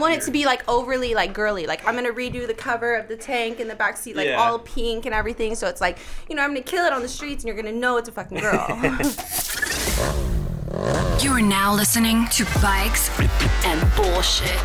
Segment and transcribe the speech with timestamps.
[0.00, 1.66] want it to be like overly like girly.
[1.66, 4.40] Like I'm gonna redo the cover of the tank in the back seat, like Yeah.
[4.40, 5.54] all pink and everything.
[5.54, 7.76] So it's like, you know, I'm gonna kill it on the streets, and you're gonna
[7.76, 8.66] know it's a fucking girl.
[11.20, 13.10] You are now listening to Bikes
[13.66, 14.56] and Bullshit.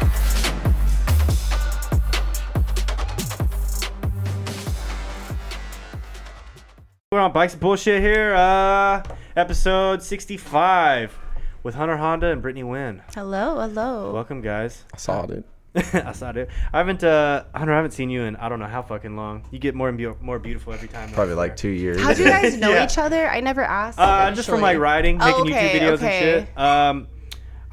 [7.12, 9.04] We're on Bikes and Bullshit here, uh,
[9.36, 11.18] episode 65
[11.66, 13.02] with Hunter Honda and Brittany Wynn.
[13.16, 14.14] hello, hello.
[14.14, 14.84] Welcome, guys.
[14.94, 15.44] I saw it.
[15.96, 16.48] I saw it.
[16.72, 19.44] I haven't, uh, Hunter, I haven't seen you in I don't know how fucking long.
[19.50, 21.10] You get more and be- more beautiful every time.
[21.12, 21.58] Probably like swear.
[21.58, 22.00] two years.
[22.02, 22.86] How do you guys know Yeah.
[22.86, 23.28] each other?
[23.28, 23.98] I never asked.
[24.00, 24.82] Uh, just from like actually.
[24.84, 26.38] riding, Oh, making okay, YouTube videos okay.
[26.38, 26.58] and shit.
[26.60, 27.08] Um,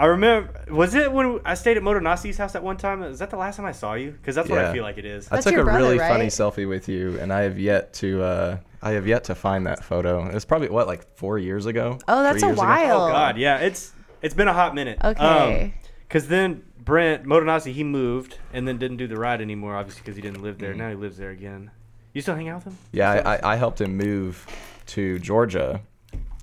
[0.02, 3.05] I remember, was it when I stayed at Moto Nasi's house that one time?
[3.05, 4.11] Is that the last time I saw you?
[4.11, 4.73] Because that's what I Yeah.
[4.73, 5.28] feel like it is.
[5.30, 7.92] I That's took your a brother, really funny selfie with you, and I have yet
[7.95, 8.20] to.
[8.20, 10.27] Uh, I have yet to find that photo.
[10.27, 11.98] It was probably what, like four years ago.
[12.09, 12.66] Oh, that's Three a years ago?
[12.66, 13.02] while.
[13.02, 13.92] Oh God, yeah, it's
[14.23, 14.98] it's been a hot minute.
[15.05, 15.73] Okay.
[16.09, 20.16] Because then Brent Motonasi he moved and then didn't do the ride anymore, obviously because
[20.16, 20.75] he didn't live there.
[20.75, 21.70] Now he lives there again.
[22.12, 22.78] You still hang out with him?
[22.91, 24.45] Yeah, I, I, I helped him move
[24.86, 25.80] to Georgia,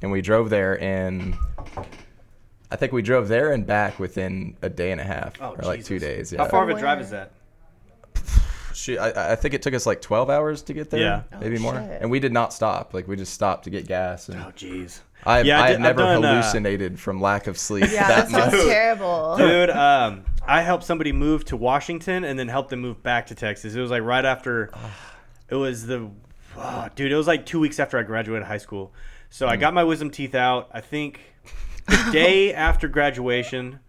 [0.02, 1.35] and we drove there, and
[2.71, 5.63] I think we drove there and back within a day and a half, Oh, or
[5.63, 6.31] like two days.
[6.31, 6.43] Yeah.
[6.43, 7.31] How far of a drive is that?
[8.73, 10.99] Shoot, I, I think it took us like 12 hours to get there.
[11.31, 11.39] Yeah.
[11.39, 11.73] maybe Oh, more.
[11.73, 12.01] shit.
[12.01, 12.93] And we did not stop.
[12.93, 14.29] Like we just stopped to get gas.
[14.29, 14.99] And Oh jeez.
[15.25, 17.85] I've, Yeah, I I did- have I've never done, uh, hallucinated from lack of sleep
[17.91, 18.65] Yeah, that that sounds much.
[18.65, 19.35] terrible.
[19.37, 23.35] Dude, um, I helped somebody move to Washington and then helped them move back to
[23.35, 23.75] Texas.
[23.75, 24.69] It was like right after.
[25.49, 26.09] It was the,
[26.57, 27.11] oh, dude.
[27.11, 28.93] It was like two weeks after I graduated high school.
[29.31, 30.69] So I got my wisdom teeth out.
[30.71, 31.19] I think
[31.89, 33.79] the day after graduation,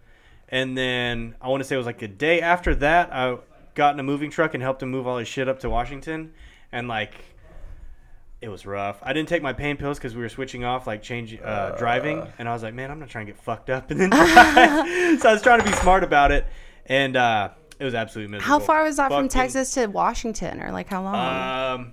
[0.49, 3.13] and then I want to say it was like the day after that.
[3.13, 3.39] I
[3.75, 6.33] got in a moving truck and helped him move all his shit up to Washington,
[6.73, 7.15] and like.
[8.43, 8.99] It was rough.
[9.03, 12.27] I didn't take my pain pills because we were switching off, like change uh, driving,
[12.39, 15.21] and I was like, "Man, I'm not trying to get fucked up." And then drive.
[15.21, 16.47] so I was trying to be smart about it,
[16.87, 18.49] and uh, it was absolutely miserable.
[18.49, 21.81] How far was that from Texas to Washington, or like how long?
[21.81, 21.93] Um,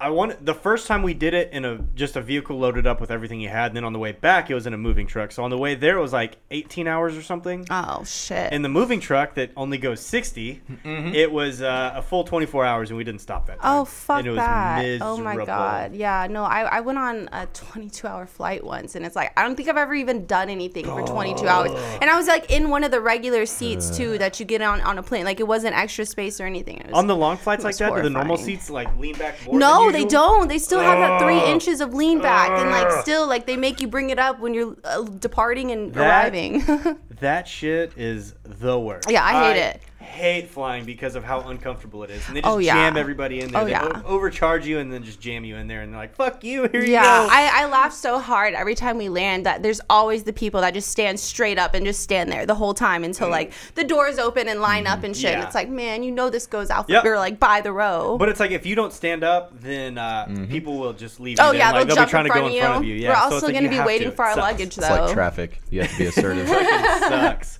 [0.00, 3.00] I wanted the first time we did it in a just a vehicle loaded up
[3.00, 5.06] with everything you had, and then on the way back it was in a moving
[5.06, 5.30] truck.
[5.30, 7.64] So on the way there it was like 18 hours or something.
[7.70, 8.52] oh shit.
[8.52, 12.90] in the moving truck that only goes 60, it was uh, a full 24 hours,
[12.90, 13.60] and we didn't stop that.
[13.60, 13.80] Time.
[13.80, 14.98] Oh fuck and it was that!
[15.00, 15.94] Oh my god!
[15.94, 19.44] Yeah, no, I, I went on a 22 hour flight once, and it's like I
[19.44, 21.70] don't think I've ever even done anything for 22 hours.
[22.00, 24.80] And I was like in one of the regular seats too that you get on
[24.80, 25.24] on a plane.
[25.24, 26.78] Like it wasn't extra space or anything.
[26.78, 29.16] It was, On the long flights like was that, do the normal seats like lean
[29.16, 29.58] back more?
[29.58, 30.48] no, than they don't.
[30.48, 33.80] They still have that three inches of lean back, and like still like they make
[33.80, 36.62] you bring it up when you're uh, departing and That- arriving.
[37.20, 39.08] That shit is the worst.
[39.10, 39.80] Yeah, I hate it.
[40.04, 42.74] Hate flying because of how uncomfortable it is, and they just Oh, yeah.
[42.74, 43.62] jam everybody in there.
[43.62, 44.02] Oh, they yeah.
[44.04, 46.68] o- overcharge you and then just jam you in there, and they're like, "Fuck you,
[46.70, 49.80] here Yeah, you go." I, I laugh so hard every time we land that there's
[49.90, 53.02] always the people that just stand straight up and just stand there the whole time
[53.04, 55.32] until like the doors open and line up and shit.
[55.34, 55.46] And Mm.
[55.46, 57.04] It's like, man, you know this goes out for Yep.
[57.04, 58.16] or like by the row.
[58.18, 61.38] But it's like if you don't stand up, then uh, people will just leave.
[61.40, 61.80] oh you yeah, there.
[61.80, 62.94] Like, they'll, be trying in to go in front of you.
[62.94, 64.50] Yeah, We're so also it's like going to be waiting for our It sucks.
[64.52, 65.60] luggage It's like traffic.
[65.70, 66.48] You have to be assertive.
[66.98, 67.58] Sucks.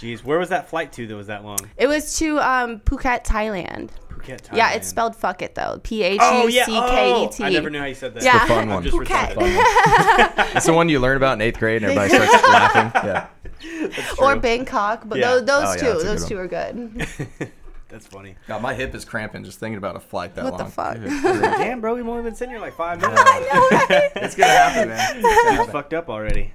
[0.00, 1.58] Jeez, where was that flight to that was that long?
[1.76, 3.90] it was to um, Phuket, Thailand.
[4.10, 4.56] Phuket, Thailand.
[4.56, 5.80] Yeah, it's spelled fuck it though.
[5.82, 6.64] P H Oh yeah.
[6.66, 7.42] C K E T.
[7.42, 8.22] Oh, I never knew how you said that.
[8.22, 8.40] Yeah.
[8.46, 8.82] the fun one.
[8.82, 9.36] just Phuket.
[9.36, 12.92] recited It's the one you learn about in eighth grade, and everybody starts laughing.
[13.04, 13.26] Yeah.
[14.18, 15.36] Or Bangkok, but Yeah.
[15.36, 17.06] tho- those Oh, yeah, two, those good two are good.
[17.88, 18.34] That's funny.
[18.48, 20.72] God, my hip is cramping just thinking about a flight that What the long.
[20.72, 20.96] fuck?
[20.98, 23.22] Damn, bro, we've only been sitting here like five minutes.
[23.24, 24.22] I know.
[24.22, 25.22] it's gonna happen, man.
[25.60, 26.52] It's fucked up already.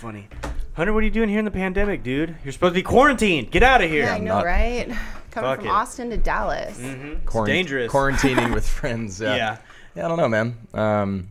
[0.00, 0.28] That's funny.
[0.72, 2.34] Hunter, what are you doing here in the pandemic, dude?
[2.42, 3.50] You're supposed to be quarantined.
[3.50, 4.04] Get out of here.
[4.04, 4.86] Yeah, I know, not- right?
[5.30, 5.70] Coming Fuck from it.
[5.70, 6.78] Austin to Dallas.
[6.78, 7.06] Mm-hmm.
[7.08, 7.92] It's Quarant- dangerous.
[7.92, 9.20] Quarantining with friends.
[9.20, 9.36] Yeah.
[9.36, 9.56] Yeah.
[9.94, 10.56] Yeah, I don't know, man.
[10.72, 11.28] Um,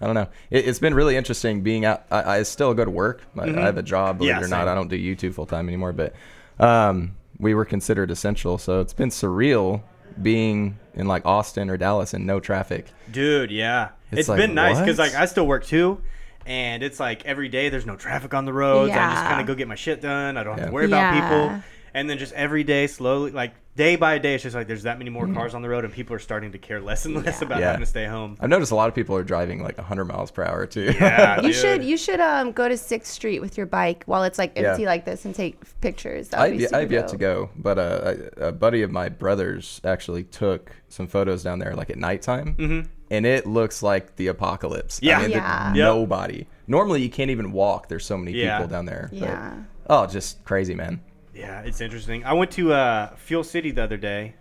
[0.00, 0.28] I don't know.
[0.50, 2.04] It, it's been really interesting being out.
[2.10, 3.22] I, I still go to work.
[3.36, 4.40] I, I have a job, believe Mm-hmm.
[4.40, 4.68] Yeah, it or not.
[4.68, 6.14] I don't do YouTube full time anymore, but
[6.60, 8.56] um, we were considered essential.
[8.56, 9.82] So it's been surreal
[10.22, 12.86] being in like Austin or Dallas and no traffic.
[13.10, 13.88] Dude, yeah.
[14.12, 16.00] It's it's like, been nice because like I still work too,
[16.46, 18.92] and it's like every day there's no traffic on the roads.
[18.92, 20.36] I just kind of go get my shit done.
[20.36, 21.62] I don't have to worry about people.
[21.94, 24.98] And then just every day, slowly, like day by day, it's just like there's that
[24.98, 25.32] many Mm-hmm.
[25.32, 27.58] more cars on the road, and people are starting to care less and less about
[27.60, 27.68] Yeah.
[27.68, 28.36] having to stay home.
[28.38, 30.92] I've noticed a lot of people are driving like 100 miles per hour too.
[30.94, 31.54] Yeah, You dude.
[31.54, 34.72] should you should um go to Sixth Street with your bike while it's like Yeah.
[34.72, 36.28] empty like this and take pictures.
[36.28, 39.80] That I've, be I've yet to go, but uh, a, a buddy of my brother's
[39.82, 45.00] actually took some photos down there like at nighttime, and it looks like the apocalypse.
[45.02, 45.18] Yeah.
[45.18, 45.64] I mean, Yeah.
[45.66, 45.84] there's Yep.
[45.86, 46.46] nobody.
[46.66, 47.88] Normally, you can't even walk.
[47.88, 48.58] There's so many Yeah.
[48.58, 49.08] people down there.
[49.12, 49.54] but- Yeah.
[49.88, 51.00] oh, just crazy, man.
[51.34, 52.24] Yeah, it's interesting.
[52.24, 54.34] I went to uh, Fuel City the other day.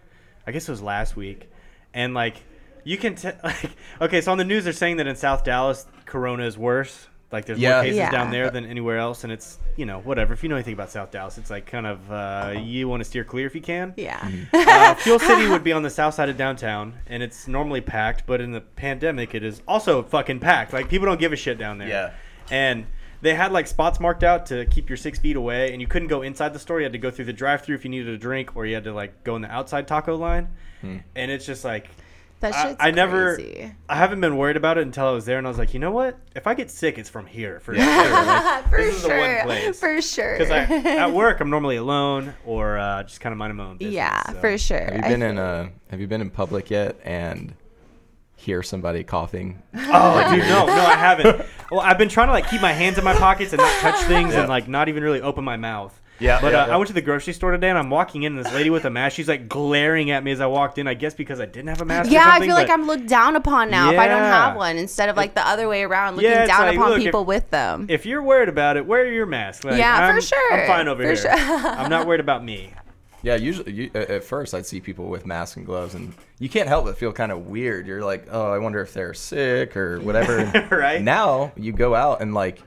[0.48, 1.50] I guess it was last week,
[1.94, 2.38] and like
[2.84, 3.72] you can t- like
[4.02, 4.22] okay.
[4.22, 7.08] So on the news, they're saying that in South Dallas, Corona is worse.
[7.36, 7.74] Like there's Yeah.
[7.76, 8.12] more cases Yeah.
[8.12, 10.34] down there than anywhere else, and it's you know whatever.
[10.34, 13.06] If you know anything about South Dallas, it's like kind of uh, you want to
[13.06, 13.94] steer clear if you can.
[13.98, 14.26] Yeah.
[14.54, 18.26] uh, Fuel City would be on the south side of downtown, and it's normally packed.
[18.26, 20.72] But in the pandemic, it is also fucking packed.
[20.74, 21.90] Like people don't give a shit down there.
[21.90, 22.12] Yeah.
[22.50, 22.86] And
[23.22, 26.08] they had like spots marked out to keep your six feet away, and you couldn't
[26.08, 26.80] go inside the store.
[26.80, 28.84] You had to go through the drive-through if you needed a drink, or you had
[28.86, 30.48] to like go in the outside taco line.
[31.16, 31.90] And it's just like
[32.42, 33.72] That I, shit's I never, crazy.
[33.88, 35.80] I haven't been worried about it until I was there, and I was like, you
[35.80, 36.20] know what?
[36.36, 37.84] If I get sick, it's from here for sure.
[38.70, 39.44] For this is the one sure.
[39.44, 39.80] place.
[39.80, 40.38] For sure.
[40.38, 43.96] Because at work, I'm normally alone or uh, just kind of minding my own business.
[43.96, 44.40] yeah, so.
[44.40, 44.80] for sure.
[44.84, 47.54] Have you I been in feel- uh Have you been in public yet and
[48.36, 49.62] hear somebody coughing?
[49.74, 51.46] Oh, dude, no, no, I haven't.
[51.72, 54.00] Well, I've been trying to like keep my hands in my pockets and not touch
[54.08, 56.00] things and like not even really open my mouth.
[56.20, 56.74] Yeah, But yeah, uh, yeah.
[56.74, 58.86] I went to the grocery store today and I'm walking in and this lady with
[58.86, 60.88] a mask, she's like glaring at me as I walked in.
[60.88, 62.10] I guess because I didn't have a mask.
[62.10, 64.78] or Yeah, I feel like I'm looked down upon now if I don't have one
[64.78, 67.26] instead of like the other way around, looking Yeah, down like, upon look, if- people
[67.26, 67.88] with them.
[67.90, 69.64] If you're worried about it, wear your mask.
[69.66, 71.16] Like, Yeah, for I'm, sure, I'm fine over for here.
[71.18, 71.32] sure.
[71.70, 72.72] I'm not worried about me.
[73.22, 76.48] Yeah, usually you, at at first I'd see people with masks and gloves, and you
[76.48, 77.88] can't help but feel kind of weird.
[77.88, 80.46] You're like, oh, I wonder if they're sick or whatever.
[80.72, 81.02] Right.
[81.02, 82.62] Now you go out and like,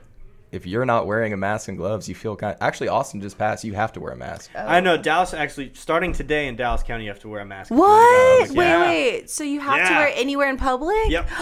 [0.51, 2.55] if you're not wearing a mask and gloves, you feel kind.
[2.55, 3.63] Of, actually, Austin just passed.
[3.63, 4.49] You have to wear a mask.
[4.55, 7.71] I know Dallas actually starting today in Dallas County, you have to wear a mask.
[7.71, 8.51] What?
[8.51, 8.81] Yeah.
[8.81, 9.29] Wait, wait.
[9.29, 10.97] So you have to wear it anywhere in public?
[11.07, 11.29] Yep.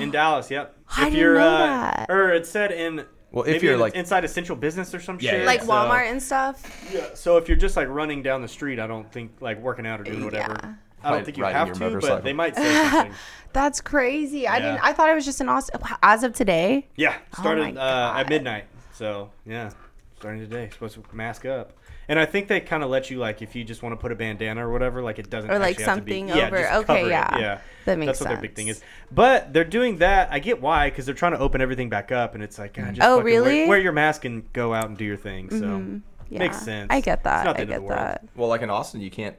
[0.00, 0.76] in Dallas, yep.
[0.96, 2.06] I didn't know uh, that.
[2.08, 3.04] Or it said in.
[3.30, 5.40] Well, if maybe you're, like- inside essential business or some Yeah, shit.
[5.40, 6.88] yeah, Like So- Walmart and stuff?
[6.92, 7.08] Yeah.
[7.14, 10.00] So if you're just like running down the street, I don't think like working out
[10.00, 10.78] or doing whatever.
[11.02, 11.08] Yeah.
[11.08, 13.12] I don't think you have your to, but they might say something.
[13.52, 14.46] That's crazy.
[14.46, 14.62] I Yeah.
[14.72, 16.86] didn't I thought it was just an Austin as of today.
[16.96, 18.28] Yeah, oh started Oh my uh, at God.
[18.30, 18.64] midnight.
[18.92, 19.70] So yeah,
[20.18, 20.68] starting today.
[20.72, 21.72] Supposed to mask up.
[22.10, 24.12] And I think they kind of let you like if you just want to put
[24.12, 26.46] a bandana or whatever, like it doesn't Or, like, actually have to be- something yeah,
[26.46, 26.58] over.
[26.58, 27.10] just Okay, cover it.
[27.10, 27.38] yeah.
[27.38, 27.58] yeah.
[27.84, 28.18] That makes sense.
[28.18, 28.80] That's what their big thing is.
[29.12, 30.32] But they're doing that.
[30.32, 32.94] I get why because they're trying to open everything back up, and it's like, God,
[32.94, 33.68] just Oh, fucking wear- really?
[33.68, 35.50] Wear, your mask and go out and do your thing.
[35.50, 35.98] So mm-hmm.
[36.30, 36.38] Yeah.
[36.38, 36.88] makes sense.
[36.90, 37.44] I get It's that.
[37.44, 37.98] not the I end of get the world.
[37.98, 38.24] that.
[38.34, 39.36] Well, like in Austin, you can't.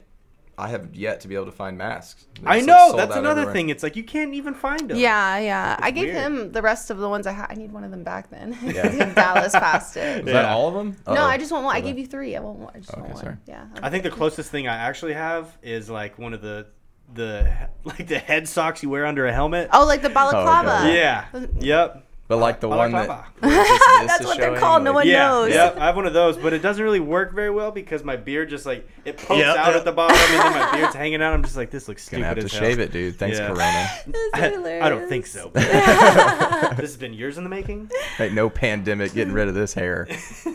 [0.60, 2.26] I have yet to be able to find masks.
[2.40, 3.52] They're I know sold that's another everywhere.
[3.54, 3.68] thing.
[3.70, 4.96] It's like you can't even find them.
[4.98, 5.76] Yeah, yeah.
[5.78, 6.16] I gave weird.
[6.16, 7.46] him the rest of the ones I had.
[7.50, 8.56] I need one of them back then.
[8.62, 9.12] Yeah.
[9.14, 10.20] Dallas passed it.
[10.20, 10.96] Is that all of them?
[11.06, 11.24] No, Uh-oh.
[11.24, 11.74] I just want one.
[11.74, 12.36] I gave you three.
[12.36, 12.72] I want one.
[12.74, 13.22] I just Okay, want one.
[13.22, 13.36] sorry.
[13.46, 13.64] Yeah.
[13.82, 16.66] I think the closest thing I actually have is like one of the
[17.12, 17.50] the
[17.84, 19.68] like the head socks you wear under a helmet.
[19.72, 20.70] Oh, like the balaclava.
[20.70, 20.96] Oh, okay.
[20.96, 21.24] Yeah.
[21.58, 22.06] Yep.
[22.30, 23.08] But like the one that.
[23.08, 23.28] Balaclava.
[23.40, 25.52] where it's just this That's is what they're showing, called, no like- one Yeah, knows.
[25.52, 28.14] yeah, I have one of those, but it doesn't really work very well because my
[28.14, 29.78] beard just like it pokes Yeah, out yeah.
[29.78, 31.32] at the bottom and then my beard's hanging out.
[31.34, 32.60] I'm just like, this looks stupid Gonna have to as hell.
[32.60, 33.16] shave it, dude.
[33.18, 33.48] Thanks, Yeah.
[33.48, 33.88] Corona.
[34.06, 35.50] That's I, I don't think so.
[35.54, 37.90] this has been years in the making.
[38.20, 40.06] Ain't no pandemic getting rid of this hair.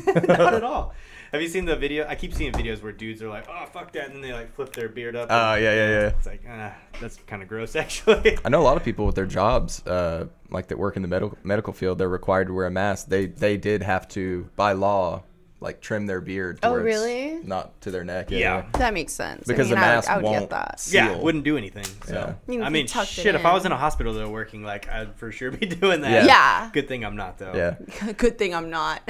[0.05, 0.93] Not at all.
[1.35, 2.07] Have you seen the video?
[2.07, 4.55] I keep seeing videos where dudes are like, "Oh fuck that," and then they like
[4.55, 5.27] flip their beard up.
[5.29, 6.07] Oh, and- yeah, yeah, yeah.
[6.07, 8.37] It's like, ah, that's kind of gross, actually.
[8.45, 11.09] I know a lot of people with their jobs, uh, like that work in the
[11.09, 13.07] medical medical field, they're required to wear a mask.
[13.09, 15.23] They they did have to, by law,
[15.59, 16.59] like trim their beard.
[16.63, 17.39] Oh, really?
[17.43, 18.31] Not to their neck.
[18.31, 18.65] Yeah.
[18.73, 19.45] That makes sense.
[19.45, 20.79] Because I mean, the I would- mask I would, won't get that.
[20.79, 21.03] seal.
[21.05, 21.85] Yeah, wouldn't do anything.
[22.05, 22.13] So
[22.47, 22.53] Yeah.
[22.53, 23.35] Even I mean, you tucked shit.
[23.35, 23.71] If I was in.
[23.71, 26.11] in a hospital though, working, like I'd for sure be doing that.
[26.11, 26.25] Yeah.
[26.25, 26.69] Yeah.
[26.71, 27.53] Good thing I'm not though.
[27.53, 28.11] Yeah.
[28.17, 29.01] Good thing I'm not.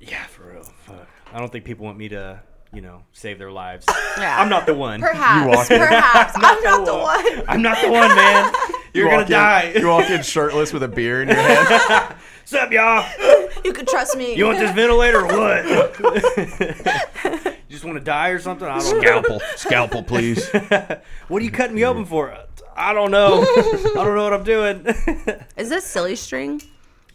[0.00, 0.62] Yeah, for real.
[0.86, 1.08] Fuck.
[1.32, 2.40] I don't think people want me to,
[2.72, 3.86] you know, save their lives.
[4.18, 4.40] Yeah.
[4.40, 5.00] I'm not the one.
[5.00, 5.46] Perhaps.
[5.46, 6.32] walk in- Perhaps.
[6.36, 7.44] I'm not the one.
[7.48, 8.52] I'm not the one, man.
[8.94, 9.72] You're You gonna walk in- die.
[9.78, 12.14] you walk in shirtless with a beer in your hand.
[12.40, 13.04] What's up, y'all?
[13.62, 14.34] You can trust me.
[14.34, 15.64] You want this ventilator or what?
[17.54, 18.66] you just want to die or something?
[18.66, 19.00] I don't know.
[19.02, 20.48] Scalpel, scalpel, please.
[21.28, 22.34] What are you cutting me open for?
[22.74, 23.42] I don't know.
[23.42, 24.86] I don't know what I'm doing.
[25.58, 26.62] Is this silly string?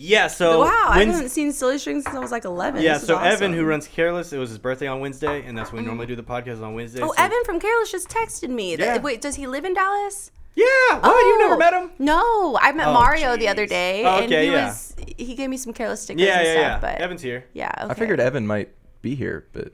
[0.04, 0.28] Yeah.
[0.28, 2.82] So wow, I haven't seen silly string since I was like 11.
[2.82, 2.94] Yeah.
[2.94, 5.72] This is So Evan, who runs Careless, it was his birthday on Wednesday, and that's
[5.72, 7.02] when we normally do the podcast on Wednesday.
[7.02, 8.76] Oh, so- Evan from Careless just texted me.
[8.76, 9.02] That- Yeah.
[9.02, 10.32] Wait, does he live in Dallas?
[10.56, 10.66] Yeah.
[11.00, 11.26] What?
[11.26, 11.92] You've never Oh, met him?
[11.98, 14.68] No, I met Oh, Mario the other day, Oh, and he yeah.
[14.68, 16.62] was he gave me some Careless stickers Yeah, and yeah, stuff.
[16.84, 16.94] yeah.
[16.96, 17.46] But Evan's here.
[17.54, 17.90] yeah, okay.
[17.92, 18.70] I figured Evan might
[19.02, 19.74] be here, but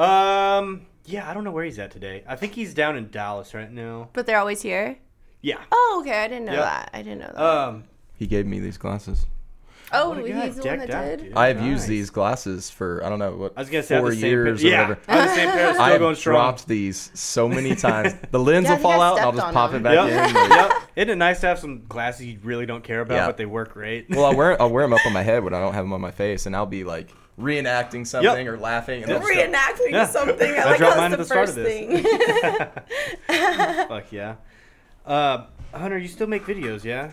[0.00, 0.82] Um.
[1.06, 2.22] Yeah, I don't know where he's at today.
[2.28, 4.10] I think he's down in Dallas right now.
[4.12, 4.98] But they're always here.
[5.40, 5.56] Yeah.
[5.72, 6.22] Oh, okay.
[6.22, 6.62] I didn't know Yep.
[6.64, 6.90] that.
[6.92, 7.42] I didn't know that.
[7.42, 7.84] Um.
[8.14, 9.24] he gave me these glasses.
[9.92, 11.32] Oh, what a guy, he's the one that out, did.
[11.34, 11.66] I have Nice.
[11.66, 14.30] used these glasses for I don't know what I was gonna say four the same
[14.30, 15.00] years or Yeah, whatever.
[15.08, 15.68] I have the same pair.
[15.72, 16.34] Still I have going strong.
[16.36, 18.14] dropped these so many times.
[18.30, 19.80] The lens Yeah, will fall out, and I'll just pop them.
[19.80, 20.28] it back Yep.
[20.28, 20.34] in.
[20.34, 20.72] like- yep.
[20.96, 23.26] Isn't it nice to have some glasses you really don't care about, Yeah.
[23.26, 24.10] but they work great?
[24.10, 25.92] Well, I'll wear I'll wear them up on my head when I don't have them
[25.92, 27.08] on my face, and I'll be like
[27.40, 29.02] reenacting something or laughing.
[29.04, 29.22] And Yep.
[29.22, 30.06] I'll just go, Reenacting Yeah.
[30.06, 30.54] something.
[30.54, 31.68] I I like dropped mine at the the start of first this.
[31.68, 32.04] thing.
[33.88, 34.34] Fuck yeah.
[35.06, 37.12] Uh, Hunter, you still make videos, yeah?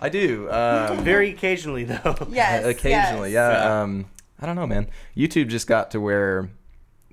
[0.00, 0.50] I do.
[0.50, 2.16] Um, Very occasionally, though.
[2.30, 2.64] yes.
[2.66, 3.52] occasionally, yes.
[3.54, 3.64] yeah.
[3.64, 3.82] Yeah.
[3.82, 4.06] Um,
[4.40, 4.88] I don't know, man.
[5.16, 6.48] YouTube just got to where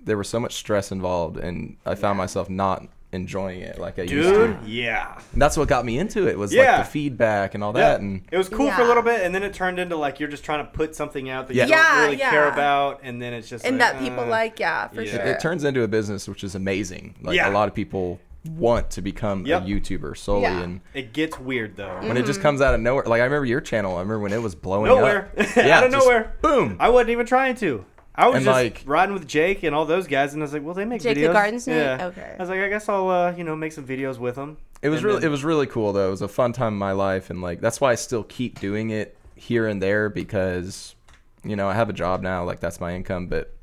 [0.02, 4.04] there was so much stress involved, and I found myself not enjoying it like I
[4.04, 4.48] used to.
[4.48, 5.18] Dude, yeah.
[5.32, 6.78] And that's what got me into it was Yeah.
[6.78, 7.92] like the feedback and all Yeah.
[7.92, 8.02] that.
[8.02, 10.30] And it was cool for a little bit, and then it turned into like you're
[10.30, 11.64] just trying to put something out that Yeah.
[11.66, 14.28] you don't Yeah, really care about, and then it's just and like, that people uh,
[14.28, 15.12] like, yeah, for yeah.
[15.12, 15.22] sure.
[15.22, 17.16] it turns into a business, which is amazing.
[17.22, 17.50] Like Yeah.
[17.50, 19.64] a lot of people want to become Yep.
[19.64, 20.62] a YouTuber solely, Yeah.
[20.62, 21.98] and It gets weird though.
[22.02, 23.96] when it just comes out of nowhere, like I remember your channel.
[23.96, 25.58] I remember when it was blowing Nowhere, up.
[25.58, 26.78] out of nowhere, boom.
[26.80, 27.86] I wasn't even trying to.
[28.18, 30.54] I was And, just like- riding with Jake and all those guys, and I was
[30.54, 31.76] like, "Well, they make Jake the videos." Garden Snake?
[32.00, 32.06] Yeah.
[32.08, 32.34] Okay.
[32.38, 34.88] I was like, "I guess I'll, uh, you know, make some videos with them." It
[34.90, 36.08] was And really then- it was really cool though.
[36.08, 38.60] It was a fun time in my life and like that's why I still keep
[38.62, 40.96] doing it here and there because
[41.44, 43.54] you know, I have a job now, like that's my income, but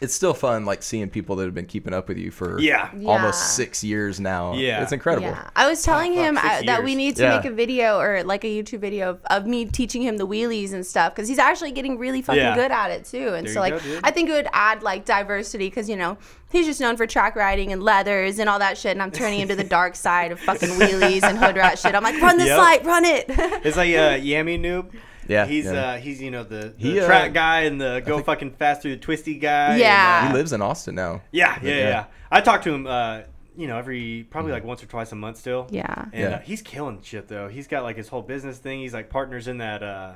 [0.00, 2.90] it's still fun like seeing people that have been keeping up with you for Yeah.
[2.96, 3.08] Yeah.
[3.08, 4.54] almost 6 years now.
[4.54, 4.82] Yeah.
[4.82, 5.28] It's incredible.
[5.28, 7.36] Yeah, I was telling fuck, him six uh, that we need to Yeah.
[7.36, 10.72] make a video or like a YouTube video of, of me teaching him the wheelies
[10.72, 12.54] and stuff because he's actually getting really fucking Yeah.
[12.54, 13.34] good at it too.
[13.34, 14.00] And There so like go.
[14.04, 16.18] I think it would add like diversity because you know
[16.52, 19.40] he's just known for track riding and leathers and all that shit, and I'm turning
[19.40, 21.94] him to the dark side of fucking wheelies and hood rat shit.
[21.94, 22.58] I'm like, run this Yep.
[22.58, 23.26] light, run it.
[23.28, 24.92] It's like uh, Yammie Noob.
[25.28, 25.72] Yeah, he's yeah.
[25.72, 28.82] uh, he's you know the, the He, uh, track guy and the go fucking fast
[28.82, 29.72] through the twisty guy.
[29.72, 30.22] and, Yeah.
[30.24, 31.22] uh, He lives in Austin now.
[31.32, 32.04] yeah, yeah, yeah, Yeah.
[32.30, 33.20] I talk to him, uh,
[33.56, 35.66] you know, every probably like once or twice a month still.
[35.70, 36.04] yeah.
[36.12, 36.36] and Yeah.
[36.36, 37.48] uh, he's killing shit though.
[37.48, 38.80] He's got like his whole business thing.
[38.80, 39.82] He's like partners in that.
[39.82, 40.12] uh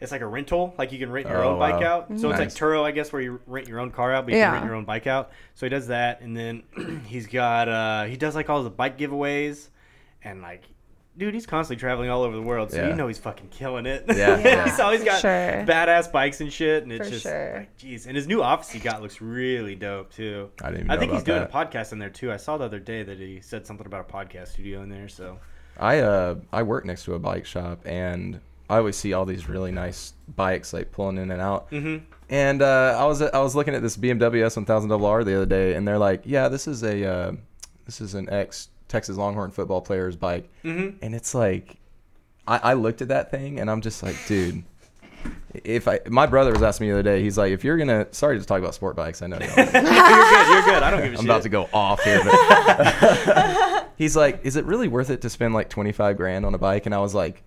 [0.00, 1.86] it's like a rental, like you can rent your Oh, own bike wow.
[1.96, 2.08] out.
[2.10, 2.56] So it's like Nice.
[2.56, 4.44] Turo, I guess, where you rent your own car out, but you Yeah.
[4.46, 5.32] can rent your own bike out.
[5.56, 6.62] So he does that, and then
[7.08, 9.68] he's got uh he does like all the bike giveaways,
[10.22, 10.62] and like,
[11.18, 12.88] dude, he's constantly traveling all over the world, so Yeah.
[12.88, 14.04] you know he's fucking killing it.
[14.08, 14.64] Yeah, yeah.
[14.64, 15.30] he's always got sure.
[15.66, 17.54] badass bikes and shit, and it's For just sure.
[17.58, 18.06] like, jeez.
[18.06, 20.50] And his new office he got looks really dope too.
[20.62, 21.50] I didn't even I know think he's doing that.
[21.50, 22.32] a podcast in there too.
[22.32, 25.08] I saw the other day that he said something about a podcast studio in there.
[25.08, 25.38] So
[25.78, 29.48] I uh I work next to a bike shop and I always see all these
[29.48, 31.70] really nice bikes like pulling in and out.
[31.70, 32.02] Mhm.
[32.30, 35.88] And uh, I was I was looking at this BMW S1000RR the other day, and
[35.88, 37.32] they're like, "Yeah, this is a uh,
[37.86, 40.96] this is an ex Texas Longhorn football player's bike," Mhm.
[41.02, 41.76] and it's like,
[42.46, 44.64] I, I looked at that thing and I'm just like, dude.
[45.64, 48.06] If I, my brother was asking me the other day, he's like, if you're gonna,
[48.12, 49.38] sorry to talk about sport bikes, I know.
[49.38, 49.72] Y'all, you're good.
[49.72, 50.82] You're good.
[50.82, 51.20] I don't give a I'm shit.
[51.20, 52.22] I'm about to go off here.
[52.22, 56.58] But he's like, is it really worth it to spend like 25 grand on a
[56.58, 56.86] bike?
[56.86, 57.42] And I was like,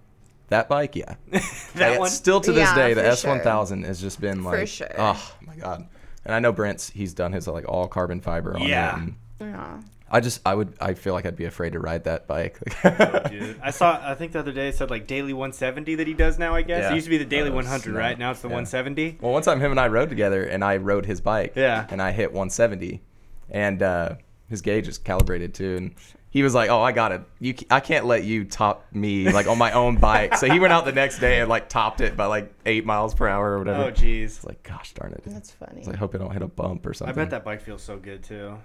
[0.50, 1.16] that bike, yeah.
[1.76, 2.10] that Like, one.
[2.10, 3.02] Still to this Yeah, day, the.
[3.04, 4.88] S1000 has just been like, sure.
[4.98, 5.88] oh my god.
[6.26, 8.96] And I know Brent's, he's done his like all carbon fiber on Yeah.
[8.98, 9.00] it.
[9.00, 9.82] And Yeah.
[10.14, 12.60] I just, I would, I feel like I'd be afraid to ride that bike.
[13.30, 14.00] Dude, I saw.
[14.04, 16.54] I think the other day it said like daily 170 that he does now.
[16.54, 16.92] I guess Yeah.
[16.92, 17.96] it used to be the daily Oh, 100, snap.
[17.96, 18.20] right?
[18.20, 18.56] Now it's the Yeah.
[18.56, 19.20] 170.
[19.22, 21.54] Well, one time him and I rode together, and I rode his bike.
[21.56, 21.88] Yeah.
[21.90, 23.02] And I hit 170,
[23.50, 24.16] and uh,
[24.50, 25.76] his gauge is calibrated too.
[25.78, 25.96] And
[26.30, 27.22] he was like, "Oh, I got it.
[27.40, 30.60] You, ca- I can't let you top me like on my own bike." So he
[30.60, 33.52] went out the next day and like topped it by like eight miles per hour
[33.54, 33.84] or whatever.
[33.84, 34.24] Oh jeez.
[34.24, 35.24] It's like, gosh darn it.
[35.26, 35.80] That's funny.
[35.80, 37.14] It's like, I hope I don't hit a bump or something.
[37.14, 38.58] I bet that bike feels so good too.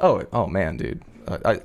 [0.00, 1.02] Oh, oh man, dude.
[1.26, 1.60] Uh, I,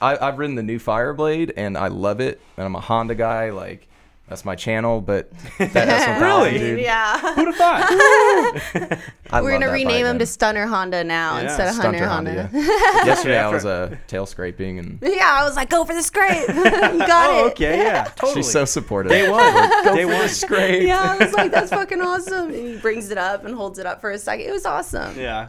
[0.00, 2.40] I, I've ridden the new Fireblade, and I love it.
[2.56, 3.50] And I'm a Honda guy.
[3.50, 3.86] Like,
[4.28, 5.00] that's my channel.
[5.00, 5.70] But that
[6.18, 6.58] S1000, Really?
[6.58, 6.80] dude.
[6.80, 7.34] yeah.
[7.34, 8.98] Who'd have thought?
[9.42, 11.42] We're gonna rename bike, him to Stunner Honda now Yeah.
[11.44, 12.50] instead of Stunter Hunter Honda.
[12.52, 13.04] yeah.
[13.06, 16.48] Yesterday I was uh, tail scraping, and Yeah, I was like, go for the scrape.
[16.48, 17.52] you got oh, it.
[17.52, 18.34] okay, yeah, totally.
[18.42, 19.10] she's so supportive.
[19.12, 19.40] Day one.
[19.84, 20.22] Go Day for one.
[20.22, 20.82] the scrape.
[20.86, 22.46] Yeah, I was like, that's fucking awesome.
[22.48, 24.46] And he brings it up and holds it up for a second.
[24.46, 25.16] It was awesome.
[25.18, 25.48] Yeah,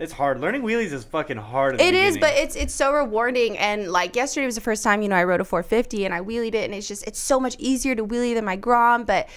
[0.00, 0.40] it's hard.
[0.40, 1.78] Learning wheelies is fucking hard.
[1.78, 3.58] It is, but it's it's so rewarding.
[3.58, 6.22] And like yesterday was the first time, you know, I rode a 450 and I
[6.22, 9.28] wheelied it, and it's just it's so much easier to wheelie than my Grom, but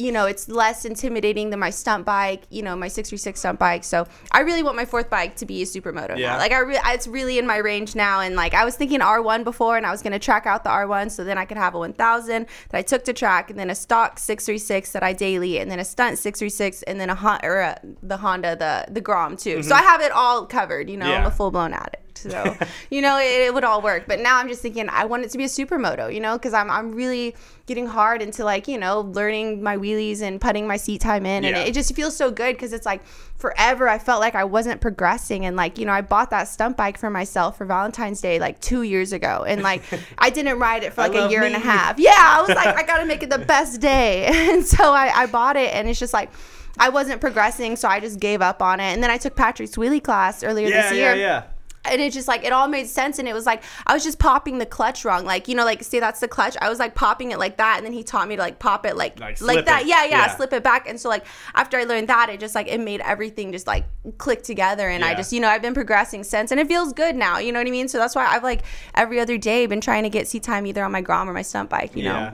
[0.00, 3.82] you know, it's less intimidating than my stunt bike, you know, my 636 stunt bike.
[3.82, 6.32] So I really want my fourth bike to be a supermoto Yeah.
[6.32, 6.38] now.
[6.38, 8.20] Like I, re- it's really in my range now.
[8.20, 11.10] And like I was thinking R1 before, and I was gonna track out the R1,
[11.10, 13.74] so then I could have a 1000 that I took to track, and then a
[13.74, 17.58] stock 636 that I daily, and then a stunt 636, and then a Hon- or
[17.58, 19.62] a, the Honda, the the Grom too.
[19.64, 20.88] So I have it all covered.
[20.88, 21.26] You know, I'm Mm-hmm.
[21.26, 22.07] A full blown addict.
[22.18, 22.56] So,
[22.90, 24.04] you know, it, it would all work.
[24.06, 26.52] But now I'm just thinking I want it to be a supermoto, you know, because
[26.54, 27.34] I'm, I'm really
[27.66, 31.44] getting hard into like, you know, learning my wheelies and putting my seat time in.
[31.44, 31.62] And Yeah.
[31.64, 33.04] it, just feels so good because it's like
[33.36, 35.44] forever I felt like I wasn't progressing.
[35.44, 38.60] And like, you know, I bought that stunt bike for myself for Valentine's Day like
[38.60, 39.44] two years ago.
[39.46, 39.82] And like,
[40.18, 41.98] I didn't ride it for like a year and a half.
[41.98, 42.12] Yeah.
[42.16, 44.26] I was like, I got to make it the best day.
[44.48, 45.74] And so I, I bought it.
[45.74, 46.30] And it's just like,
[46.78, 48.84] I wasn't progressing, so I just gave up on it.
[48.84, 51.42] And then I took Patrick's wheelie class earlier yeah, this year yeah, yeah.
[51.84, 54.18] And it just like it all made sense and it was like i was just
[54.18, 56.56] popping the clutch wrong like you know like say that's the clutch?
[56.60, 58.84] I was like popping it like that and then he taught me to like pop
[58.84, 59.86] it like Like like, that.
[59.86, 60.36] yeah, yeah Yeah.
[60.36, 63.00] slip it back and so like after i learned that it just like it made
[63.00, 63.84] everything just like
[64.18, 67.14] click together and i just you know i've been progressing since and it feels good
[67.16, 67.88] now you know what i mean?
[67.88, 68.62] So that's why i've like
[68.94, 71.42] every other day been trying to get seat time either on my grom or my
[71.42, 72.32] stunt bike you know?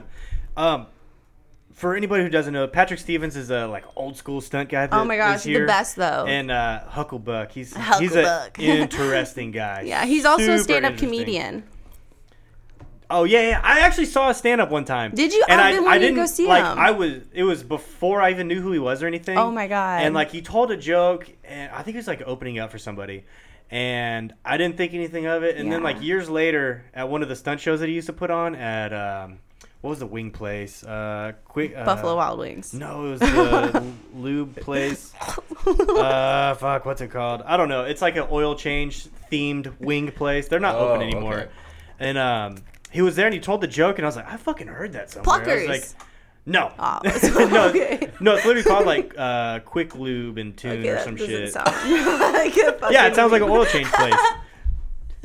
[0.57, 0.87] Um,
[1.75, 4.87] for anybody who doesn't know, Patrick Stevens is a like old school stunt guy.
[4.87, 6.25] That Oh my gosh, the best, though.
[6.25, 9.81] And uh, Hucklebuck, he's he's an interesting guy.
[9.81, 11.65] Yeah, he's also a stand-up comedian.
[13.09, 13.61] Oh yeah, yeah.
[13.61, 15.11] I actually saw a stand up one time.
[15.13, 15.43] Did you?
[15.49, 16.63] And I've I, I didn't go see like.
[16.63, 16.79] him.
[16.79, 17.21] I was.
[17.33, 19.37] It was before I even knew who he was or anything.
[19.37, 20.01] Oh my God.
[20.01, 22.79] And like he told a joke, and I think he was like opening up for
[22.79, 23.25] somebody,
[23.69, 25.57] and I didn't think anything of it.
[25.57, 28.13] And then like years later, at one of the stunt shows that he used to
[28.13, 29.39] put on at um,
[29.81, 30.83] what was the wing place?
[30.83, 32.73] Uh, quick uh, Buffalo Wild Wings.
[32.73, 35.13] No, it was the lube place.
[35.67, 37.41] Uh, fuck, what's it called?
[37.43, 37.85] I don't know.
[37.85, 40.47] It's like an oil change themed wing place.
[40.47, 41.33] They're not Oh, open anymore.
[41.33, 41.49] okay.
[41.99, 42.57] And um,
[42.91, 44.93] he was there and he told the joke, and I was like, I fucking heard
[44.93, 45.35] that somewhere.
[45.35, 45.67] I was Pluckers.
[45.67, 45.85] like,
[46.45, 46.99] no, Oh,
[47.51, 48.11] no, okay.
[48.19, 48.35] no.
[48.35, 51.51] It's literally called like uh, Quick Lube and Tune Okay, or some shit.
[51.51, 54.13] sound like a Yeah, it sounds like an oil change place.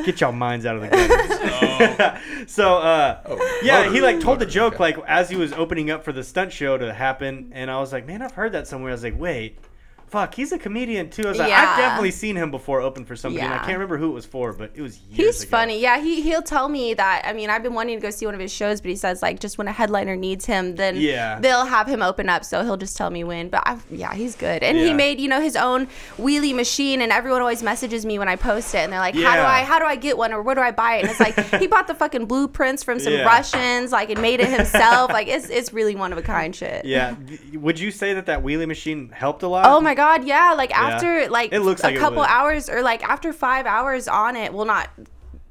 [0.04, 2.21] Get y'all minds out of the gutters.
[2.52, 4.83] so, uh, Oh, yeah, he like told the joke okay.
[4.83, 7.92] like as he was opening up for the stunt show to happen, and I was
[7.92, 8.90] like, man, I've heard that somewhere.
[8.90, 9.59] I was like, wait,
[10.11, 11.25] fuck, he's a comedian too.
[11.26, 11.71] I was like, Yeah.
[11.71, 14.26] I've definitely seen him before open for somebody, and I can't remember who it was
[14.26, 15.50] for, but it was years He's ago.
[15.50, 15.81] funny.
[15.81, 17.23] Yeah, he he'll tell me that.
[17.25, 19.23] I mean, I've been wanting to go see one of his shows, but he says
[19.23, 21.38] like just when a headliner needs him, then Yeah.
[21.40, 22.45] they'll have him open up.
[22.45, 23.49] So he'll just tell me when.
[23.49, 24.62] But I, yeah, he's good.
[24.62, 25.87] And he made you know his own
[26.19, 29.37] wheelie machine, and everyone always messages me when I post it, and they're like, how
[29.37, 31.02] do I how do I get one or where do I buy it?
[31.02, 33.23] And it's like he bought the fucking blueprints from some Yeah.
[33.25, 35.12] Russians, like and made it himself.
[35.12, 36.85] like it's it's really one of a kind shit.
[36.85, 37.14] Yeah,
[37.55, 39.67] would you say that that wheelie machine helped a lot?
[39.67, 40.54] Oh my god, yeah.
[40.57, 44.37] Like after like It looks a like couple hours or like after five hours on
[44.37, 44.52] it.
[44.52, 44.90] Well, not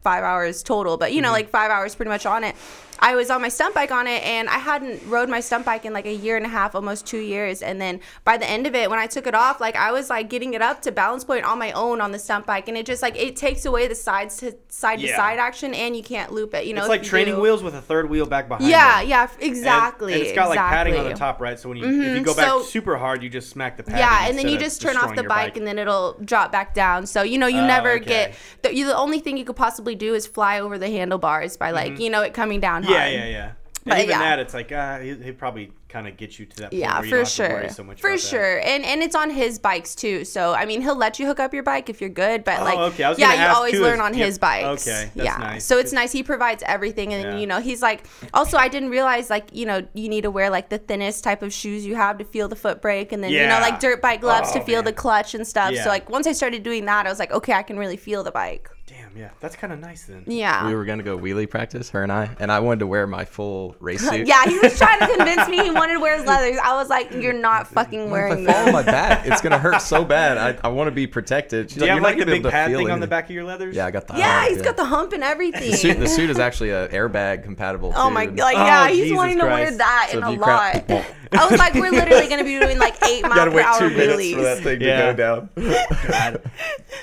[0.03, 1.15] five hours total, but Mm-hmm.
[1.15, 2.55] you know, like five hours pretty much on it.
[2.99, 5.85] I was on my stunt bike on it, and I hadn't rode my stunt bike
[5.85, 7.61] in like a year and a half, almost two years.
[7.61, 10.09] And then by the end of it, when I took it off, like I was
[10.09, 12.77] like getting it up to balance point on my own on the stunt bike, and
[12.77, 16.03] it just like it takes away the sides to side to side action, and you
[16.03, 16.65] can't loop it.
[16.65, 18.69] You know, It's like training do- wheels with a third wheel back behind.
[18.69, 19.07] Yeah, it.
[19.07, 20.13] yeah, f- And- exactly.
[20.13, 21.59] And, it's got like padding on the top, right?
[21.59, 22.23] So when you if you mm-hmm.
[22.23, 23.99] go back So- super hard, you just smack the padding.
[23.99, 26.73] Yeah, and then you just turn off the your bike, and then it'll drop back
[26.73, 27.05] down.
[27.05, 28.05] So you know you Oh, never okay.
[28.05, 31.57] get the, you, the only thing you could possibly do is fly over the handlebars
[31.57, 32.01] by like mm-hmm.
[32.01, 33.51] you know it coming down Yeah, yeah, yeah.
[33.85, 34.19] But And even yeah.
[34.19, 36.71] that, it's like uh, he, he probably kind of get you to that.
[36.71, 37.49] Point Yeah, where you for don't have to sure.
[37.49, 38.27] worry so much for about that.
[38.27, 38.59] sure.
[38.59, 40.25] And and it's on his bikes too.
[40.25, 42.63] So I mean, he'll let you hook up your bike if you're good, but Oh,
[42.65, 43.03] like okay.
[43.05, 44.85] I was yeah, you always learn is- on his bikes.
[44.85, 45.37] Okay, that's yeah.
[45.37, 45.65] nice.
[45.65, 47.37] So it's nice he provides everything and Yeah.
[47.39, 50.49] you know, he's like also I didn't realize like, you know, you need to wear
[50.49, 53.31] like the thinnest type of shoes you have to feel the foot brake and then
[53.31, 54.85] you know like dirt bike gloves to Oh, feel man.
[54.85, 55.71] the clutch and stuff.
[55.71, 55.83] Yeah.
[55.85, 58.23] So like once I started doing that, I was like, okay, I can really feel
[58.23, 58.69] the bike.
[58.89, 60.23] Damn, yeah, that's kind of nice then.
[60.25, 60.65] Yeah.
[60.67, 63.23] We were gonna go wheelie practice, her and I, and I wanted to wear my
[63.23, 64.25] full race suit.
[64.25, 66.57] yeah, he was trying to convince me he wanted to wear his leathers.
[66.63, 69.59] I was like, "You're not fucking If wearing I fall on my back, it's gonna
[69.59, 70.37] hurt so bad.
[70.39, 71.69] I, I want to be protected.
[71.69, 73.43] She's Do you have like the big pad feel thing on the back of your
[73.43, 73.75] leathers?
[73.75, 74.17] Yeah, I got the.
[74.17, 75.69] Yeah, hump, he's got the hump and everything.
[75.69, 77.93] The suit, the suit is actually a airbag compatible.
[77.95, 78.13] Oh too.
[78.15, 80.89] my like Oh, yeah, he's Jesus wanting to wear that So in a you crap-
[80.89, 81.05] lot.
[81.31, 83.77] I was like, we're literally gonna be doing like eight mile Gotta per wait hour
[83.79, 84.63] two minutes for that wheelies.
[84.63, 85.11] thing Yeah.
[85.11, 85.89] to go down.
[86.07, 86.41] God.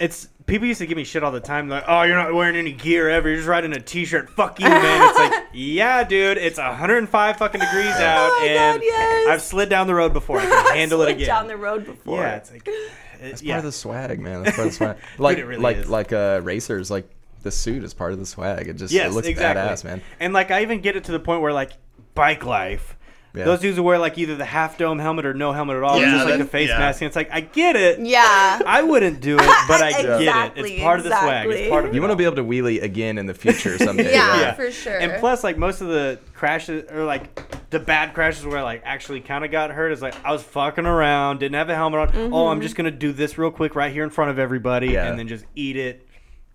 [0.00, 1.68] It's people used to give me shit all the time.
[1.68, 3.28] Like, oh, you're not wearing any gear ever.
[3.28, 4.30] You're just riding a t-shirt.
[4.30, 5.08] Fuck you, man.
[5.08, 6.38] It's like, yeah, dude.
[6.38, 9.28] It's 105 fucking degrees out, Oh my and God, yes.
[9.28, 10.38] I've slid down the road before.
[10.38, 11.26] I can handle it again.
[11.26, 12.20] down the road before.
[12.20, 13.54] yeah, it's like, it, That's yeah.
[13.54, 14.42] part of the swag, man.
[14.44, 14.96] That's part of the swag.
[15.18, 15.88] Like it really like is.
[15.88, 17.08] like uh racers, like
[17.42, 18.68] the suit is part of the swag.
[18.68, 19.62] It just yes, it looks exactly.
[19.62, 20.02] badass, man.
[20.20, 21.72] And like, I even get it to the point where like,
[22.14, 22.95] bike life.
[23.36, 23.44] Yeah.
[23.44, 26.00] Those dudes who wear like either the half dome helmet or no helmet at all,
[26.00, 26.78] Yeah, just like that- the face yeah.
[26.78, 27.02] mask.
[27.02, 28.00] And it's like, I get it.
[28.00, 28.60] Yeah.
[28.66, 30.64] I wouldn't do it, but I get it.
[30.66, 31.48] It's part of the swag.
[31.50, 34.12] It's part of You want to be able to wheelie again in the future someday.
[34.12, 34.46] Yeah.
[34.46, 34.56] right?
[34.56, 34.98] for sure.
[34.98, 38.82] And plus, like most of the crashes or like the bad crashes where I like
[38.84, 42.00] actually kind of got hurt is like I was fucking around, didn't have a helmet
[42.00, 42.08] on.
[42.16, 42.34] Oh, Mm-hmm.
[42.52, 45.06] I'm just gonna do this real quick right here in front of everybody, Yeah.
[45.08, 46.06] and then just eat it,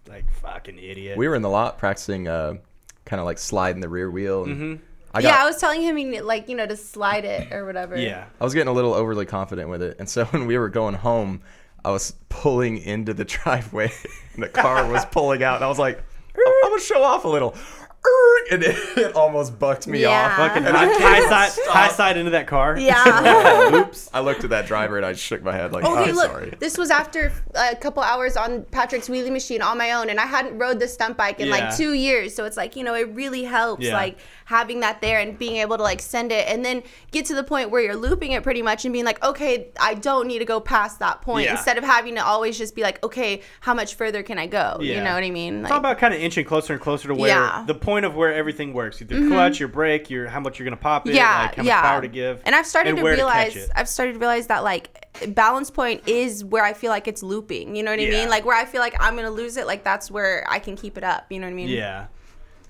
[0.07, 1.17] like fucking idiot.
[1.17, 2.55] We were in the lot practicing, uh,
[3.05, 4.45] kind of like sliding the rear wheel.
[4.45, 4.83] And Mm-hmm.
[5.13, 7.51] I got, yeah, I was telling him he need- like you know to slide it
[7.51, 7.97] or whatever.
[7.97, 8.25] yeah.
[8.39, 10.95] I was getting a little overly confident with it, and so when we were going
[10.95, 11.41] home,
[11.83, 13.91] I was pulling into the driveway,
[14.33, 16.01] and the car was pulling out, and I was like,
[16.35, 17.55] "I'm gonna show off a little,"
[18.51, 20.27] and it, it almost bucked me Yeah.
[20.31, 20.35] off.
[20.37, 21.67] Fucking And I high couldn't side, stop.
[21.75, 22.77] high side into that car.
[22.77, 23.75] Yeah.
[23.75, 24.09] Oops.
[24.13, 26.53] I looked at that driver and I shook my head like, Okay, "I'm look, sorry."
[26.59, 30.25] this was after a couple hours on Patrick's wheelie machine on my own, and I
[30.25, 31.53] hadn't rode the stunt bike in Yeah.
[31.55, 32.33] like two years.
[32.33, 33.93] So it's like you know, it really helps Yeah.
[33.93, 34.17] like
[34.51, 37.43] having that there and being able to like send it, and then get to the
[37.43, 40.45] point where you're looping it pretty much and being like, okay, I don't need to
[40.45, 41.53] go past that point, Yeah.
[41.53, 44.77] instead of having to always just be like, okay, how much further can I go?
[44.81, 45.61] You know what I mean?
[45.63, 47.49] It's all about kind of inching closer and closer to where Yeah.
[47.51, 47.65] Mm-hmm.
[47.67, 49.01] the point of where everything works.
[49.01, 51.75] Either clutch, your brake, your how much you're gonna pop it, yeah, like how yeah.
[51.75, 53.69] much power to give, And I've started to realize, it.
[53.75, 57.75] I've started to realize that like balance point is where I feel like it's looping.
[57.75, 58.11] You know what I Yeah.
[58.21, 58.29] mean?
[58.29, 60.97] Like where I feel like I'm gonna lose it, like that's where I can keep
[60.97, 61.25] it up.
[61.29, 61.69] You know what I mean?
[61.69, 62.05] Yeah.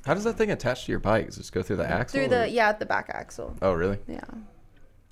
[0.06, 1.28] How does that thing attach to your bike?
[1.28, 2.18] Does it just go through the axle?
[2.20, 3.56] Through or- the yeah, the back axle.
[3.62, 4.00] Oh, really?
[4.08, 4.20] Yeah.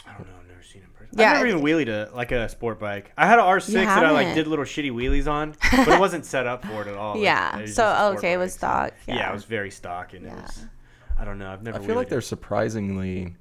[0.08, 0.34] I don't know.
[0.42, 1.20] I've never seen it in person.
[1.20, 3.12] Yeah, I've never even wheelied a like a sport bike.
[3.18, 4.44] I had an R6 that I like haven't?
[4.44, 7.16] did little shitty wheelies on, but it wasn't set up for it at all.
[7.16, 9.16] Like, Yeah, it was so, just a sport okay, it was bike, so- stock, Yeah.
[9.16, 9.30] yeah.
[9.30, 10.42] it was very stock, and it Yeah.
[10.42, 10.66] was.
[11.20, 11.52] I don't know.
[11.52, 11.78] I've never.
[11.78, 12.24] I feel like wheelied they're it.
[12.24, 13.36] surprisingly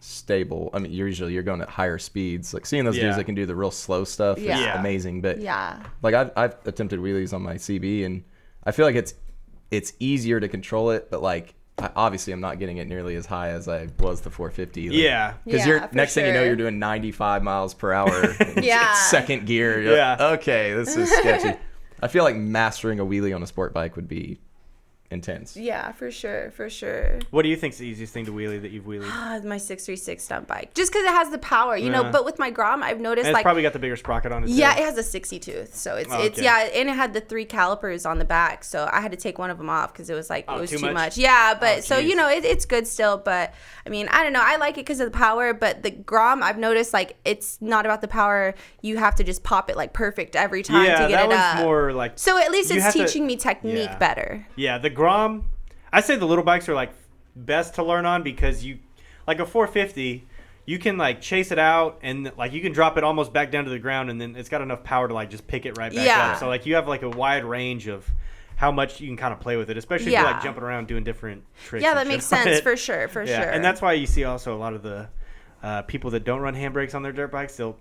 [0.00, 0.70] stable.
[0.74, 2.52] I mean, usually you're going at higher speeds.
[2.52, 3.04] Like seeing those Yeah.
[3.04, 4.78] dudes that can do the real slow stuff is Yeah.
[4.78, 5.20] amazing.
[5.20, 5.78] But Yeah.
[6.02, 8.24] like I've, I've attempted wheelies on my CB, and
[8.64, 9.14] I feel like it's
[9.72, 11.10] it's easier to control it.
[11.10, 14.30] But like I, obviously, I'm not getting it nearly as high as I was the
[14.30, 14.90] 450.
[14.90, 15.34] Like, Yeah.
[15.44, 18.34] Because Yeah, you're for next thing you know, you're doing 95 miles per hour.
[18.62, 18.92] Yeah.
[18.94, 19.80] Second gear.
[19.82, 20.26] You're like, Yeah.
[20.34, 21.58] okay, this is sketchy.
[22.02, 24.38] I feel like mastering a wheelie on a sport bike would be
[25.12, 25.56] intense.
[25.56, 27.18] Yeah, for sure, for sure.
[27.30, 29.08] What do you think's the easiest thing to wheelie that you've wheelied?
[29.10, 30.74] Ah, my 636 stunt bike.
[30.74, 32.02] Just because it has the power, you know.
[32.02, 32.10] Yeah.
[32.10, 34.44] But with my Grom, I've noticed And it's like probably got the bigger sprocket on
[34.44, 34.48] it.
[34.48, 34.54] Too.
[34.54, 35.74] Yeah, it has a 60 tooth.
[35.74, 36.44] So it's Oh, it's okay.
[36.44, 38.64] yeah, and it had the three calipers on the back.
[38.64, 40.60] So I had to take one of them off because it was like Oh, it
[40.62, 40.94] was too too, much?
[40.94, 41.18] much?
[41.18, 43.18] Yeah, but Oh, so you know it, it's good still.
[43.18, 43.52] But
[43.86, 44.42] I mean, I don't know.
[44.42, 45.52] I like it because of the power.
[45.54, 48.54] But the Grom, I've noticed like it's not about the power.
[48.80, 51.28] You have to just pop it like perfect every time yeah, to get that it
[51.28, 51.58] was up.
[51.58, 52.18] more like.
[52.18, 53.98] so at least it's have to- teaching me technique Yeah.
[53.98, 54.46] better.
[54.56, 55.44] Yeah, the Grom.
[55.92, 56.92] I say the little bikes are like
[57.34, 58.78] best to learn on because you,
[59.26, 60.26] like a 450,
[60.64, 63.64] you can like chase it out and like you can drop it almost back down
[63.64, 65.92] to the ground and then it's got enough power to like just pick it right
[65.94, 66.32] back Yeah.
[66.32, 66.38] up.
[66.38, 68.08] So like you have like a wide range of
[68.54, 70.86] how much you can kind of play with it, especially if you're like jumping around
[70.86, 71.82] doing different tricks.
[71.82, 73.50] Yeah, that makes sense for sure, for yeah, sure.
[73.50, 75.08] and that's why you see also a lot of the
[75.64, 77.56] uh, people that don't run handbrakes on their dirt bikes.
[77.56, 77.76] They'll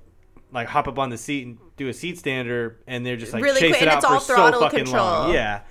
[0.51, 3.43] like hop up on the seat and do a seat stander, and they're just like
[3.43, 5.33] Really chase quick, it and out it's for all so throttle fucking long.
[5.33, 5.61] Yeah,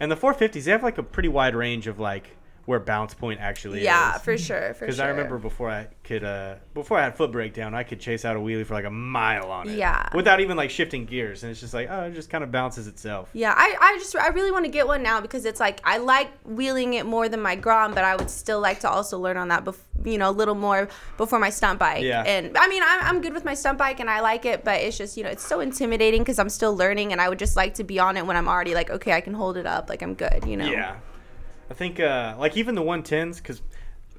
[0.00, 3.40] and the 450s they have like a pretty wide range of like where bounce point
[3.40, 3.84] actually is.
[3.84, 4.22] yeah, is.
[4.22, 4.86] for sure, for sure.
[4.86, 5.00] Because.
[5.00, 8.36] I remember before I could, uh, before I had foot breakdown, I could chase out
[8.36, 9.76] a wheelie for like a mile on it.
[9.76, 10.08] Yeah.
[10.14, 12.86] Without even like shifting gears, and it's just like, oh, it just kind of bounces
[12.86, 13.28] itself.
[13.32, 15.98] Yeah, I, I just I really want to get one now because it's like I
[15.98, 19.36] like wheeling it more than my Grom, but I would still like to also learn
[19.36, 22.02] on that, bef- you know, a little more before my stunt bike.
[22.02, 22.22] Yeah.
[22.22, 24.80] And I mean, I'm, I'm good with my stunt bike and I like it, but
[24.80, 27.56] it's just you know it's so intimidating because I'm still learning and I would just
[27.56, 29.88] like to be on it when I'm already like okay I can hold it up
[29.88, 30.70] like I'm good, you know.
[30.70, 30.96] Yeah.
[31.70, 33.62] I think uh, like even the 110s because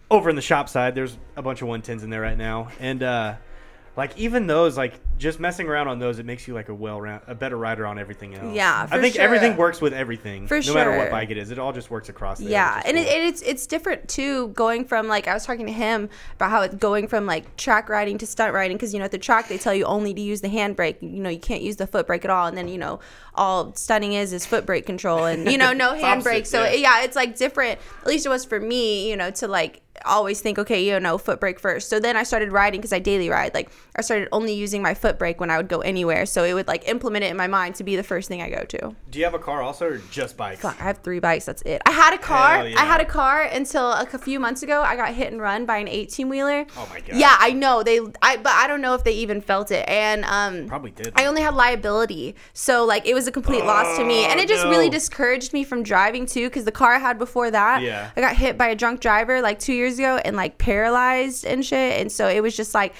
[0.10, 2.70] over in the shop side there's a bunch of 110s in there right now.
[2.80, 3.36] And uh,
[3.98, 7.00] like even those like just messing around on those it makes you like a well
[7.00, 8.54] round a better rider on everything else.
[8.54, 9.24] Yeah, I think sure.
[9.24, 10.48] everything works with everything.
[10.48, 12.40] For no matter what bike it is, it all just works across.
[12.40, 13.16] There, Yeah, and it, cool.
[13.16, 14.50] and it's it's different too.
[14.50, 17.88] Going from like I was talking to him about how it's going from like track
[17.88, 20.22] riding to stunt riding because you know at the track they tell you only to
[20.22, 21.02] use the handbrake.
[21.02, 23.00] You know you can't use the foot brake at all, and then you know
[23.36, 26.46] all stunning is is foot brake control and you know no handbrake.
[26.46, 26.74] So yeah.
[26.74, 27.80] yeah, it's like different.
[28.02, 31.18] At least it was for me, you know, to like always think okay you know
[31.18, 34.28] foot brake first so then i started riding because i daily ride like i started
[34.32, 37.24] only using my foot brake when i would go anywhere so it would like implement
[37.24, 39.34] it in my mind to be the first thing i go to Do you have
[39.34, 40.60] a car also or just bikes?
[40.62, 41.46] Fuck, I have three bikes.
[41.46, 41.82] That's it.
[41.86, 42.68] I had a car.
[42.68, 42.82] Yeah.
[42.82, 44.82] I had a car until a few months ago.
[44.82, 46.66] I got hit and run by an 18 wheeler.
[46.78, 47.18] Oh my God.
[47.18, 48.00] Yeah, I know they.
[48.22, 49.88] I but I don't know if they even felt it.
[49.88, 51.14] And um, Probably did.
[51.16, 54.48] I only had liability, so like it was a complete loss to me, and it
[54.48, 56.48] just really Oh, discouraged me from driving too.
[56.48, 58.10] Because the car I had before that, Yeah.
[58.16, 61.64] I got hit by a drunk driver like two years ago and like paralyzed and
[61.66, 62.02] shit.
[62.02, 62.94] And so it was just like.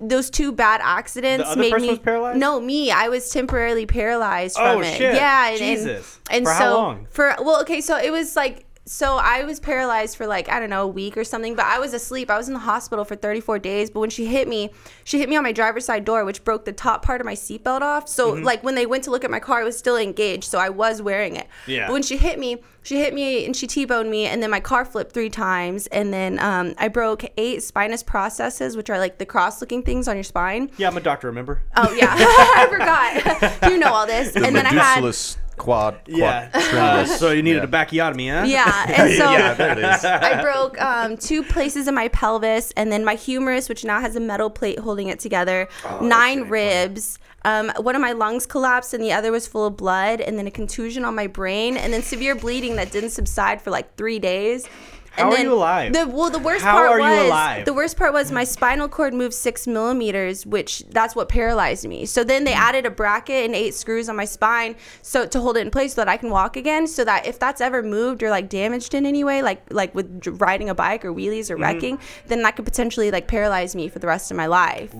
[0.00, 2.36] Those two bad accidents made me was paralyzed?
[2.40, 2.90] no me.
[2.90, 4.98] I was temporarily paralyzed Oh, from it.
[4.98, 5.14] shit.
[5.14, 6.18] Yeah, and, and- Jesus.
[6.28, 7.06] and For so how long?
[7.10, 10.68] for well, okay, so it was like so I was paralyzed for like I don't
[10.70, 12.30] know a week or something, but I was asleep.
[12.30, 13.90] I was in the hospital for 34 days.
[13.90, 14.70] But when she hit me,
[15.04, 17.34] she hit me on my driver's side door, which broke the top part of my
[17.34, 18.08] seatbelt off.
[18.08, 18.44] So Mm-hmm.
[18.44, 20.68] like when they went to look at my car, it was still engaged, so I
[20.68, 21.46] was wearing it.
[21.66, 21.86] Yeah.
[21.86, 24.60] But when she hit me, she hit me and she t-boned me, and then my
[24.60, 29.16] car flipped three times, and then um, I broke eight spinous processes, which are like
[29.16, 30.70] the cross-looking things on your spine.
[30.76, 31.26] yeah, I'm a doctor.
[31.28, 31.62] Remember?
[31.76, 33.62] Oh yeah, I forgot.
[33.72, 35.14] you know all this, and then I had.
[35.56, 35.94] Medusalus quad.
[36.04, 36.50] quad Yeah.
[36.54, 37.64] Uh, so you needed Yeah.
[37.64, 38.44] a backiotomy, huh?
[38.46, 40.04] Yeah, and so yeah, there it is.
[40.04, 44.16] I broke um, two places in my pelvis, and then my humerus, which now has
[44.16, 45.68] a metal plate holding it together.
[46.00, 47.18] nine ribs.
[47.46, 50.46] Um, one of my lungs collapsed, and the other was full of blood, and then
[50.46, 54.18] a contusion on my brain, and then severe bleeding that didn't subside for like three
[54.18, 54.66] days.
[55.16, 55.92] How and are then you alive?
[55.92, 57.64] The well, the worst How part are you was alive?
[57.64, 62.04] the worst part was my spinal cord moved six millimeters, which that's what paralyzed me.
[62.06, 62.56] So then they Mm.
[62.68, 65.94] added a bracket and eight screws on my spine, so to hold it in place
[65.94, 66.86] so that I can walk again.
[66.86, 70.26] So that if that's ever moved or like damaged in any way, like like with
[70.40, 71.52] riding a bike or wheelies Mm-hmm.
[71.54, 74.94] or wrecking, then that could potentially like paralyze me for the rest of my life.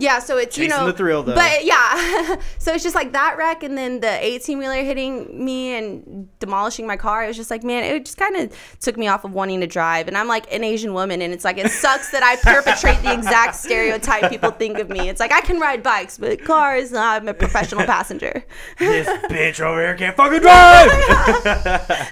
[0.00, 1.34] Yeah, so it's you know the thrill, though.
[1.34, 5.74] But yeah, so it's just like that wreck and then the 18 wheeler hitting me
[5.74, 7.24] and demolishing my car.
[7.24, 9.66] It was just like man, it just kind of took me off of wanting to
[9.66, 13.02] drive, and I'm like an Asian woman, and it's like it sucks that I perpetrate
[13.02, 15.10] the exact stereotype people think of me.
[15.10, 18.42] It's like I can ride bikes, but cars, nah, I'm a professional passenger.
[18.78, 20.88] this bitch over here can't fucking drive.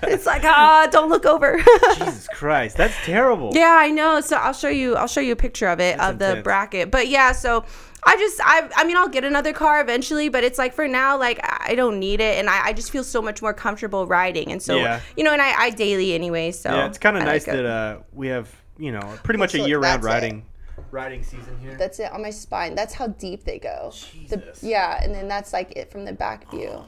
[0.02, 1.58] It's like ah, don't look over.
[1.94, 3.52] Jesus Christ, that's terrible.
[3.54, 4.20] Yeah, I know.
[4.20, 4.94] So I'll show you.
[4.96, 6.90] I'll show you a picture of it That's of the bracket.
[6.90, 7.64] But yeah, so
[8.08, 11.18] I just I I mean I'll get another car eventually, but it's like for now
[11.18, 14.50] like I don't need it, and I, I just feel so much more comfortable riding,
[14.52, 15.00] and so Yeah.
[15.16, 16.50] you know, and I, I daily anyway.
[16.52, 19.52] So Yeah, it's kind of nice like that uh, we have you know pretty much
[19.52, 20.08] So a year-round that's it.
[20.14, 20.46] riding
[20.90, 21.74] riding season here.
[21.76, 22.74] That's it on my spine.
[22.74, 23.92] That's how deep they go.
[24.28, 24.62] The, Jesus.
[24.62, 26.84] yeah, and then that's like it from the back view.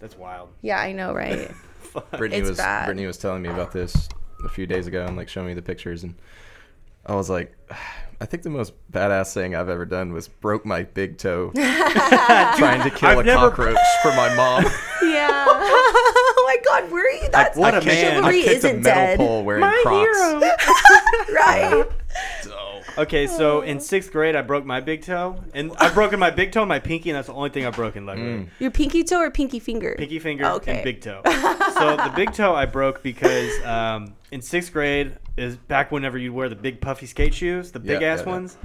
[0.00, 0.48] That's wild.
[0.62, 1.50] Yeah, I know, right?
[2.16, 2.86] Brittany It's was bad.
[2.86, 4.08] Brittany was telling me about this
[4.44, 6.14] a few days ago and like showing me the pictures and
[7.06, 7.54] I was like,
[8.22, 12.82] I think the most badass thing I've ever done was broke my big toe trying
[12.84, 14.62] to kill I've a never- cockroach for my mom.
[15.02, 15.44] yeah.
[15.48, 17.28] oh my God, where are you?
[17.32, 18.24] That's what I a kicked- man.
[18.24, 19.18] I kicked a isn't metal dead.
[19.18, 20.18] pole wearing Crocs.
[21.32, 21.84] right.
[22.98, 26.52] Okay, so in sixth grade, I broke my big toe, and I've broken my big
[26.52, 28.04] toe and my pinky, and that's the only thing I've broken.
[28.04, 29.94] Luckily, Your pinky toe or pinky finger?
[29.96, 30.74] pinky finger Okay.
[30.74, 31.22] and big toe.
[31.24, 36.32] so the big toe I broke because um, in sixth grade is back whenever you'd
[36.32, 38.30] wear the big puffy skate shoes, the Yeah, big ass yeah, yeah.
[38.32, 38.56] ones.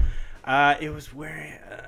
[0.43, 1.53] Uh, it was wearing.
[1.53, 1.81] Uh,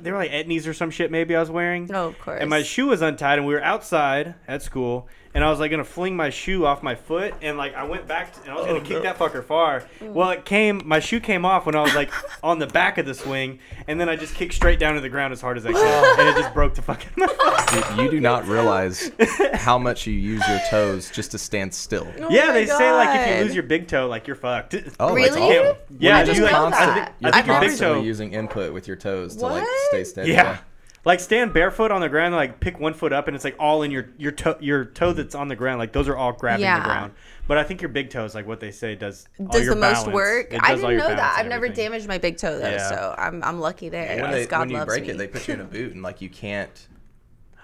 [0.00, 1.10] they were like Etnies or some shit.
[1.10, 1.90] Maybe I was wearing.
[1.92, 2.38] Oh, of course.
[2.40, 5.70] And my shoe was untied, and we were outside at school, and I was like
[5.70, 8.54] gonna fling my shoe off my foot, and like I went back, to, and I
[8.54, 9.84] was gonna oh, kick that fucker far.
[10.00, 10.12] Mm.
[10.14, 12.10] Well, it came, my shoe came off when I was like
[12.42, 15.10] on the back of the swing, and then I just kicked straight down to the
[15.10, 17.10] ground as hard as I could, and it just broke the fucking.
[17.16, 19.12] Dude, you do not realize
[19.52, 22.10] how much you use your toes just to stand still.
[22.18, 24.36] Oh yeah, Oh my they say like if you lose your big toe, like you're
[24.36, 24.74] fucked.
[24.98, 25.28] Oh, Really?
[25.28, 25.82] it's awful.
[25.98, 28.02] Yeah, you're just you, like, constant, I think- you're I think your big constantly toe-
[28.06, 30.32] using input with your toes to like stay steady.
[30.32, 30.60] Yeah.
[31.06, 33.82] Like stand barefoot on the ground, like pick one foot up, and it's like all
[33.82, 35.78] in your your toe your toe that's on the ground.
[35.78, 36.80] Like those are all grabbing Yeah.
[36.80, 37.12] the ground.
[37.46, 39.76] But I think your big toe is like what they say does all does your
[39.76, 40.52] the most work.
[40.60, 41.36] I didn't know that.
[41.38, 42.88] I've never damaged my big toe though, Yeah.
[42.88, 44.20] so I'm I'm lucky there.
[44.20, 45.10] When, they, God when you loves break me.
[45.10, 46.88] it, they put you in a boot and like you can't.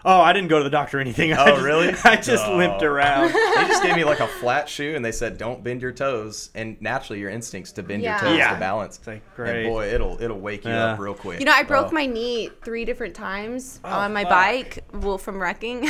[0.04, 1.32] Oh, I didn't go to the doctor or anything.
[1.34, 1.88] I Oh, just, really?
[2.04, 2.56] I just No.
[2.56, 3.32] limped around.
[3.62, 6.50] They just gave me like a flat shoe and they said don't bend your toes
[6.54, 8.20] and naturally your instincts to bend Yeah.
[8.20, 8.54] your toes Yeah.
[8.54, 9.00] to balance.
[9.06, 9.64] like, great.
[9.66, 10.92] And boy, it'll it'll wake you Yeah.
[10.94, 11.38] up real quick.
[11.38, 11.92] You know, I broke Oh.
[11.92, 14.30] my knee three different times Oh, on my fuck.
[14.30, 15.88] bike, well, from wrecking,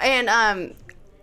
[0.00, 0.74] and um,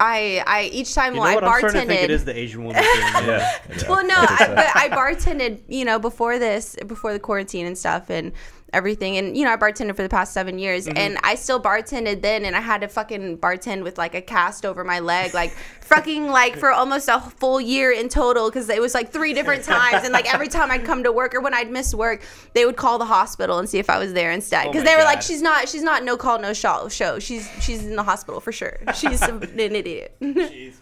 [0.02, 1.44] I I each time You well, know what?
[1.44, 2.26] I I'm starting to think it bartended.
[2.26, 2.84] the Asian woman.
[2.84, 3.26] Yeah.
[3.70, 3.90] Yeah.
[3.90, 8.10] well, no, I, but I bartended, you know, before this, before the quarantine and stuff,
[8.10, 8.32] and
[8.74, 10.98] everything, and you know, I bartended for the past seven years, Mm-hmm.
[10.98, 14.66] and I still bartended then, and I had to fucking bartend with like a cast
[14.66, 15.52] over my leg, like
[15.82, 19.64] fucking like for almost a full year in total, because it was like three different
[19.64, 22.22] times, and like every time I'd come to work or when I'd miss work,
[22.54, 24.92] they would call the hospital and see if I was there instead, Oh because my
[24.92, 27.96] they were like, she's not, she's not no call, no show, show, she's she's in
[27.96, 30.16] the hospital for sure, she's an idiot.
[30.22, 30.76] Jeez.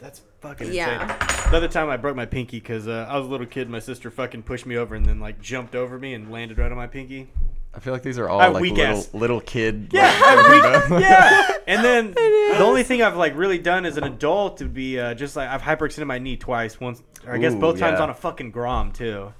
[0.00, 1.02] That's fucking Yeah.
[1.02, 1.50] insane.
[1.50, 3.68] The other time I broke my pinky because uh, I was a little kid.
[3.70, 6.70] My sister fucking pushed me over and then like jumped over me and landed right
[6.70, 7.28] on my pinky.
[7.74, 9.14] I feel like these are all I like weak little ass.
[9.14, 9.90] little kid.
[9.92, 10.98] Yeah, like, I you know?
[10.98, 11.56] yeah.
[11.66, 15.14] And then the only thing I've like really done as an adult would be uh,
[15.14, 16.80] just like I've hyperextended my knee twice.
[16.80, 19.32] Once, or I guess Ooh, both times on a fucking grom too.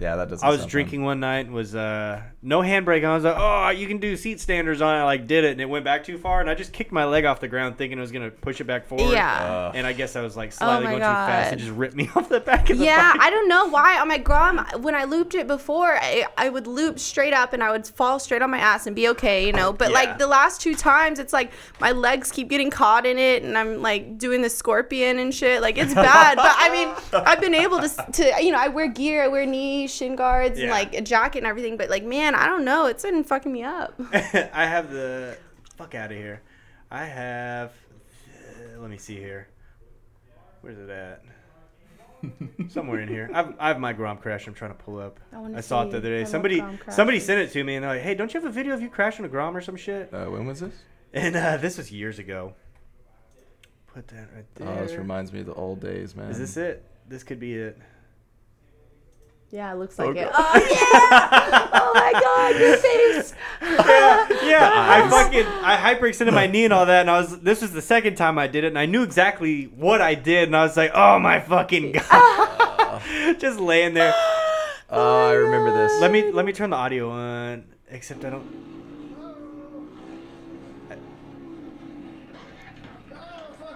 [0.00, 0.46] Yeah, that doesn't.
[0.46, 2.98] I was sound drinking one night and was uh, no handbrake.
[3.04, 3.10] on.
[3.10, 4.96] I was like, oh, you can do seat standers on.
[4.96, 4.98] it.
[5.00, 7.04] I like did it and it went back too far and I just kicked my
[7.04, 9.12] leg off the ground thinking I was gonna push it back forward.
[9.12, 9.30] Yeah.
[9.70, 11.94] Uh, And I guess I was like slightly my going too fast and just ripped
[11.94, 13.20] me off the back of the Yeah, bike.
[13.22, 16.66] I don't know why on my Grom when I looped it before, I, I would
[16.66, 19.52] loop straight up and I would fall straight on my ass and be okay, you
[19.52, 19.72] know.
[19.72, 19.94] But Yeah.
[19.94, 23.56] like the last two times, it's like my legs keep getting caught in it and
[23.58, 25.60] I'm like doing the scorpion and shit.
[25.60, 28.88] Like it's bad, but I mean, I've been able to to you know I wear
[28.88, 31.76] gear, I wear knee shin guards and like a jacket and everything.
[31.76, 34.00] But like man, I don't know, it's been fucking me up.
[34.12, 35.36] I have the
[35.76, 36.42] fuck out of here.
[36.90, 37.72] I have.
[38.28, 39.48] uh, let me see here.
[40.60, 41.22] Where's it at?
[42.68, 43.30] Somewhere in here.
[43.32, 44.46] I've, I have my Grom crash.
[44.46, 45.18] I'm trying to pull up.
[45.32, 46.20] I I saw it the other day.
[46.20, 48.52] love Somebody somebody sent it to me and they're like, "Hey, don't you have a
[48.52, 50.74] video of you crashing a Grom or some shit?" Uh, when was this?
[51.12, 52.54] And uh, this was years ago.
[53.86, 54.68] Put that right there.
[54.68, 56.30] Oh, this reminds me of the old days, man.
[56.30, 56.84] Is this it?
[57.08, 57.78] This could be it.
[59.50, 60.26] Yeah, it looks oh, like Okay.
[60.26, 60.30] it.
[60.32, 61.68] Oh yeah!
[61.72, 63.34] oh my god, your face.
[64.46, 67.72] yeah, I fucking I hyperextended my knee and all that, and I was this was
[67.72, 70.62] the second time I did it, and I knew exactly what I did, and I
[70.62, 73.02] was like, oh my fucking god, ah.
[73.38, 74.14] just laying there.
[74.88, 76.00] Oh, I remember this.
[76.00, 78.79] Let me let me turn the audio on, except I don't.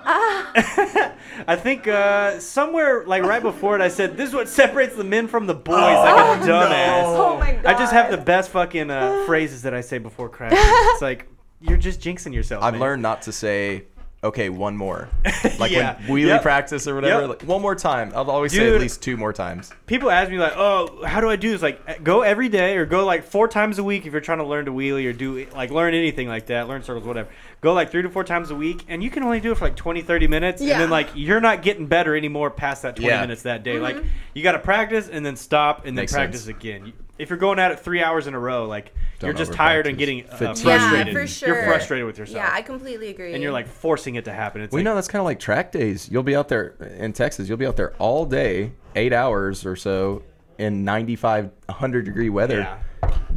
[1.47, 5.05] I think uh, somewhere like right before it, I said, "This is what separates the
[5.05, 7.03] men from the boys." like a dumbass.
[7.05, 7.67] Oh my god.
[7.67, 10.59] I just have the best fucking uh, phrases that I say before crashing.
[10.61, 11.27] It's like
[11.61, 12.62] you're just jinxing yourself.
[12.62, 12.81] I've man.
[12.81, 13.85] learned not to say
[14.23, 15.09] okay, one more.
[15.59, 15.97] Like Yeah.
[16.09, 16.43] when wheelie Yep.
[16.43, 17.21] practice or whatever.
[17.21, 17.29] Yep.
[17.29, 18.11] Like, one more time.
[18.14, 19.71] I'll always say at least two more times.
[19.87, 22.87] People ask me like, "Oh, how do I do this?" Like, go every day or
[22.87, 25.47] go like four times a week if you're trying to learn to wheelie or do
[25.55, 27.29] like learn anything like that, learn circles, whatever.
[27.61, 29.64] Go like three to four times a week, and you can only do it for
[29.64, 33.09] like 20, 30 minutes, and then like you're not getting better anymore past that 20
[33.09, 33.21] Yeah.
[33.23, 33.75] minutes that day.
[33.77, 33.83] Mm-hmm.
[33.83, 36.57] Like, you got to practice and then stop and then Makes practice sense.
[36.59, 36.93] again.
[37.17, 39.87] If you're going at it three hours in a row, like Don't you're just tired
[39.87, 41.07] and getting uh, frustrated.
[41.07, 41.49] Yeah, for sure.
[41.55, 42.37] You're frustrated with yourself.
[42.37, 43.33] Yeah, I completely agree.
[43.35, 44.61] and you're like forcing it to happen.
[44.62, 46.09] It's Well, you like, know, that's kind of like track days.
[46.11, 47.49] You'll be out there in Texas.
[47.49, 50.23] You'll be out there all day, eight hours or so,
[50.59, 52.59] in 95, 100 degree weather.
[52.59, 52.79] Yeah.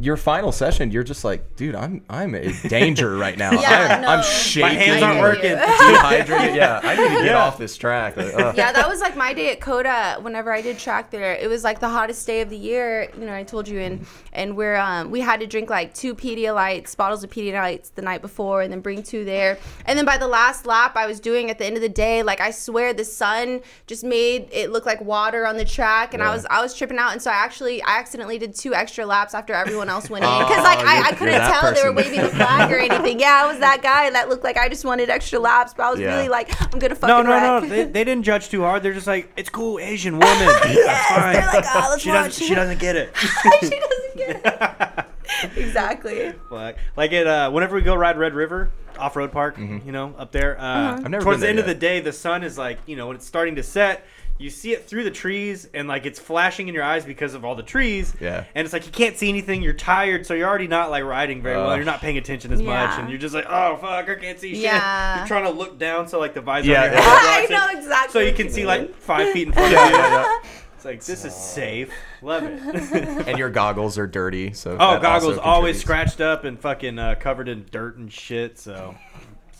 [0.00, 3.50] Your final session, you're just like, dude, I'm I'm in danger right now.
[3.52, 4.08] Yeah, I'm, no.
[4.08, 4.62] I'm shaking.
[4.62, 5.56] my hands aren't hear you.
[5.56, 5.92] working.
[5.92, 6.54] dehydrated.
[6.56, 7.38] Yeah, I need to get Yeah.
[7.44, 8.16] off this track.
[8.16, 10.18] Like, uh, yeah, that was like my day at COTA.
[10.22, 13.10] Whenever I did track there, it was like the hottest day of the year.
[13.18, 16.14] You know, I told you, and and we're um we had to drink like two
[16.14, 19.58] Pedialytes, bottles of Pedialytes the night before, and then bring two there.
[19.84, 22.22] And then by the last lap, I was doing at the end of the day,
[22.22, 26.22] like I swear the sun just made it look like water on the track, and
[26.22, 29.04] I was I was tripping out, and so I actually I accidentally did two extra
[29.04, 31.82] laps after everyone else went in Oh, because like I, I couldn't that tell they
[31.82, 33.20] were waving the flag or anything.
[33.20, 35.90] Yeah, I was that guy that looked like I just wanted extra laps, but I
[35.90, 36.16] was Yeah.
[36.16, 37.62] really like I'm gonna fucking no, no, wreck.
[37.64, 37.68] no.
[37.68, 38.82] They, they didn't judge too hard.
[38.82, 40.46] They're just like, it's cool, Asian woman.
[40.46, 41.32] That's Yes, fine.
[41.34, 42.24] they're like, oh, let's she watch.
[42.26, 42.46] doesn't.
[42.46, 43.16] She doesn't get it.
[43.60, 45.04] she doesn't get it.
[45.56, 46.32] exactly.
[46.50, 47.26] like, like it.
[47.26, 50.58] Uh, whenever we go ride Red River off road park, you know, up there.
[50.58, 51.02] Uh, Uh-huh.
[51.04, 52.96] I've never towards been the there end of the day, the sun is like, you
[52.96, 54.04] know, when it's starting to set.
[54.38, 57.44] You see it through the trees, and like it's flashing in your eyes because of
[57.44, 58.14] all the trees.
[58.20, 58.44] Yeah.
[58.54, 59.62] And it's like you can't see anything.
[59.62, 61.74] You're tired, so you're already not like riding very well.
[61.74, 64.54] You're not paying attention as much, and you're just like, oh fuck, I can't see
[64.54, 64.62] shit.
[64.62, 65.18] Yeah.
[65.18, 66.68] You're trying to look down so like the visor.
[66.68, 68.66] Yeah, on your head I know exactly So you can you see mean.
[68.68, 69.96] like five feet in front yeah, of you.
[69.96, 70.48] yeah, yeah.
[70.76, 71.92] It's like this is safe.
[72.22, 72.62] Love it.
[73.28, 77.48] And your goggles are dirty, so oh, goggles always scratched up and fucking uh, covered
[77.48, 78.60] in dirt and shit.
[78.60, 78.94] So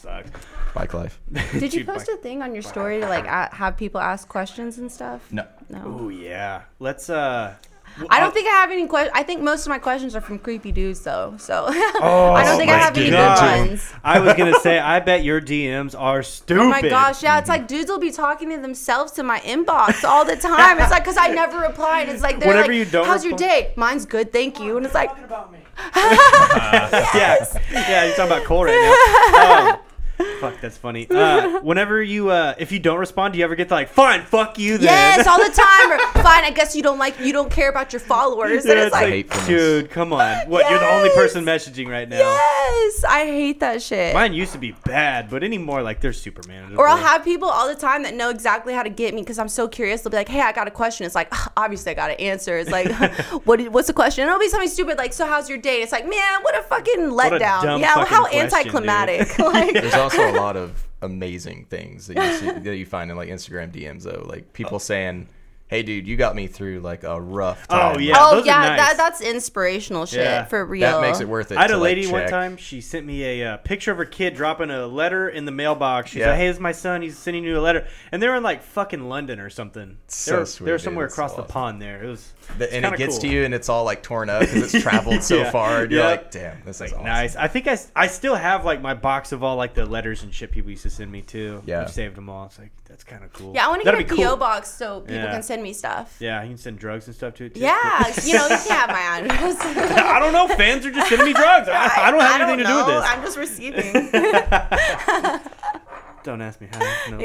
[0.08, 0.30] sucks.
[0.74, 1.20] Bike life.
[1.52, 4.00] Did you Dude, post my- a thing on your story to like a- have people
[4.00, 5.20] ask questions and stuff?
[5.32, 5.46] No.
[5.68, 5.82] No.
[5.84, 6.62] Oh yeah.
[6.78, 7.54] Let's uh.
[8.10, 9.12] I don't think I have any questions.
[9.18, 11.34] I think most of my questions are from creepy dudes, though.
[11.38, 13.68] So Oh, I don't think I my have any good God.
[13.68, 13.92] ones.
[14.04, 16.62] I was gonna say, I bet your DMs are stupid.
[16.62, 20.04] Oh my gosh, yeah, it's like dudes will be talking to themselves to my inbox
[20.04, 20.78] all the time.
[20.78, 23.24] It's like because I never reply, and it's like they're Whenever like, you don't "How's
[23.24, 23.72] your respond- day?
[23.76, 25.58] Mine's good, thank you." And it's like, about me.
[25.96, 28.04] yeah, yeah.
[28.04, 28.72] You're talking about Cole right
[29.32, 29.72] now.
[29.72, 29.78] Um,
[30.40, 31.08] fuck, that's funny.
[31.10, 34.22] Uh, whenever you, uh, if you don't respond, do you ever get to like, fine,
[34.22, 34.86] fuck you then?
[34.86, 35.92] yes, all the time.
[35.92, 38.64] Or fine, I guess you don't like, you don't care about your followers.
[38.64, 40.48] Yeah, and it's it's like, like, dude, come on.
[40.48, 40.60] What?
[40.60, 40.70] Yes!
[40.70, 42.18] You're the only person messaging right now.
[42.18, 44.14] yes, I hate that shit.
[44.14, 46.80] Mine used to be bad, but anymore, like they're super manageable.
[46.80, 49.38] Or I'll have people all the time that know exactly how to get me because
[49.38, 50.02] I'm so curious.
[50.02, 52.20] They'll be like, "Hey, I got a question." It's like, "Ugh, obviously, I got to
[52.20, 52.58] answer.
[52.58, 52.90] It's like,
[53.44, 53.60] what?
[53.70, 54.22] What's the question?
[54.22, 56.62] And it'll be something stupid like, "So, how's your day?" It's like, man, what a
[56.62, 57.62] fucking a letdown.
[57.62, 58.52] dumb yeah, how question, dude.
[58.54, 59.38] anticlimactic.
[59.38, 63.16] like, There's also a lot of amazing things that you see, that you find in
[63.16, 64.78] like Instagram DMs though, like people oh.
[64.78, 65.28] saying,
[65.68, 68.14] "Hey, dude, you got me through like a rough time." Oh, yeah.
[68.18, 68.78] oh those yeah, nice.
[68.78, 70.44] that that's inspirational shit Yeah.
[70.44, 70.80] for real.
[70.90, 71.58] that makes it worth it.
[71.58, 72.30] I had to, a like, lady one check.
[72.30, 72.56] time.
[72.56, 76.10] She sent me a uh, picture of her kid dropping a letter in the mailbox.
[76.10, 76.30] She's Yeah.
[76.30, 77.02] like, "Hey, this is my son.
[77.02, 79.98] He's sending you a letter." And they were in like fucking London or something.
[80.08, 81.52] So they were, sweet, they were somewhere It's across so the awesome.
[81.52, 81.82] pond.
[81.82, 82.32] There, it was.
[82.56, 83.22] The- and it gets cool.
[83.22, 85.50] to you, and it's all like torn up because it's traveled so Yeah.
[85.50, 85.82] far.
[85.82, 86.06] And you're Yeah.
[86.08, 87.36] like, "Damn, this is Like, awesome." Nice.
[87.36, 90.32] I think I, I still have like my box of all like the letters and
[90.34, 91.62] shit people used to send me too.
[91.66, 91.82] Yeah.
[91.82, 92.46] I've saved them all.
[92.46, 93.52] It's like that's kind of cool.
[93.54, 94.36] yeah, I want to get a PO cool.
[94.36, 95.30] box so people Yeah.
[95.32, 96.16] can send me stuff.
[96.20, 97.60] Yeah, you can send drugs and stuff to it too.
[97.60, 99.56] Yeah, you know, you can't have my address.
[99.62, 100.48] I don't know.
[100.56, 101.68] Fans are just sending me drugs.
[101.68, 103.00] I, I don't have anything to do with know.
[103.00, 103.10] this.
[103.10, 103.92] I'm just receiving.
[106.24, 107.20] Don't ask me how I know about that.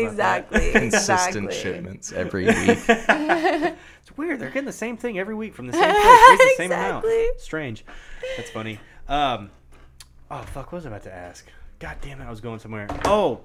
[0.51, 0.71] exactly.
[0.71, 1.51] Consistent exactly.
[1.55, 2.79] shipments every week.
[2.87, 4.39] It's weird.
[4.39, 5.95] They're getting the same thing every week from the same place.
[6.29, 7.05] Raising the same amount.
[7.37, 7.85] Strange.
[8.37, 8.79] That's funny.
[9.07, 9.49] Um,
[10.31, 11.45] oh fuck, what was I about to ask?
[11.79, 12.87] God damn it, I was going somewhere.
[13.05, 13.41] Oh,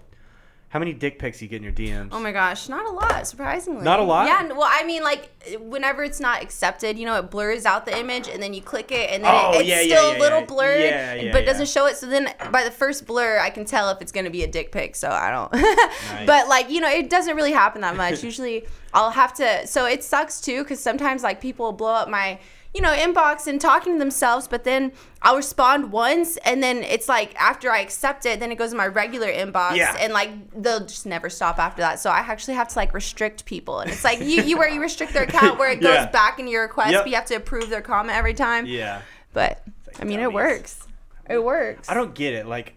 [0.71, 2.09] how many dick pics you get in your DMs?
[2.13, 3.83] Oh my gosh, not a lot, surprisingly.
[3.83, 4.27] Not a lot?
[4.27, 7.99] Yeah, well, I mean, like, whenever it's not accepted, you know, it blurs out the
[7.99, 10.19] image, and then you click it, and then Oh, it, it's yeah, yeah, still yeah,
[10.19, 10.45] a little yeah.
[10.47, 11.97] blurred, Yeah, yeah, but it doesn't show it.
[11.97, 14.47] So then by the first blur, I can tell if it's going to be a
[14.47, 15.53] dick pic, so I don't.
[16.27, 18.23] But, like, you know, it doesn't really happen that much.
[18.33, 22.39] Usually I'll have to, so it sucks too, because sometimes, like, people blow up my.
[22.75, 27.09] You know, inbox and talking to themselves, but then I'll respond once, and then it's
[27.09, 29.97] like after I accept it, then it goes in my regular inbox, Yeah.
[29.99, 31.99] and like they'll just never stop after that.
[31.99, 34.81] So I actually have to like restrict people, and it's like you, you where you
[34.83, 36.11] restrict their account where it goes Yeah.
[36.11, 37.05] back into your request, Yep.
[37.05, 38.67] but you have to approve their comment every time.
[38.67, 39.01] Yeah.
[39.33, 40.87] But like I mean, it works.
[41.29, 41.89] It works.
[41.89, 42.47] I don't get it.
[42.47, 42.75] Like,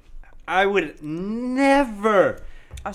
[0.47, 2.41] I would never,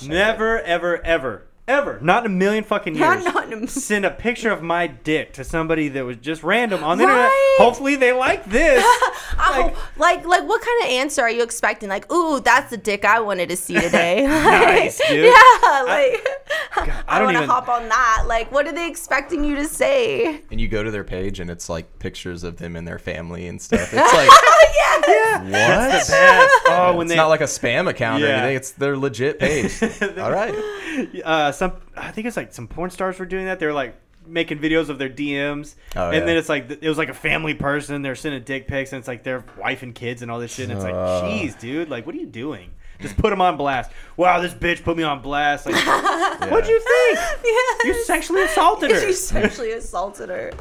[0.03, 4.05] never, ever, ever ever, not in a million fucking years, not in a m- send
[4.05, 7.31] a picture of my dick to somebody that was just random on the internet.
[7.59, 8.85] Hopefully they like this.
[9.39, 11.91] Oh, like, like, what kind of answer are you expecting?
[11.91, 14.27] Like, ooh, that's the dick I wanted to see today.
[14.27, 15.25] Nice, dude.
[15.37, 16.27] Yeah, like,
[16.75, 18.25] I, I don't want to even- hop on that.
[18.27, 20.41] Like, what are they expecting you to say?
[20.51, 23.47] And you go to their page and it's like pictures of them and their family
[23.47, 23.93] and stuff.
[23.93, 25.43] It's like yeah.
[25.43, 25.51] what?
[25.51, 26.11] Yes.
[26.69, 28.57] Oh, when It's they not like a spam account or anything.
[28.57, 29.83] It's their legit page.
[30.19, 30.55] All right.
[31.25, 33.59] uh, some I think it's like some porn stars were doing that.
[33.59, 33.97] They were like
[34.27, 36.25] making videos of their DMs, Oh, and yeah.
[36.25, 38.03] then it's like it was like a family person.
[38.03, 40.65] They're sending dick pics, and it's like their wife and kids and all this shit.
[40.69, 41.23] And it's like, Uh.
[41.23, 42.71] jeez, dude, like what are you doing?
[43.01, 43.91] Just put them on blast.
[44.17, 45.67] Wow, this bitch put me on blast.
[45.67, 45.75] Like,
[46.51, 47.19] what'd you think?
[47.45, 47.85] Yes.
[47.85, 49.01] You sexually assaulted her.
[49.07, 50.53] You sexually assaulted her.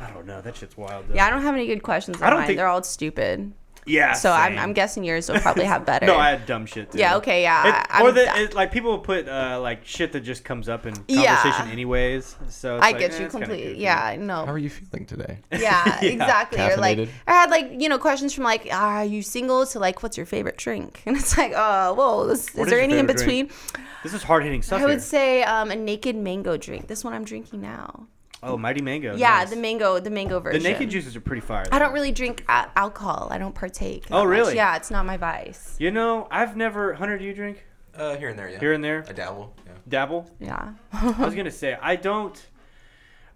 [0.00, 0.40] I don't know.
[0.40, 1.08] That shit's wild.
[1.08, 1.14] Though.
[1.14, 2.20] Yeah, I don't have any good questions.
[2.22, 2.46] I don't mine.
[2.46, 3.52] think- They're all stupid.
[3.86, 4.12] Yeah.
[4.14, 4.58] So I'm.
[4.58, 6.06] I'm guessing yours will probably have better.
[6.06, 6.90] No, I had dumb shit.
[6.92, 6.98] Too.
[6.98, 9.84] Yeah, okay, yeah, It- I- or I'm the it, like people will put uh, like
[9.84, 11.36] shit that just comes up in Yeah.
[11.36, 12.36] conversation anyways.
[12.48, 13.78] So it's I like, get eh, you completely.
[13.82, 14.46] Yeah, No.
[14.46, 15.38] How are you feeling today?
[15.52, 16.60] Yeah, exactly.
[16.60, 19.66] Or like, I had like you know questions from like, are you single?
[19.66, 21.02] To like, what's your favorite drink?
[21.06, 23.46] And it's like, oh, whoa, this, is What is there any in between?
[23.46, 23.52] drink?
[24.02, 24.80] This is hard hitting stuff.
[24.82, 26.88] I would say um, a naked mango drink.
[26.88, 28.06] This one I'm drinking now.
[28.44, 29.16] Oh, Mighty Mango.
[29.16, 29.50] Yeah, nice.
[29.50, 30.62] the mango, the mango version.
[30.62, 31.64] The naked juices are pretty fire.
[31.72, 33.28] I don't really drink a- alcohol.
[33.30, 34.06] I don't partake.
[34.06, 34.28] that Oh, much.
[34.30, 34.54] really?
[34.56, 35.76] Yeah, it's not my vice.
[35.78, 36.94] You know, I've never.
[36.94, 37.64] Hunter, do you drink?
[37.96, 38.58] Uh, here and there, yeah.
[38.58, 39.04] Here and there?
[39.08, 39.54] I dabble.
[39.66, 39.72] Yeah.
[39.88, 40.30] Dabble.
[40.40, 40.72] Yeah.
[40.92, 42.44] I was gonna say I don't.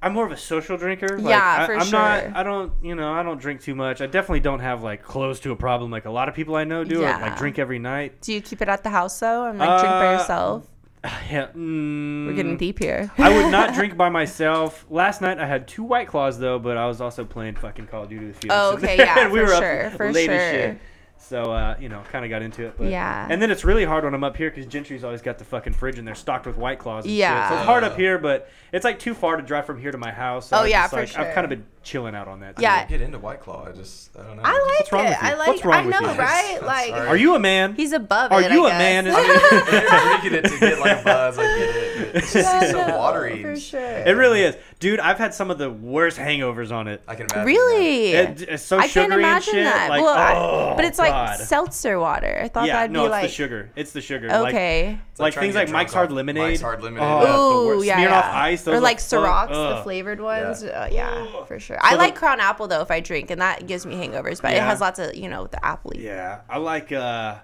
[0.00, 1.18] I'm more of a social drinker.
[1.18, 1.98] Like, Yeah, I, for I'm sure.
[1.98, 2.36] not.
[2.36, 2.72] I don't.
[2.82, 4.00] You know, I don't drink too much.
[4.00, 6.64] I definitely don't have like close to a problem like a lot of people I
[6.64, 7.00] know do.
[7.02, 8.20] Or, like drink every night.
[8.20, 10.68] Do you keep it at the house though, and like drink by Uh, yourself?
[11.30, 11.48] Yeah.
[11.54, 13.10] mm, We're getting deep here.
[13.18, 14.86] I would not drink by myself.
[14.90, 18.04] Last night I had two White Claws though, but I was also playing fucking Call
[18.04, 18.50] of Duty with you.
[18.52, 20.60] Oh, okay, yeah, for sure, for late as sure.
[20.70, 20.78] shit.
[21.20, 22.74] So uh, you know, kind of got into it.
[22.78, 23.26] But, Yeah.
[23.28, 25.72] And then it's really hard when I'm up here because Gentry's always got the fucking
[25.74, 27.06] fridge and they're stocked with White Claws.
[27.06, 27.42] Yeah.
[27.42, 27.48] Shit.
[27.50, 29.98] So it's hard up here, but it's like too far to drive from here to
[29.98, 30.48] my house.
[30.48, 31.20] So Oh, yeah, just, for like, sure.
[31.24, 32.56] I've kind of been chilling out on that.
[32.56, 32.62] too.
[32.62, 32.84] Yeah.
[32.86, 33.66] Get into White Claw.
[33.68, 34.42] I just, I don't know.
[34.44, 35.08] I like What's wrong it.
[35.08, 35.26] with you?
[35.28, 35.46] I like.
[35.48, 36.18] What's wrong I with know, you?
[36.18, 36.58] right?
[36.60, 37.08] I'm Like sorry.
[37.08, 37.74] Are you a man?
[37.74, 38.52] he's above Are it.
[38.52, 39.04] you I a man?
[39.04, 39.18] guess.
[39.18, 41.38] Is- You're drinking it to get like a buzz.
[41.38, 42.16] I get it.
[42.16, 43.42] It's just I so know, watery.
[43.42, 43.80] for sure.
[43.80, 45.00] it really is, dude.
[45.00, 47.02] I've had some of the worst hangovers on it.
[47.08, 47.44] I can imagine.
[47.46, 48.12] Really?
[48.12, 49.64] It- it's so I can't sugary and imagine shit.
[49.64, 49.88] that.
[49.90, 51.38] Like, well, I- oh, but it's God.
[51.38, 52.40] like seltzer water.
[52.42, 53.70] I thought yeah, that'd no, be it's like the sugar.
[53.76, 54.28] It's the sugar.
[54.28, 54.98] Like, okay.
[55.18, 56.42] like, trying things like get Mike's Hard Lemonade.
[56.50, 57.06] Mike's Hard Lemonade.
[57.28, 58.18] Oh, Ooh, yeah, Smeared yeah.
[58.18, 58.66] off ice.
[58.68, 60.62] or those like are fuck- Cirocs, the flavored ones.
[60.62, 61.77] Uh, yeah, for sure.
[61.82, 64.40] I the- like Crown Apple though if I drink, and that gives me hangovers.
[64.42, 65.92] But it has lots of you know the apple.
[65.94, 66.92] Yeah, I like.
[66.92, 67.36] uh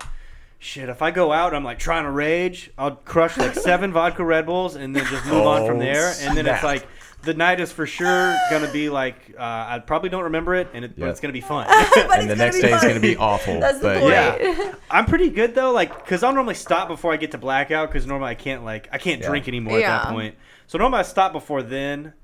[0.61, 2.70] Shit, if I go out, I'm like trying to rage.
[2.78, 6.14] I'll crush like seven vodka Red Bulls and then just move on from Oh, there.
[6.22, 6.87] And then it's like
[7.20, 10.87] the night is for sure gonna be like uh, I probably don't remember it, and
[10.87, 11.66] it, but it's gonna be fun.
[11.95, 13.61] But And the next be day is going to be awful.
[13.61, 14.12] That's the but point.
[14.14, 17.91] yeah, I'm pretty good though, like because I'll normally stop before I get to blackout
[17.91, 19.28] because normally I can't like I can't Yeah.
[19.28, 20.35] drink anymore at that point.
[20.66, 22.14] So normally I stop before then,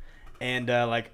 [0.40, 1.10] and uh, like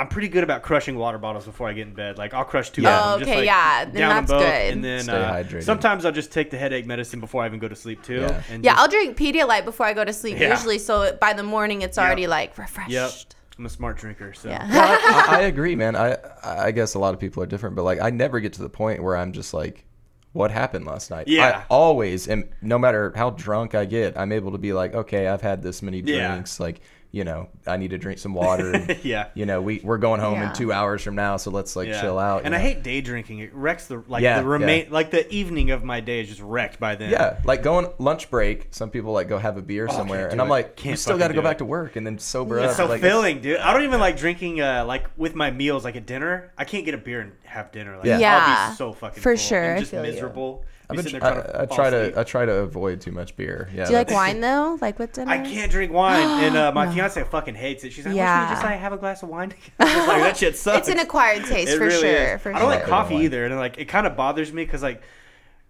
[0.00, 2.18] I'm pretty good about crushing water bottles before I get in bed.
[2.18, 2.82] Like I'll crush two.
[2.82, 2.98] Yeah.
[2.98, 4.72] of them, Oh, just, okay, like, yeah, then down them that's both, good.
[4.72, 5.62] And then Stay uh, hydrated.
[5.62, 8.20] sometimes I'll just take the headache medicine before I even go to sleep too.
[8.22, 8.42] Yeah.
[8.50, 10.50] And Yeah, just- I'll drink Pedialyte before I go to sleep Yeah.
[10.50, 12.90] usually, so by the morning it's already like refreshed.
[12.90, 13.10] Yep.
[13.58, 14.66] I'm a smart drinker, so Yeah.
[14.70, 15.94] I, I agree, man.
[15.94, 18.62] I I guess a lot of people are different, but like I never get to
[18.62, 19.84] the point where I'm just like,
[20.32, 21.28] what happened last night?
[21.28, 21.58] Yeah.
[21.58, 22.48] I always am.
[22.62, 25.82] No matter how drunk I get, I'm able to be like, okay, I've had this
[25.82, 26.28] many Yeah.
[26.32, 26.58] drinks.
[26.60, 26.80] Like,
[27.12, 28.72] you know, I need to drink some water.
[28.72, 29.28] and, Yeah.
[29.34, 30.50] You know, we we're going home Yeah.
[30.50, 32.00] in two hours from now, so let's like yeah.
[32.00, 32.44] chill out.
[32.44, 33.40] And you I hate day drinking.
[33.40, 34.92] It wrecks the like Yeah, the remain yeah.
[34.94, 37.10] like the evening of my day is just wrecked by then.
[37.10, 38.68] Yeah, like going lunch break.
[38.70, 40.50] Some people like go have a beer somewhere, Oh, can't and do I'm it.
[40.50, 42.72] like, Can't you still got to go do back to work and then sober It's
[42.72, 42.76] up.
[42.76, 43.58] so like, filling, dude.
[43.58, 46.52] I don't even like drinking uh, like with my meals, like at dinner.
[46.56, 47.96] I can't get a beer and have dinner.
[47.96, 48.14] Like, Yeah.
[48.14, 50.60] I'll Yeah, be so fucking for full sure, and I just feel you.
[50.96, 51.26] Miserable.
[51.26, 52.14] I've been, sitting I, to I try asleep.
[52.14, 53.68] to I try to avoid too much beer.
[53.74, 53.84] Yeah.
[53.84, 54.78] Do you like wine though?
[54.80, 55.30] Like with dinner?
[55.30, 57.92] I can't drink wine, and uh, my fiance fucking hates it.
[57.92, 58.40] She's like, "Why Yeah.
[58.40, 59.88] don't you just like have a glass of wine?" Like
[60.22, 60.78] that shit sucks.
[60.78, 62.34] It's an acquired taste for really sure.
[62.36, 62.42] is.
[62.42, 65.02] For I don't like coffee either, and like it kind of bothers me because like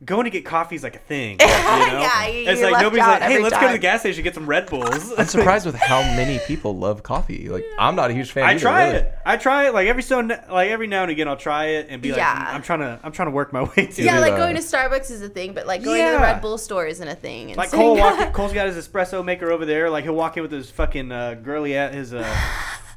[0.04, 1.38] going to get coffee is like a thing.
[1.70, 2.00] You know?
[2.00, 4.34] Yeah, you- it's you're like nobody's like, "Hey, let's go to the gas station get
[4.34, 7.48] some Red Bulls." I'm surprised with how many people love coffee.
[7.48, 8.44] Like I'm not a huge fan.
[8.44, 8.96] I either, try really.
[8.98, 9.14] it.
[9.24, 11.28] I try it like every so like every now and again.
[11.28, 12.46] I'll try it and be like, Yeah.
[12.46, 14.20] "Mm, I'm trying to I'm trying to work my way to Yeah, it.
[14.20, 16.22] like going to Starbucks is a thing, but like going to the Yeah.
[16.32, 17.50] Red Bull store isn't a thing.
[17.50, 19.90] And Like saying- Cole, walk, Cole's got his espresso maker over there.
[19.90, 22.12] Like he'll walk in with his fucking uh, girly at his.
[22.14, 22.26] Uh,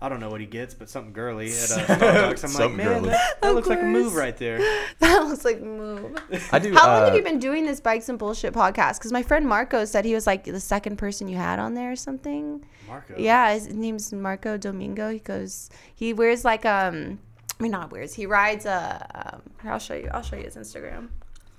[0.03, 1.97] I don't know what he gets, but something girly at uh, Starbucks.
[2.19, 3.09] I'm like, Something man, girly.
[3.11, 4.15] that, that Of looks like a move course.
[4.19, 4.57] right there.
[4.99, 6.17] that looks like a move.
[6.51, 6.73] I do.
[6.73, 8.95] How long uh, have you been doing this bikes and bullshit podcast?
[8.99, 11.89] Because my friend Marco said he was like the second person you had on there
[11.89, 12.65] or something.
[12.85, 13.15] Marco.
[13.17, 15.09] Yeah, his name's Marco Domingo.
[15.09, 17.17] He goes, he wears like um,
[17.57, 18.13] I mean not wears.
[18.13, 19.31] He rides a.
[19.35, 20.09] Um, I'll show you.
[20.13, 21.07] I'll show you his Instagram.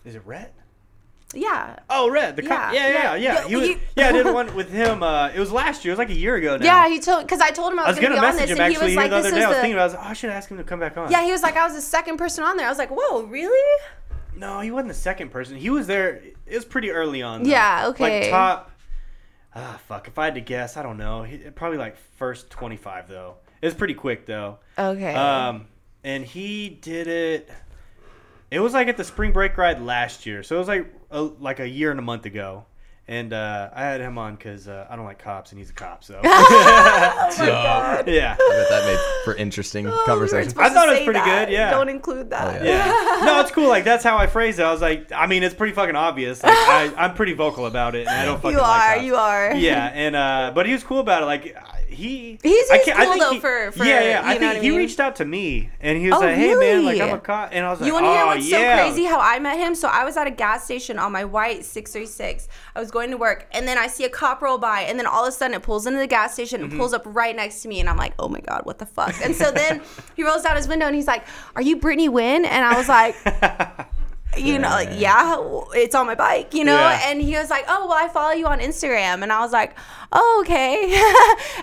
[0.05, 0.55] Is it Rhett?
[1.35, 1.77] Yeah.
[1.91, 2.37] Oh, red.
[2.37, 2.73] The cop.
[2.73, 3.15] Yeah, Yeah, yeah, yeah.
[3.17, 3.35] yeah.
[3.43, 3.49] yeah.
[3.49, 5.03] He was, you- yeah, I did one with him.
[5.03, 5.93] Uh, it was last year.
[5.93, 6.65] It was like a year ago now.
[6.65, 8.59] Yeah, he told because I told him I was, was gonna gonna, be on this,
[8.59, 9.45] and he was like, the "This was day.
[9.45, 10.97] I was the." thinking, I was like, oh, I should ask him to come back
[10.97, 11.11] on.
[11.11, 13.23] yeah, he was like, "I was the second person on there." I was like, "Whoa,
[13.25, 13.83] really?"
[14.37, 15.57] No, he wasn't the second person.
[15.57, 16.21] He was there.
[16.47, 17.43] It was pretty early on.
[17.45, 17.51] though.
[17.51, 18.21] Yeah, okay.
[18.23, 18.71] Like top.
[19.55, 20.09] Ah, fuck.
[20.09, 21.23] If I had to guess, I don't know.
[21.23, 23.37] He, probably like first twenty-five though.
[23.63, 24.59] It was pretty quick though.
[24.79, 25.15] Okay.
[25.15, 25.67] Um,
[26.03, 27.49] and he did it.
[28.55, 31.21] It was like at the spring break ride last year, so it was like a,
[31.23, 32.65] like a year and a month ago.
[33.07, 35.75] And uh, I had him on because uh, I don't like cops, and he's a
[35.75, 37.99] cop, so yeah.
[37.99, 40.49] I bet that made for interesting Oh, conversation.
[40.51, 41.47] supposed I thought to it was say pretty that.
[41.49, 41.71] good, yeah.
[41.71, 42.63] Don't include that.
[42.63, 42.87] Oh, yeah.
[42.87, 43.27] Yeah.
[43.27, 43.69] No, it's cool.
[43.69, 44.63] Like that's how I phrased it.
[44.63, 46.43] I was like, I mean, it's pretty fucking obvious.
[46.43, 49.05] Like I, I'm pretty vocal about it, and I don't fucking You like are, cops.
[49.07, 49.55] you are.
[49.55, 51.27] Yeah, and uh, but he was cool about it.
[51.27, 51.55] Like
[51.95, 54.23] he, He's- I he's can't- I cool, though, he- for- for- yeah, yeah.
[54.25, 54.79] I think I he mean?
[54.79, 57.03] reached out to me, and he was Oh, like, Hey man, like really?
[57.03, 58.77] I'm a cop, and I was like, You want to hear oh what's yeah.
[58.77, 59.05] so crazy?
[59.05, 59.75] How I met him?
[59.75, 62.49] So I was at a gas station on my white 636.
[62.77, 65.07] I was going to work, and then I see a cop roll by, and then
[65.07, 66.71] all of a sudden it pulls into the gas station Mm-hmm.
[66.73, 68.87] and pulls up right next to me, and I'm like, oh my god, what the
[68.87, 69.15] fuck?
[69.25, 69.81] And so then
[70.17, 71.25] he rolls down his window and he's like,
[71.57, 73.15] "Are you Brittany Wynn?" And I was like.
[74.37, 75.41] You know, like, yeah,
[75.75, 76.75] it's on my bike, you know?
[76.77, 77.01] Yeah.
[77.11, 79.23] And he was like, oh, well, I follow you on Instagram.
[79.23, 79.77] And I was like,
[80.13, 80.93] oh, okay.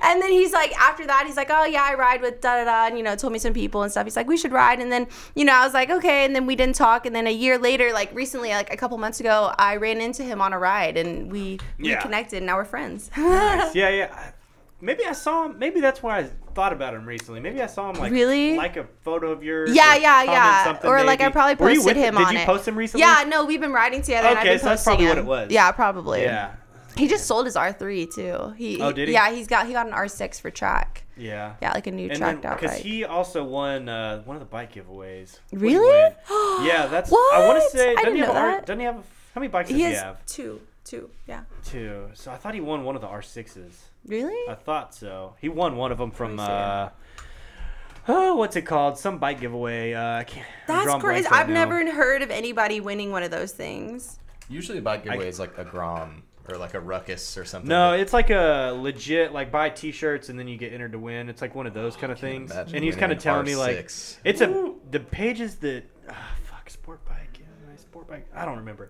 [0.03, 2.65] and then he's like, after that, he's like, oh, yeah, I ride with da da
[2.65, 2.87] da.
[2.87, 4.05] And, you know, told me some people and stuff.
[4.05, 4.79] He's like, we should ride.
[4.79, 6.25] And then, you know, I was like, okay.
[6.25, 7.05] And then we didn't talk.
[7.05, 10.23] And then a year later, like recently, like a couple months ago, I ran into
[10.23, 11.95] him on a ride and we Yeah.
[11.95, 13.09] reconnected and now we're friends.
[13.17, 13.75] Nice.
[13.81, 14.31] Yeah, yeah.
[14.81, 15.59] Maybe I saw him.
[15.59, 16.23] Maybe that's why I
[16.55, 17.39] thought about him recently.
[17.39, 18.57] Maybe I saw him like Really?
[18.57, 19.73] like a photo of yours.
[19.73, 20.79] Yeah, yeah, yeah.
[20.83, 22.45] Or like I probably posted with- him did on you it.
[22.45, 23.01] post him recently?
[23.05, 24.27] Yeah, no, we've been riding together.
[24.29, 25.51] and I've Okay, so that's probably what it was.
[25.51, 26.23] Yeah, probably.
[26.23, 26.51] Yeah.
[26.97, 28.53] He just sold his R3 too.
[28.57, 29.13] He, Oh, did he?
[29.13, 31.05] Yeah, he's got he got an R6 for track.
[31.15, 31.53] Yeah.
[31.61, 34.41] Yeah, like a new And tracked then out because he also won uh, one of
[34.41, 35.39] the bike giveaways.
[35.51, 36.15] What Really?
[36.67, 37.09] yeah, that's.
[37.11, 37.71] I want to What?
[37.71, 37.91] say.
[37.91, 38.35] I Doesn't he didn't have?
[38.35, 38.95] know R- doesn't he have?
[39.35, 40.25] How many bikes he does he have?
[40.25, 41.43] two, two, yeah.
[41.63, 42.09] Two.
[42.13, 43.85] So I thought he won one of the R sixes.
[44.05, 44.49] Really?
[44.49, 45.35] I thought so.
[45.39, 46.39] He won one of them from.
[46.39, 46.89] Uh,
[48.07, 48.97] oh, what's it called?
[48.97, 49.93] Some bike giveaway.
[49.93, 50.45] Uh, I can't.
[50.45, 51.21] I'm That's drawing crazy.
[51.21, 51.53] blanks right I've now.
[51.53, 54.19] never heard of anybody winning one of those things.
[54.49, 57.69] Usually a bike giveaway is like a Grom or like a Ruckus or something.
[57.69, 60.99] No, but it's like a legit like buy T-shirts and then you get entered to
[60.99, 61.29] win.
[61.29, 62.51] It's like one of those kind of things.
[62.51, 64.17] And he's kind of an telling me like R6.
[64.23, 68.27] it's a the pages that ah, fuck sport bike, yeah, my sport bike.
[68.33, 68.89] I don't remember.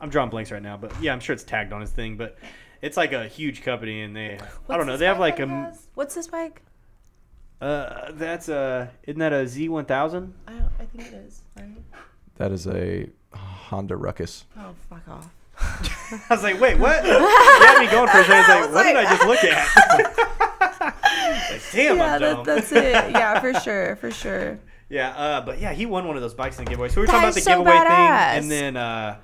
[0.00, 2.16] I'm drawing blanks right now, but yeah, I'm sure it's tagged on his thing.
[2.16, 2.38] But
[2.82, 4.96] it's like a huge company and they I don't know.
[4.96, 6.62] They have like a has- What's this bike?
[7.60, 10.32] uh that's a isn't that a Z1000?
[10.46, 10.62] I don't.
[10.80, 11.42] I think it is.
[11.56, 11.68] Right?
[12.36, 14.44] that is a Honda Ruckus.
[14.58, 15.28] Oh fuck off.
[15.60, 17.04] I was like, wait, what?
[17.04, 18.50] you had me going for a second.
[18.50, 20.90] I was like, what was did I just look at?
[21.50, 22.44] like, damn, yeah, I'm that, dumb.
[22.46, 22.92] that's it.
[23.12, 24.58] Yeah, for sure, for sure.
[24.88, 26.88] Yeah, uh, but yeah, he won one of those bikes in the giveaway.
[26.88, 28.30] So we were talking about the so giveaway badass.
[28.32, 29.16] thing, and then uh,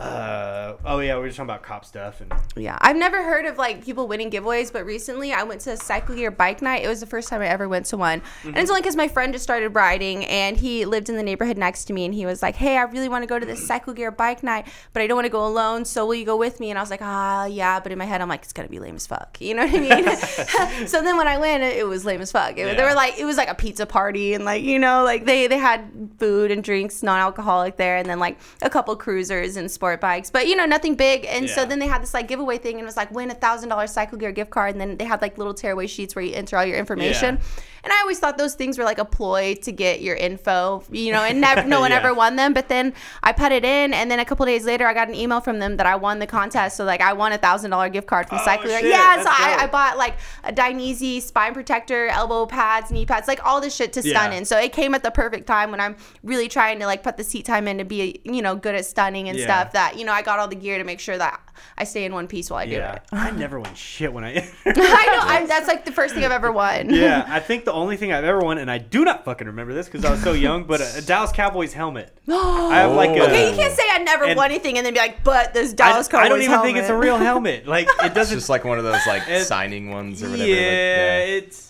[0.00, 3.44] uh, oh yeah, we were just talking about cop stuff, and Yeah, I've never heard
[3.44, 6.82] of like people winning giveaways, but recently I went to a cycle gear bike night.
[6.82, 9.08] It was the first time I ever went to one, and it's only because my
[9.08, 12.24] friend just started riding, and he lived in the neighborhood next to me, and he
[12.24, 15.02] was like, "Hey, I really want to go to this cycle gear bike night, but
[15.02, 15.84] I don't want to go alone.
[15.84, 18.06] So will you go with me?" And I was like, "Ah, yeah," but in my
[18.06, 19.80] head I'm like, "It's gonna be lame as fuck," you know what I
[20.80, 20.86] mean?
[20.88, 22.56] so then when I went, it, it was lame as fuck.
[22.56, 25.26] It, They were like, it was like a pizza party, and like you know, like
[25.26, 29.70] they they had food and drinks, non-alcoholic there, and then like a couple cruisers and
[29.90, 31.26] sport bikes, but you know, nothing big.
[31.26, 33.34] And so then they had this like giveaway thing and it was like win a
[33.34, 36.24] thousand dollar cycle gear gift card and then they had like little tearaway sheets where
[36.24, 37.62] you enter all your information Yeah.
[37.84, 41.12] And i always thought those things were like a ploy to get your info you
[41.12, 41.98] know and never no one Yeah.
[41.98, 44.86] ever won them but then i put it in and then a couple days later
[44.86, 47.32] i got an email from them that i won the contest so like i won
[47.32, 49.56] a thousand dollar gift card from Oh, cycle gear shit, yeah so I.
[49.60, 53.92] I bought like a Dainese spine protector elbow pads knee pads like all this shit
[53.94, 54.38] to stun Yeah.
[54.38, 57.16] in so it came at the perfect time when i'm really trying to like put
[57.16, 59.44] the seat time in to be you know good at stunning and Yeah.
[59.46, 61.40] stuff that you know i got all the gear to make sure that
[61.78, 64.30] i stay in one piece while i do it I never won shit when I.
[64.66, 64.72] I
[65.06, 65.20] know.
[65.22, 66.90] I'm, that's like the first thing I've ever won.
[66.90, 69.72] yeah, I think the only thing I've ever won, and I do not fucking remember
[69.74, 72.16] this because I was so young, but a, a Dallas Cowboys helmet.
[72.28, 73.24] I have like a.
[73.24, 75.72] okay, you can't say I never And- won anything and then be like, but this
[75.72, 77.66] I, Dallas Cowboys I don't even think it's a real helmet.
[77.66, 78.36] Like it It's doesn't.
[78.38, 80.48] It's just like one of those like signing ones or whatever.
[80.48, 81.18] yeah, like, yeah.
[81.36, 81.69] it's.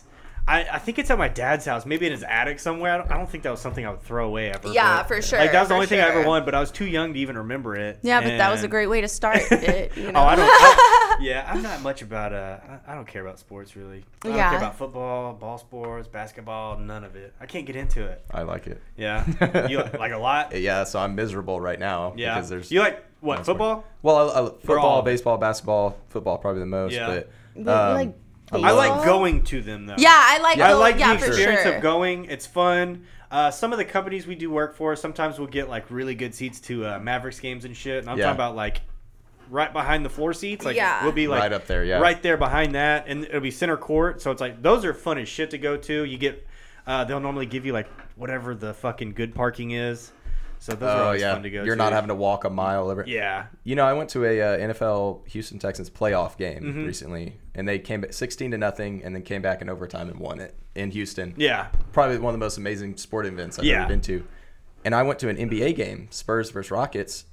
[0.51, 2.92] I, I think it's at my dad's house, maybe in his attic somewhere.
[2.92, 4.68] I don't, I don't think that was something I would throw away ever.
[4.72, 6.55] Yeah, but, for sure, Like that was the for only thing I ever won, but
[6.55, 8.01] I was too young to even remember it.
[8.03, 9.96] Yeah, but that was a great way to start it.
[9.96, 10.18] You know?
[10.20, 10.44] Oh, I don't.
[10.51, 12.32] I, yeah, I'm not much about.
[12.32, 14.05] Uh, I, I don't care about sports really.
[14.24, 14.48] I don't Yeah.
[14.51, 17.32] care about football, ball sports, basketball, none of it.
[17.40, 18.24] I can't get into it.
[18.32, 18.80] I like it.
[18.96, 20.59] Yeah, you like a lot.
[20.59, 23.46] Yeah, so I'm miserable right now Yeah, because there's you like what no sport.
[23.59, 23.84] football?
[24.03, 26.92] Well, I, I, football, baseball, basketball, football probably the most.
[26.92, 27.07] Yeah.
[27.07, 28.14] But You- you um, like
[28.53, 29.94] I I like going to them though.
[29.98, 30.59] yeah, I like.
[30.59, 31.76] I like yeah, the experience sure.
[31.76, 32.24] of going.
[32.26, 33.05] It's fun.
[33.30, 36.34] Uh, some of the companies we do work for, sometimes we'll get like really good
[36.34, 37.98] seats to uh, Mavericks games and shit.
[38.01, 38.24] And I'm Yeah.
[38.24, 38.80] talking about like
[39.48, 40.64] right behind the floor seats.
[40.64, 41.03] Like Yeah.
[41.05, 41.98] we'll be like Right up there, yeah.
[42.01, 44.20] right there behind that, and it'll be center court.
[44.20, 46.05] So it's like those are fun as shit to go to.
[46.05, 46.44] You get,
[46.88, 50.11] uh, they'll normally give you like whatever the fucking good parking is.
[50.62, 51.64] So those are Oh always yeah, fun to go.
[51.64, 51.78] you're to.
[51.78, 53.02] not having to walk a mile over.
[53.06, 53.46] Yeah.
[53.64, 56.84] You know, I went to a uh, NFL Houston Texans playoff game Mm-hmm.
[56.86, 60.20] recently, and they came back 16 to nothing, and then came back in overtime and
[60.20, 61.34] won it in Houston.
[61.36, 61.68] Yeah.
[61.92, 63.80] probably one of the most amazing sporting events I've Yeah.
[63.80, 64.24] ever been to.
[64.84, 67.24] And I went to an NBA game, Spurs versus Rockets.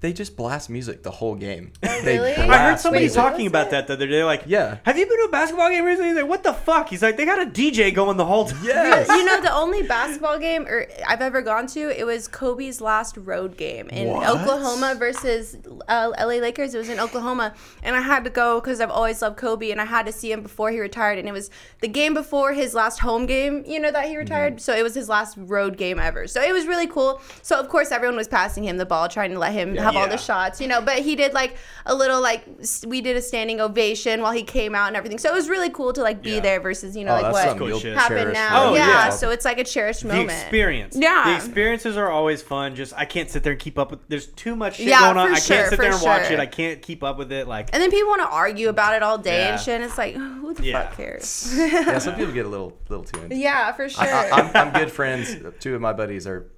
[0.00, 1.72] They just blast music the whole game.
[1.82, 2.32] They really?
[2.34, 3.70] I heard somebody Wait, talking about it?
[3.72, 4.24] that the other day.
[4.24, 4.78] Like, Yeah.
[4.84, 6.08] have you been to a basketball game recently?
[6.10, 6.88] He's like, what the fuck?
[6.88, 8.64] He's like, they got a DJ going the whole time.
[8.64, 9.08] Yes.
[9.08, 13.18] You know, the only basketball game or I've ever gone to, it was Kobe's last
[13.18, 14.26] road game in What?
[14.26, 16.74] Oklahoma versus uh, LA Lakers.
[16.74, 19.80] It was in Oklahoma, and I had to go because I've always loved Kobe, and
[19.80, 21.18] I had to see him before he retired.
[21.18, 24.54] And it was the game before his last home game, you know, that he retired.
[24.54, 24.60] Mm-hmm.
[24.60, 26.26] So it was his last road game ever.
[26.26, 27.20] So it was really cool.
[27.42, 30.08] So of course everyone was passing him the ball, trying to let him have all
[30.08, 30.80] the shots, you know.
[30.80, 32.44] But he did like a little like
[32.86, 35.18] we did a standing ovation while he came out and everything.
[35.18, 36.40] So it was really cool to like be Yeah.
[36.40, 38.70] there versus you know Oh, like what something happened now.
[38.70, 39.08] Oh, yeah, yeah.
[39.10, 40.30] so it's like a cherished The moment.
[40.30, 40.96] experience.
[40.98, 41.24] Yeah.
[41.26, 42.74] The experiences are always fun.
[42.74, 44.00] Just I can't sit there and keep up with.
[44.08, 45.26] There's too much shit Yeah, going on.
[45.28, 46.34] I can't sit there for and watch sure.
[46.34, 46.40] it.
[46.40, 47.48] I can't keep up with it.
[47.48, 49.52] Like, And then people want to argue about it all day Yeah.
[49.52, 49.74] and shit.
[49.76, 50.82] And it's like, who the Yeah.
[50.88, 51.54] fuck cares?
[51.56, 53.36] yeah, some people get a little little too into.
[53.36, 54.02] yeah, for sure.
[54.04, 55.34] I, I'm, I'm good friends.
[55.60, 56.50] Two of my buddies are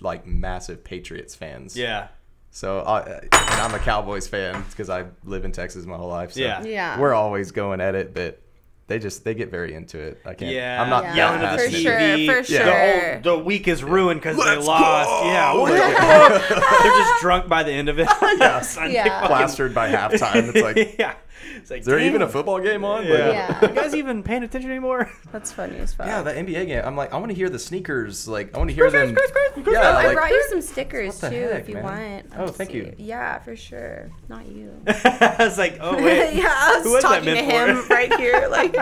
[0.00, 1.76] like massive Patriots fans.
[1.76, 2.08] yeah,
[2.50, 6.32] So I, and I'm a Cowboys fan because I live in Texas my whole life.
[6.32, 6.62] So Yeah.
[6.64, 6.98] Yeah.
[6.98, 8.40] we're always going at it, but
[8.88, 10.20] they just they get very into it.
[10.24, 10.52] I can't.
[10.52, 10.82] yeah.
[10.82, 11.14] I'm not Yeah.
[11.14, 12.26] yelling that at the For sure, TV.
[12.26, 13.12] for The, sure.
[13.12, 15.08] whole, the week is ruined because they lost.
[15.08, 15.26] go!
[15.28, 16.82] Yeah, what the fuck?
[16.82, 18.08] they're just drunk by the end of it.
[18.38, 19.26] yeah, Sunday Yeah.
[19.28, 20.52] Plastered by halftime.
[20.52, 21.14] It's like, yeah.
[21.56, 23.04] It's like, there even a football game on?
[23.06, 23.12] Yeah.
[23.12, 23.68] Like, Yeah.
[23.68, 25.10] you guys even paying attention anymore?
[25.32, 26.06] That's funny as fuck.
[26.06, 26.82] Yeah, the NBA game.
[26.84, 28.26] I'm like, I want to hear the sneakers.
[28.28, 29.16] Like, I want to hear them.
[29.18, 31.84] Oh, Yeah, I brought you some stickers too, heck, if you man?
[31.84, 32.26] want.
[32.36, 32.76] Oh, Let's thank see.
[32.78, 32.94] you.
[32.98, 34.10] Yeah, for sure.
[34.28, 34.72] Not you.
[34.86, 38.14] I was like, oh wait, yeah, I Who was was that talking to him right
[38.14, 38.48] here.
[38.50, 38.74] Like,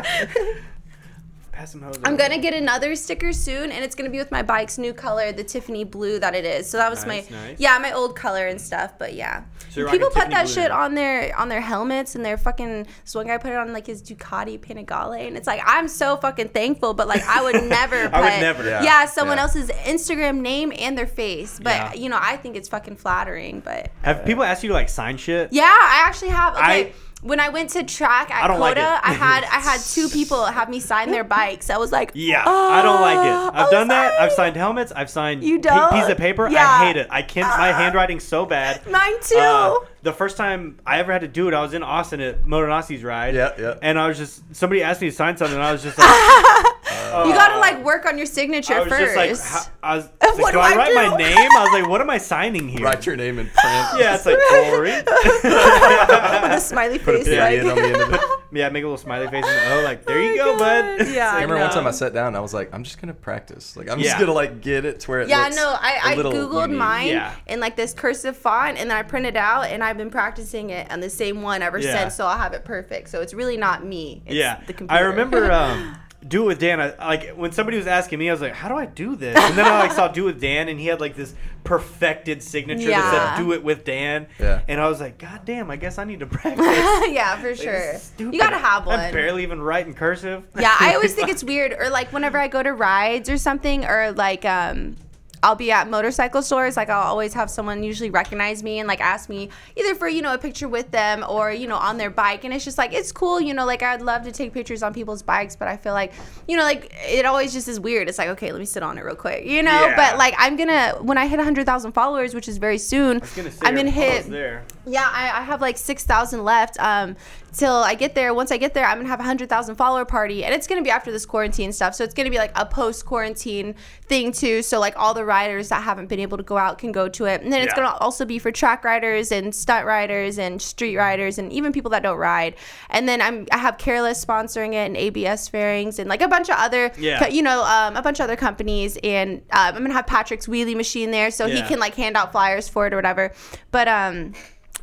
[1.59, 1.98] pass some hose.
[2.04, 5.32] I'm gonna get another sticker soon, and it's gonna be with my bike's new color,
[5.32, 6.68] the Tiffany blue that it is.
[6.70, 7.59] So that was Nice, my nice.
[7.61, 8.92] yeah, my old color and stuff.
[8.98, 12.38] But yeah, So people put that blue shit on their on their helmets and their
[12.38, 12.86] fucking.
[13.04, 16.16] This one guy put it on like his Ducati Panigale, and it's like I'm so
[16.16, 18.04] fucking thankful, but like I would never.
[18.09, 18.64] Put, I would never.
[18.64, 19.06] Yeah, Yeah.
[19.06, 19.42] someone Yeah.
[19.42, 21.94] else's Instagram name and their face, but Yeah.
[21.94, 23.61] you know I think it's fucking flattering.
[23.61, 25.48] But Have people asked you to like sign shit?
[25.52, 26.54] yeah, I actually have.
[26.54, 26.62] Okay.
[26.64, 26.92] I-
[27.22, 30.44] when I went to track at I don't like I had I had two people
[30.44, 31.68] have me sign their bikes.
[31.70, 33.32] I was like, Yeah, I don't like it.
[33.32, 34.20] "Oh, I've I'm done that.
[34.20, 34.92] I've signed helmets.
[34.94, 35.92] I've signed You don't?
[35.92, 36.48] piece of paper.
[36.48, 36.66] Yeah.
[36.66, 37.08] I hate it.
[37.10, 37.48] I can't.
[37.58, 38.86] My handwriting's so bad.
[38.90, 39.36] Mine too.
[39.38, 42.44] Uh, the first time I ever had to do it, I was in Austin at
[42.44, 43.34] Motonasi's ride.
[43.34, 43.74] Yeah, yeah.
[43.82, 46.06] And I was just somebody asked me to sign something, and I was just like,
[47.26, 49.14] you gotta like work on your signature I was first.
[49.14, 50.94] just like, how, I was What like, do do I I write do?
[50.94, 51.36] my name?
[51.36, 52.84] I was like, what am I signing here?
[52.84, 53.86] Write your name in print.
[53.98, 54.90] Yeah, it's like Corey.
[55.02, 57.28] With a smiley Put a face.
[57.28, 58.20] period like, on the end of it.
[58.52, 59.44] yeah, make a little smiley face.
[59.46, 60.98] And, oh, like there you Oh go, my bud.
[60.98, 61.09] God.
[61.14, 63.14] Yeah, I remember one time I sat down and I was like, I'm just gonna
[63.14, 63.76] practice.
[63.76, 66.12] Like I'm just gonna like get it to where it Yeah, looks no, I, a
[66.12, 66.78] I little googled unique.
[66.78, 67.34] mine Yeah.
[67.46, 70.90] in like this cursive font, and then I printed out, and I've been practicing it
[70.90, 71.98] on the same one ever Yeah.
[72.02, 73.09] since, so I'll have it perfect.
[73.11, 74.22] So it's really not me.
[74.26, 74.92] It's yeah, the computer.
[75.04, 75.96] I remember um,
[76.26, 76.80] do it with Dan.
[76.80, 79.36] I, like when somebody was asking me, I was like, "How do I do this?"
[79.36, 82.42] And then I like saw do it with Dan, and he had like this perfected
[82.42, 83.00] signature Yeah.
[83.02, 84.62] that said "Do it with Dan." Yeah.
[84.66, 86.66] And I was like, "God damn, I guess I need to practice."
[87.10, 87.94] yeah, for sure.
[87.98, 88.34] Stupid.
[88.34, 88.98] You gotta have one.
[88.98, 90.44] I'm barely even writing cursive.
[90.58, 93.84] Yeah, I always think it's weird, or like whenever I go to rides or something,
[93.84, 94.96] or like um,
[95.43, 96.76] I'll be at motorcycle stores.
[96.76, 100.22] Like I'll always have someone usually recognize me and like ask me either for you
[100.22, 102.93] know a picture with them or you know on their bike, and it's just like
[102.93, 103.64] it's cool, you know.
[103.64, 106.12] Like I'd love to take pictures on people's bikes, but I feel like
[106.47, 108.09] you know like it always just is weird.
[108.09, 109.70] It's like okay, let me sit on it real quick, you know.
[109.70, 109.97] Yeah.
[109.97, 113.51] But like I'm gonna when I hit hundred thousand followers, which is very soon, gonna
[113.62, 114.64] I'm gonna hit there.
[114.86, 116.78] yeah, I, I have like six thousand left.
[116.80, 117.16] Um,
[117.53, 118.32] till I get there.
[118.34, 120.82] Once I get there, I'm gonna have a hundred thousand follower party, and it's gonna
[120.82, 121.94] be after this quarantine stuff.
[121.94, 123.74] So it's gonna be like a post quarantine
[124.07, 124.62] thing too.
[124.62, 127.24] So like all the riders that haven't been able to go out can go to
[127.26, 127.84] it, and then it's Yeah.
[127.84, 131.90] gonna also be for track riders and stunt riders and street riders and even people
[131.92, 132.55] that don't ride.
[132.90, 136.49] And then I'm I have Careless sponsoring it and ABS Fairings and like a bunch
[136.49, 137.26] of other, Yeah.
[137.28, 138.99] you know, um, a bunch of other companies.
[139.03, 142.32] And um, I'm gonna have Patrick's wheelie machine there, so he can like hand out
[142.32, 143.32] flyers for it or whatever.
[143.70, 144.32] But um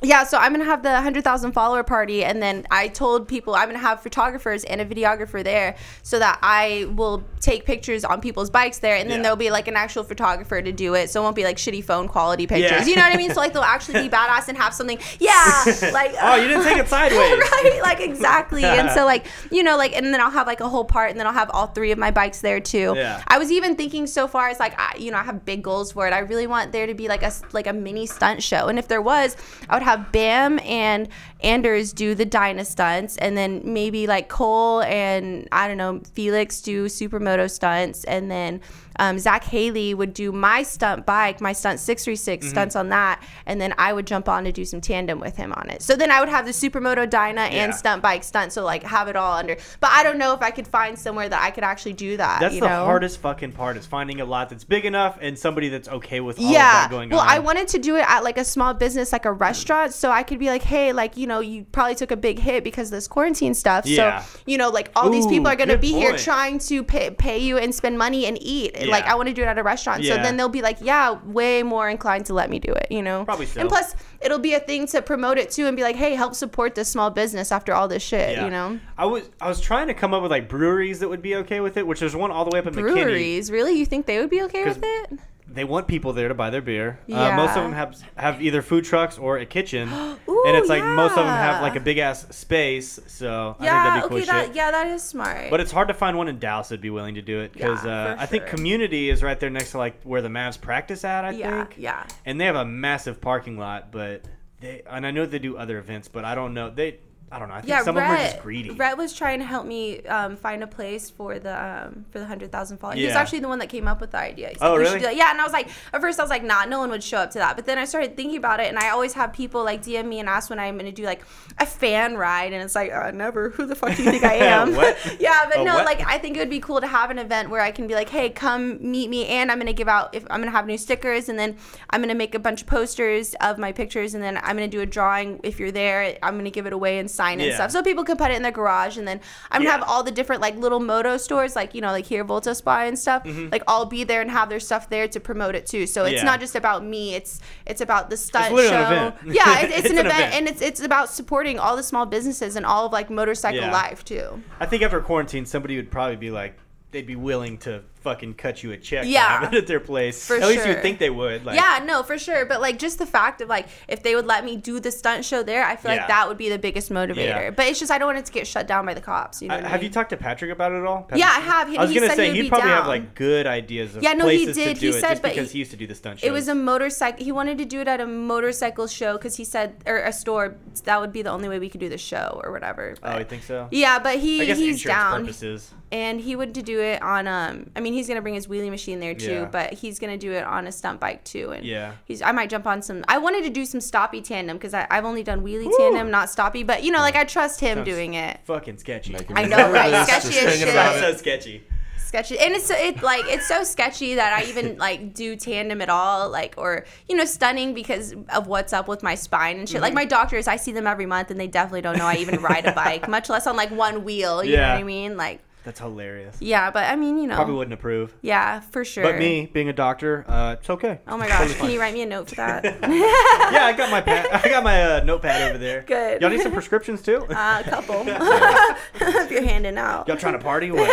[0.02, 3.56] yeah, so I'm gonna have the hundred thousand follower party, and then I told people
[3.56, 8.22] I'm gonna have photographers and a videographer there, so that I will take pictures on
[8.22, 9.24] people's bikes there, and then Yeah.
[9.24, 11.84] there'll be like an actual photographer to do it, so it won't be like shitty
[11.84, 12.72] phone quality pictures.
[12.72, 12.86] Yeah.
[12.86, 13.34] You know what I mean?
[13.34, 15.00] So like they'll actually be badass and have something.
[15.20, 17.18] Yeah, like Oh, you didn't take it sideways.
[17.20, 17.80] right?
[17.82, 18.64] Like exactly.
[18.66, 21.20] and so like you know like and then I'll have like a whole part, and
[21.20, 22.94] then I'll have all three of my bikes there too.
[22.96, 23.24] Yeah.
[23.28, 25.94] I was even thinking so far as like I, you know I have big goals
[25.94, 26.14] for it.
[26.14, 28.88] I really want there to be like a like a mini stunt show, and if
[28.88, 29.36] there was,
[29.70, 31.08] I would have Bam and
[31.42, 36.62] Anders do the Dyna stunts, and then maybe like Cole and I don't know Felix
[36.62, 38.62] do supermoto stunts, and then.
[39.00, 42.50] Um, Zach Haley would do my stunt bike, my stunt 636 Mm-hmm.
[42.52, 45.54] stunts on that, and then I would jump on to do some tandem with him
[45.54, 45.82] on it.
[45.82, 47.64] So then I would have the supermoto Dyna Yeah.
[47.66, 49.58] and stunt bike stunt, so like have it all under.
[49.80, 52.40] But I don't know if I could find somewhere that I could actually do that.
[52.40, 52.86] That's the know?
[52.86, 56.40] hardest fucking part is finding a lot that's big enough and somebody that's okay with
[56.40, 57.26] all of yeah that going well on.
[57.28, 60.12] Well, I wanted to do it at like a small business like a restaurant so
[60.12, 62.88] i could be like hey like you know you probably took a big hit because
[62.88, 64.22] of this quarantine stuff Yeah.
[64.22, 66.84] so you know like all these people are going to good be here trying to
[66.84, 69.58] pay, pay you and spend money and eat like i want to do it at
[69.58, 70.04] a restaurant.
[70.04, 73.02] So then they'll be like yeah way more inclined to let me do it you
[73.02, 73.26] know?
[73.26, 73.60] Probably so.
[73.62, 76.36] and plus it'll be a thing to promote it too and be like hey help
[76.36, 78.46] support this small business after all this shit Yeah.
[78.46, 78.80] you know?
[78.98, 81.60] I was I was trying to come up with like breweries that would be okay
[81.60, 82.94] with it, which there's one all the way up in McKinney.
[82.94, 83.52] breweries?
[83.52, 83.74] Really?
[83.78, 86.62] You think they would be okay with it They want people there to buy their
[86.62, 87.00] beer.
[87.12, 89.88] Uh, most of them have have either food trucks or a kitchen,
[90.28, 93.00] Ooh, and it's like most of them have like a big ass space.
[93.08, 94.54] So I yeah think that'd be cool okay shit.
[94.54, 96.90] that, yeah that is smart But it's hard to find one in Dallas that'd be
[96.90, 98.48] willing to do it because Yeah, uh, I think.
[98.48, 101.26] Community is right there next to like where the Mavs practice at.
[101.26, 101.76] I yeah think.
[101.78, 104.24] yeah And they have a massive parking lot, but
[104.62, 107.00] they and I know they do other events, but I don't know they.
[107.32, 107.56] I don't know.
[107.56, 108.70] I think yeah, some Rhett, of them are just greedy.
[108.70, 112.26] Rhett was trying to help me um, find a place for the um, for the
[112.26, 113.00] hundred thousand followers.
[113.00, 114.50] He was actually the one that came up with the idea.
[114.50, 115.18] He's Oh, like, really?
[115.18, 117.18] Yeah, and I was like, at first I was like, nah, no one would show
[117.18, 117.56] up to that.
[117.56, 120.20] But then I started thinking about it, and I always have people like DM me
[120.20, 121.24] and ask when I'm gonna do like
[121.58, 123.50] a fan ride, and it's like, uh, never.
[123.50, 124.74] Who the fuck do you think I am?
[125.20, 125.86] Yeah, but A no, what?
[125.86, 127.96] like I think it would be cool to have an event where I can be
[127.96, 130.78] like, hey, come meet me, and I'm gonna give out if I'm gonna have new
[130.78, 131.58] stickers, and then
[131.90, 134.82] I'm gonna make a bunch of posters of my pictures, and then I'm gonna do
[134.82, 136.18] a drawing if you're there.
[136.22, 137.56] I'm gonna give it away and sign and Yeah.
[137.56, 139.20] stuff, so people can put it in their garage, and then
[139.52, 139.80] I'm gonna Yeah.
[139.80, 142.82] have all the different like little moto stores, like you know, like here Volta Spa
[142.82, 145.88] and stuff, like all be there and have their stuff there to promote it too.
[145.88, 146.26] So it's Mm-hmm.
[146.26, 146.32] Yeah.
[146.32, 148.92] not just about me; it's it's about the stunt literally show.
[148.92, 149.16] an event.
[149.36, 150.34] Yeah, it, it's, It's an, event.
[150.36, 153.72] and it's it's about supporting all the small businesses and all of like motorcycle Yeah.
[153.72, 154.42] life too.
[154.60, 156.58] I think after quarantine, somebody would probably be like,
[156.92, 159.42] they'd be willing to fucking cut you a check Yeah.
[159.42, 160.26] have at their place.
[160.26, 161.44] For at least you'd think they would.
[161.44, 162.46] Like, yeah, no, for sure.
[162.46, 165.26] But like just the fact of like if they would let me do the stunt
[165.26, 165.98] show there, I feel Yeah.
[165.98, 167.18] like that would be the biggest motivator.
[167.18, 167.50] Yeah.
[167.50, 169.42] But it's just I don't want it to get shut down by the cops.
[169.42, 169.56] You know?
[169.56, 171.02] What I have you talked to Patrick about it at all?
[171.02, 171.68] Patrick- Yeah, I have.
[171.68, 174.14] He- I was he gonna say he would probably have like good ideas of Yeah,
[174.14, 174.78] no, he did.
[174.78, 176.28] He said, but because he- he used to do the stunt shows.
[176.28, 177.24] It was a motorcycle.
[177.26, 180.56] He wanted to do it at a motorcycle show because he said, or a store.
[180.84, 182.94] That would be the only way we could do the show or whatever.
[182.98, 183.68] Oh, But- you think so?
[183.72, 185.72] Yeah, but he I he's down, purposes.
[185.92, 187.28] and he would to do it on.
[187.28, 189.46] Um, I mean, he's gonna bring his wheelie machine there too, Yeah.
[189.46, 191.52] but he's gonna do it on a stunt bike too.
[191.52, 191.94] And Yeah.
[192.06, 192.22] he's.
[192.22, 193.04] I might jump on some.
[193.08, 196.66] I wanted to do some stoppy tandem because I've only done wheelie tandem, not stoppy.
[196.66, 198.40] But you know, like I trust him Sounds doing it.
[198.46, 199.14] Fucking sketchy.
[199.14, 199.92] Making I know, right?
[199.92, 200.70] nervous Sketchy as shit.
[201.02, 201.64] so sketchy.
[201.98, 205.90] sketchy and it's it like it's so sketchy that i even like do tandem at
[205.90, 209.78] all like or you know stunning because of what's up with my spine and shit
[209.78, 209.84] Mm-hmm.
[209.84, 212.42] like my doctors i see them every month and they definitely don't know i even
[212.42, 214.74] ride a bike much less on like one wheel you know Yeah.
[214.74, 216.38] what i mean like That's hilarious.
[216.40, 218.14] yeah but i mean you know Probably wouldn't approve.
[218.22, 221.00] yeah for sure But me being a doctor, uh, it's okay.
[221.08, 224.00] oh my gosh can you write me a note for that yeah, I got my
[224.02, 224.28] pad.
[224.32, 225.82] I got my uh, notepad over there.
[225.88, 226.22] Good.
[226.22, 227.26] Y'all need some prescriptions too?
[227.30, 230.72] uh, a couple if you're handing out Y'all trying to party?
[230.72, 230.90] What?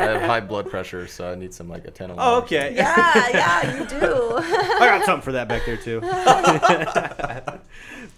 [0.00, 2.16] I have high blood pressure, so I need some like atenolol.
[2.18, 2.74] oh, okay.
[2.74, 6.00] yeah yeah you do I got something for that back there too.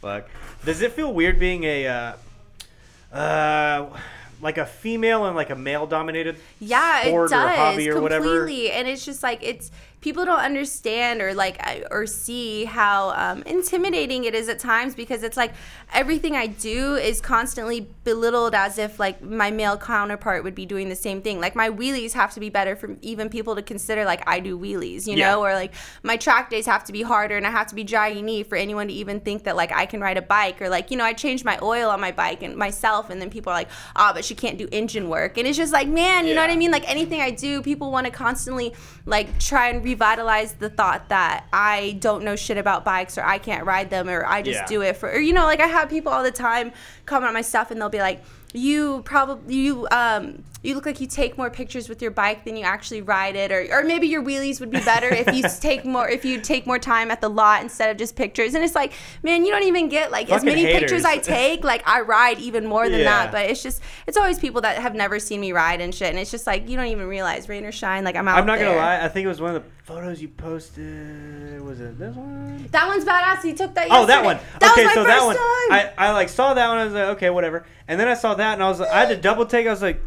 [0.00, 0.28] Fuck.
[0.64, 3.98] Does it feel weird being a uh, uh,
[4.40, 8.00] like a female and like a male dominated yeah it sport does or hobby or
[8.00, 8.38] whatever?
[8.40, 9.70] completely and it's just like it's
[10.00, 15.22] people don't understand or like or see how um, intimidating it is at times because
[15.22, 15.52] it's like
[15.92, 20.88] everything i do is constantly belittled as if like my male counterpart would be doing
[20.88, 21.40] the same thing.
[21.40, 24.58] Like my wheelies have to be better for even people to consider like i do
[24.58, 25.30] wheelies you Yeah.
[25.30, 25.40] know?
[25.44, 25.72] Or like
[26.02, 28.56] my track days have to be harder and i have to be dragging knee for
[28.56, 31.04] anyone to even think that like i can ride a bike or like you know
[31.04, 34.12] i changed my oil on my bike and myself and then people are like ah
[34.14, 35.36] but she can't do engine work.
[35.38, 36.70] And it's just like man you know what i mean?
[36.70, 38.74] Like anything i do people want to constantly
[39.06, 43.38] like try and revitalize the thought that i don't know shit about bikes or i
[43.38, 44.66] can't ride them or i just Yeah.
[44.66, 46.72] do it for or you know like i have people all the time
[47.06, 48.22] comment on my stuff and they'll be like
[48.52, 52.54] you probably you um you look like you take more pictures with your bike than
[52.56, 55.84] you actually ride it or, or maybe your wheelies would be better if you take
[55.86, 58.74] more if you take more time at the lot instead of just pictures and it's
[58.74, 58.92] like
[59.22, 62.38] man you don't even get like as Fucking many pictures i take like i ride
[62.38, 63.04] even more than Yeah.
[63.24, 66.10] that but it's just it's always people that have never seen me ride and shit
[66.10, 68.46] and it's just like you don't even realize rain or shine like i'm out I'm
[68.46, 69.02] not gonna lie.
[69.02, 71.62] I think it was one of the photos you posted.
[71.62, 72.68] Was it this one?
[72.72, 74.38] that one's badass you took that Oh, that one.
[74.60, 75.34] that okay, so that one.
[75.34, 75.44] time.
[75.72, 76.78] I, I like saw that one.
[76.78, 77.64] I was like, okay, whatever.
[77.88, 79.66] And then I saw that, and I was like, I had to double take.
[79.66, 80.00] I was like,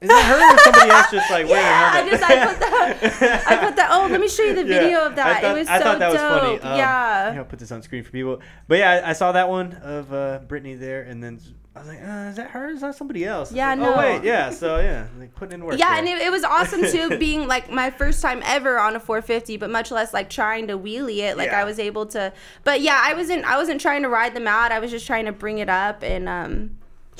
[0.00, 2.12] is that her or somebody else just like wearing yeah, a I helmet?
[2.12, 3.46] just I put that.
[3.48, 3.88] I put that.
[3.92, 5.42] Oh, let me show you the Yeah, video of that.
[5.42, 6.32] Thought, it was I so thought that dope.
[6.32, 6.60] was funny.
[6.72, 7.30] Um, yeah.
[7.30, 8.40] You know, put this on screen for people.
[8.68, 11.38] But yeah, I, I saw that one of uh, Brittany there, and then
[11.76, 12.68] I was like, uh, is that her?
[12.70, 13.52] Is that somebody else?
[13.52, 13.94] Yeah, like, no.
[13.94, 14.50] Oh wait, yeah.
[14.50, 15.78] So yeah, like putting in work.
[15.78, 15.98] Yeah, there.
[15.98, 19.56] and it, it was awesome too, being like my first time ever on a 450,
[19.58, 21.36] but much less like trying to wheelie it.
[21.36, 21.60] Like Yeah.
[21.60, 22.32] I was able to,
[22.64, 23.44] but yeah, I wasn't.
[23.44, 24.72] I wasn't trying to ride them out.
[24.72, 26.70] I was just trying to bring it up and um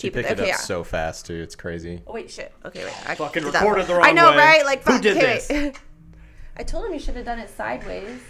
[0.00, 0.26] She keep it.
[0.26, 0.62] picked it Okay, up yeah.
[0.62, 1.34] so fast too.
[1.34, 2.00] It's crazy.
[2.06, 2.52] Oh, wait, shit.
[2.64, 3.08] Okay, wait.
[3.08, 4.02] I Fucking did that recorded the wrong.
[4.02, 4.36] wrong I know, way.
[4.36, 4.64] right?
[4.64, 5.76] Like, Who did okay, this?
[6.56, 8.20] I told him you should have done it sideways.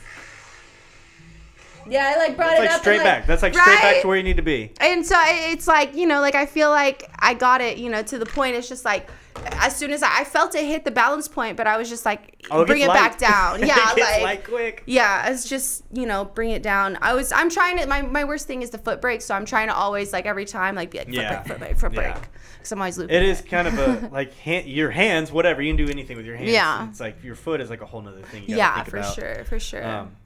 [1.88, 2.80] Yeah, I like brought That's it like up.
[2.80, 3.26] straight and, back.
[3.26, 4.72] That's like straight back to where you need to be.
[4.80, 8.02] and so it's like you know like i feel like i got it you know
[8.02, 9.08] to the point it's just like
[9.52, 12.04] as soon as i, I felt it hit the balance point but i was just
[12.04, 14.82] like Oh, bring it back down yeah gets like quick.
[14.86, 18.24] yeah it's just you know bring it down i was i'm trying to my, my
[18.24, 20.90] worst thing is the foot brake so i'm trying to always like every time like
[20.90, 21.42] be like foot Yeah.
[21.42, 22.14] brake foot brake foot brake
[22.58, 25.74] because i'm always looping It is kind of a like hand, your hands, whatever you
[25.74, 26.50] can do anything with your hands.
[26.50, 26.88] Yeah.
[26.88, 28.44] it's like your foot is like a whole nother thing.
[28.46, 29.14] You yeah think for about.
[29.14, 30.16] sure for sure Um,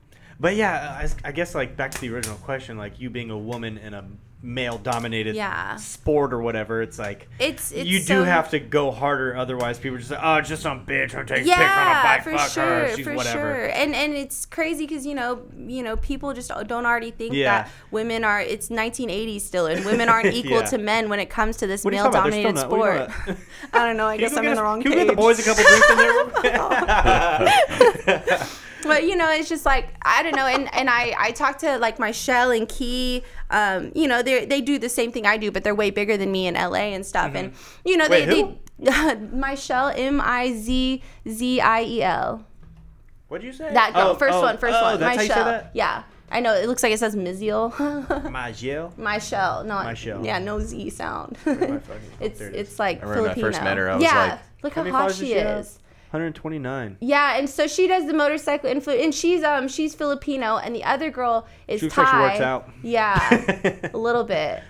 [0.41, 3.39] but yeah, I, I guess like back to the original question, like you being a
[3.39, 4.05] woman in a
[4.45, 5.77] male-dominated Yeah.
[5.77, 9.35] sport or whatever, it's like It's- it's you do so- have to go harder.
[9.37, 12.25] Otherwise, people just say, "Oh, just some bitch who takes pics on a yeah bike.
[12.25, 12.89] for sure her.
[13.03, 16.85] For whatever." sure and and it's crazy because you know you know people just don't
[16.87, 17.63] already think Yeah.
[17.63, 20.67] that women are it's 1980s still and women aren't equal Yeah.
[20.67, 22.31] to men when it comes to this male talking about?
[22.31, 23.39] They're dominated still not- what are you sport
[23.73, 25.39] i don't know i guess i'm in the wrong Can we page get the boys
[25.39, 26.15] a couple drinks in there?
[28.85, 31.79] but you know it's just like i don't know and and i i talked to
[31.79, 35.37] like my Shell and key um you know they they do the same thing i
[35.37, 37.53] do but they're way bigger than me in la and stuff and
[37.85, 38.59] you know Wait, they who?
[38.79, 42.45] they Michelle M I Z Z I E L.
[43.29, 43.73] What'd you say?
[43.73, 45.01] That girl, Oh, first oh, one, first oh, one.
[45.01, 45.71] That's how you say that?
[45.75, 46.03] Yeah.
[46.31, 48.31] I know it looks like it says Miziel.
[48.31, 48.93] My shell.
[49.65, 50.25] not my shell.
[50.25, 51.37] Yeah, no Z sound.
[51.47, 52.79] my fucking- oh, it's there it is.
[52.79, 53.53] like I remember when I Filipino.
[53.53, 55.79] first met her, I was yeah, like, look How how, hot she she is.
[56.15, 56.97] 129.
[57.01, 60.85] Yeah, and so she does the motorcycle influ and she's um she's Filipino, and the
[60.85, 62.03] other girl is She Thai.
[62.03, 62.71] like she works out.
[62.83, 64.63] Yeah, a little bit.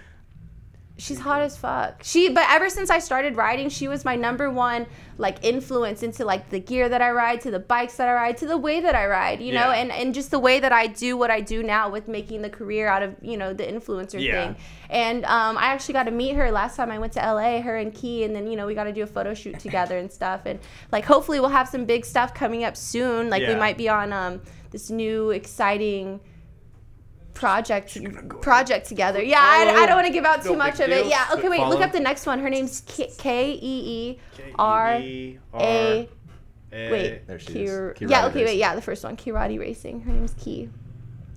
[0.97, 2.03] She's hot as fuck.
[2.05, 4.87] She, but ever since I started riding, she was my number one
[5.19, 8.37] like influence into like the gear that I ride, to the bikes that I ride,
[8.39, 9.79] to the way that I ride, you know, Yeah.
[9.81, 12.51] and and just the way that I do what I do now with making the
[12.51, 14.47] career out of you know the influencer Yeah.
[14.55, 14.57] thing.
[14.89, 17.77] And um, I actually got to meet her last time I went to LA, her
[17.77, 20.13] and Key, and then you know we got to do a photo shoot together and
[20.13, 20.43] stuff.
[20.47, 20.61] And
[20.93, 23.31] like hopefully we'll have some big stuff coming up soon.
[23.31, 24.41] Like we might be on um,
[24.71, 26.21] this new exciting
[27.35, 27.99] project
[28.41, 29.23] project together.
[29.23, 31.07] Yeah, I, I don't want to give out too No much of it.
[31.07, 32.39] Yeah, okay, wait, look up the next one.
[32.39, 32.81] Her name's
[33.19, 34.19] K E E
[34.57, 36.09] R A.
[36.73, 38.01] Wait, There she is.
[38.01, 40.01] yeah, okay, wait, yeah, the first one, Kirati Racing.
[40.01, 40.69] Her name's Key.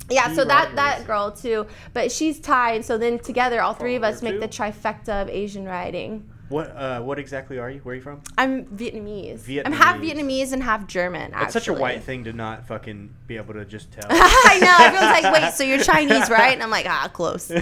[0.10, 1.08] Yeah, so that that Racing.
[1.08, 4.48] girl too, but she's Thai, and so then together, all three of us make the
[4.48, 6.30] trifecta of Asian riding.
[6.50, 6.76] What?
[6.76, 7.80] Uh, what exactly are you?
[7.80, 8.22] Where are you from?
[8.38, 9.66] I'm Vietnamese.
[9.66, 10.14] I'm half Vietnamese.
[10.14, 11.34] Vietnamese and half German.
[11.36, 14.06] It's such a white thing to not fucking be able to just tell.
[14.10, 14.78] I know.
[14.86, 17.50] Everyone's like, "Wait, so you're Chinese, right?" And I'm like, "Ah, close."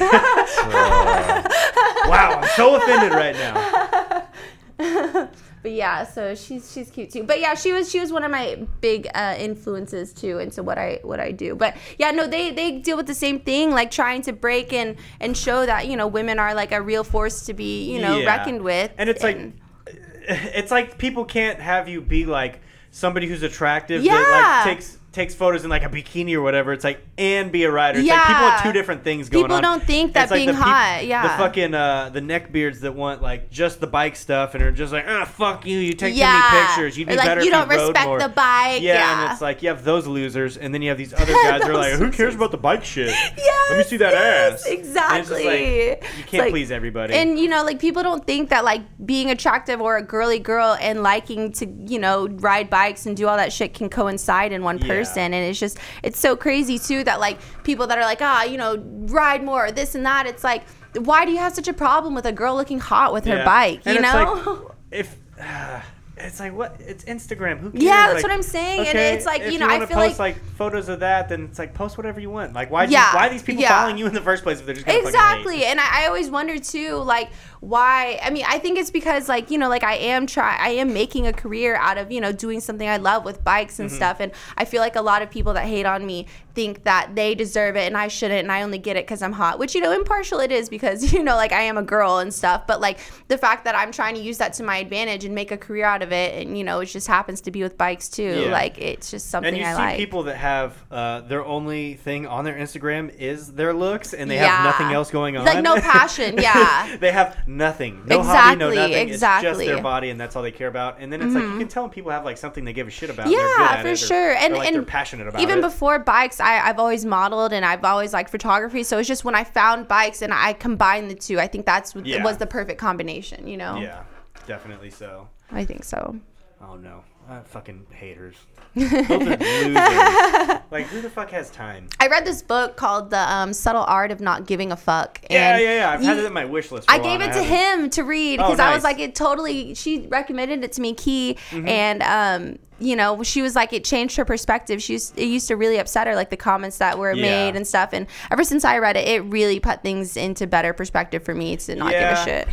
[2.08, 5.30] wow, I'm so offended right now.
[5.66, 7.24] But yeah, so she's she's cute too.
[7.24, 10.78] But yeah, she was she was one of my big uh, influences too into what
[10.78, 11.55] I what I do.
[11.55, 14.95] But yeah, no, they they deal with the same thing, like trying to break and
[15.20, 18.20] and show that you know women are like a real force to be you know
[18.20, 18.28] Yeah.
[18.28, 18.91] reckoned with.
[18.99, 19.39] And it's like,
[20.28, 22.59] it's like people can't have you be like
[22.91, 24.13] somebody who's attractive Yeah.
[24.13, 26.74] that like takes takes photos in like a bikini or whatever.
[26.74, 27.99] It's like and be a rider.
[27.99, 28.49] It's like people Yeah.
[28.51, 29.63] have two different things going People on.
[29.63, 31.24] don't think that like being peop- hot- yeah.
[31.24, 34.91] The fucking uh, the neckbeards that want like just the bike stuff and are just
[34.93, 35.80] like ah fuck you.
[35.80, 36.32] You take Yeah.
[36.32, 36.97] too many pictures.
[36.97, 38.20] You'd Or be like, better you don't you respect more.
[38.20, 38.82] the bike.
[38.82, 39.24] Yeah, Yeah.
[39.24, 41.70] and it's like you have those losers, and then you have these other guys that
[41.70, 43.07] are like, "Who cares about the bike shit?
[43.38, 45.45] Yes, Let me see that yes, ass." And it's just Exactly.
[45.45, 47.13] like, you can't like- please everybody.
[47.13, 50.76] And you know, like people don't think that like being attractive or a girly girl
[50.82, 54.61] and liking to, you know, ride bikes and do all that shit can coincide in
[54.63, 54.88] one Yeah.
[55.06, 55.34] Person.
[55.34, 58.58] And it's just it's so crazy too that like people that are like, ah, you
[58.58, 58.78] know,
[59.08, 60.26] ride more, this and that.
[60.26, 60.64] It's like,
[60.97, 63.45] why do you have such a problem with a girl looking hot with her Yeah.
[63.45, 63.82] bike?
[63.86, 64.66] And You it's know?
[64.66, 65.16] like, if
[66.18, 66.78] it's like what?
[66.80, 67.60] It's Instagram.
[67.60, 67.84] Who cares?
[67.84, 70.18] Yeah, that's Like, what I'm saying, and it's like, you know, I wanna feel post,
[70.20, 72.53] like- photos of that, then it's like post whatever you want.
[72.53, 72.86] Like why?
[72.86, 73.70] Yeah, why are these people yeah.
[73.78, 76.30] following you in the first place if they're just gonna exactly and I, I always
[76.30, 77.30] wonder too like
[77.62, 80.70] why i mean i think it's because like you know like i am try i
[80.70, 83.91] am making a career out of you know doing something i love with bikes and
[83.91, 87.16] stuff and i feel like a lot of people that hate on me think that
[87.16, 89.76] they deserve it and i shouldn't and i only get it because i'm hot which
[89.76, 92.66] you know impartial it is because you know like i am a girl and stuff
[92.68, 95.51] but like the fact that i'm trying to use that to my advantage and make
[95.51, 98.08] a career out of it and you know it just happens to be with bikes
[98.10, 98.51] too Yeah.
[98.51, 101.95] like it's just something And you i see like people that have uh, their only
[101.95, 104.47] thing on their Instagram is their looks, and they Yeah.
[104.47, 105.45] have nothing else going on.
[105.45, 106.95] Like, no passion, yeah.
[106.97, 108.04] they have nothing.
[108.06, 109.10] No hobby, no Exactly, nothing.
[109.10, 110.98] It's just their body, and that's all they care about.
[111.00, 112.91] And then it's like you can tell when people have like something they give a
[112.91, 113.28] shit about.
[113.28, 113.62] and they're good Mm-hmm.
[113.76, 114.32] Yeah, for it, or- sure.
[114.34, 115.62] And or, like, and they're passionate about even it.
[115.62, 118.84] before bikes, I, I've always modeled and I've always liked photography.
[118.84, 121.93] So it's just when I found bikes and I combined the two, I think that's
[121.96, 122.24] what Yeah.
[122.24, 123.48] was the perfect combination.
[123.48, 123.80] You know?
[123.80, 124.04] Yeah,
[124.48, 125.28] definitely so.
[125.52, 126.16] I think so.
[126.62, 128.36] Oh no, uh, fucking haters.
[128.76, 130.61] Those are losers.
[130.71, 131.88] like who the fuck has time?
[131.99, 135.21] I read this book called The um, Subtle Art of Not Giving a Fuck.
[135.30, 135.91] Yeah, and yeah, yeah.
[135.91, 136.89] I've had it in my wish list.
[136.89, 139.73] For I gave it to him to read Oh, because I was like, it totally.
[139.76, 141.67] She recommended it to me, Key, Mm-hmm.
[141.67, 144.84] and um, you know, she was like, it changed her perspective.
[144.84, 147.21] She used, it used to really upset her, like the comments that were Yeah.
[147.21, 147.91] made and stuff.
[147.93, 151.55] And ever since I read it, it really put things into better perspective for me
[151.55, 152.09] to not Yeah.
[152.09, 152.47] give a shit.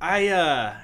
[0.00, 0.74] I uh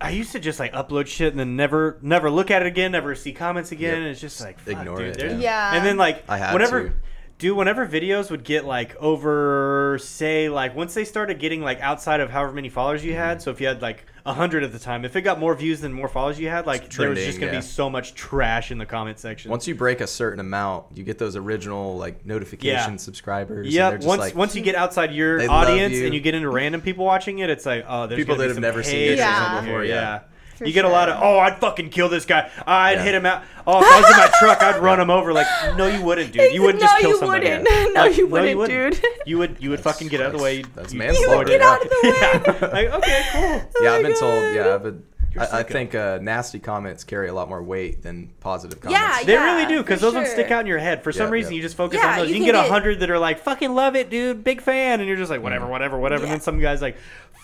[0.00, 2.92] I used to just like upload shit and then never never look at it again,
[2.92, 3.90] never see comments again.
[3.90, 3.98] Yep.
[3.98, 5.38] And it's just like fuck, Ignore dude, it, yeah.
[5.38, 5.76] Yeah.
[5.76, 6.94] And then like I had whenever to.
[7.40, 12.20] Dude, whenever videos would get like over say like once they started getting like outside
[12.20, 13.20] of however many followers you Mm-hmm.
[13.20, 15.54] had, so if you had like a hundred at the time, if it got more
[15.54, 17.58] views than more followers you had, like there was trending, just gonna yeah.
[17.58, 19.50] be so much trash in the comment section.
[19.50, 22.96] Once you break a certain amount, you get those original like notification Yeah.
[22.96, 23.66] subscribers.
[23.66, 26.04] and yeah, they're just once like, once you get outside your They love audience you.
[26.04, 28.42] and you get into random people watching it, it's like oh, there's People gonna be
[28.42, 30.20] that have some never seen your haters before, here, yeah.
[30.60, 33.02] For you get a lot of oh I'd fucking kill this guy I'd Yeah.
[33.02, 35.46] hit him out oh if I was in my truck I'd run him over like
[35.76, 37.64] no you wouldn't dude you wouldn't just No, kill you somebody wouldn't.
[37.94, 39.02] No, Like, you wouldn't, dude.
[39.26, 41.48] you would you would fucking get out of the way you'd- That's you'd manslaughter.
[41.48, 42.12] Get out of the way.
[42.20, 43.40] yeah like okay cool
[43.84, 44.42] yeah, I've my been told.
[44.42, 44.54] God.
[44.54, 44.94] Yeah, but
[45.38, 49.00] I, I think uh, nasty comments carry a lot more weight than positive comments.
[49.00, 50.34] Yeah, They Yeah, really do because for those ones sure.
[50.38, 51.04] stick out in your head.
[51.04, 51.56] For some Yeah, reason, yeah.
[51.58, 52.28] you just focus Yeah, on those.
[52.30, 54.60] you You, can can get a hundred that are like, "Fucking love it, dude, big
[54.60, 56.96] fan," and you're just like, "Whatever, whatever, whatever." And then some guy's like,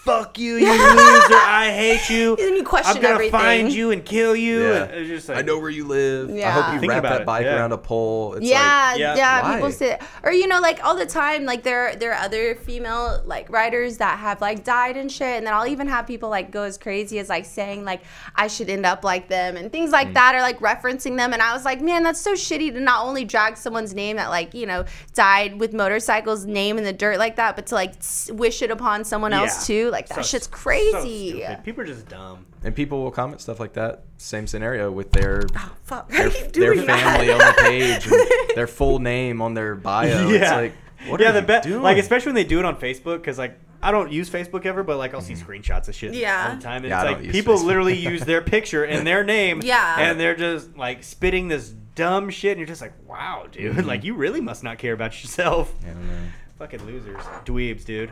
[0.07, 1.35] "Fuck you, you loser!
[1.35, 2.37] I hate you.
[2.47, 3.33] Then you question I'm gonna everything.
[3.41, 4.85] find you and kill you." Yeah.
[4.85, 6.31] And it's just like, I know where you live.
[6.31, 6.49] Yeah.
[6.49, 7.57] I hope you Think wrap about that it, bike yeah.
[7.57, 8.35] around a pole.
[8.35, 9.17] It's yeah, like, Yeah.
[9.17, 9.55] yeah, Why?
[9.57, 13.21] People say, or you know, like all the time, like there there are other female
[13.27, 16.51] like writers that have like died and shit, and then I'll even have people like
[16.51, 18.01] go as crazy as like saying like
[18.35, 19.93] I should end up like them and things Mm.
[19.93, 22.81] like that, or like referencing them, and I was like, man, that's so shitty to
[22.81, 24.85] not only drag someone's name that like you know
[25.15, 28.71] died with motorcycles name in the dirt like that, but to like s- wish it
[28.71, 29.85] upon someone else Yeah.
[29.85, 31.31] too, like that So- shit's so crazy.
[31.31, 31.65] stupid.
[31.65, 32.47] People are just dumb.
[32.63, 34.05] and people will comment stuff like that.
[34.19, 38.29] Same scenario with their oh, Fuck, their, I keep their family on the page, and
[38.57, 40.29] their full name on their bio.
[40.29, 40.73] It's like,
[41.07, 41.83] what yeah, are the you bet doing?
[41.83, 44.83] like especially when they do it on Facebook because like I don't use Facebook ever,
[44.83, 45.51] but like I'll see mm-hmm.
[45.51, 46.49] screenshots of shit Yeah.
[46.51, 47.65] all the time, and Yeah, I it's don't like use people Facebook.
[47.65, 49.97] literally use their picture and their name, Yeah.
[50.01, 53.87] and they're just like spitting this dumb shit, and you're just like, wow, dude, mm-hmm.
[53.93, 55.73] like you really must not care about yourself.
[55.85, 56.15] I don't know.
[56.59, 58.11] Fucking losers, dweebs, dude.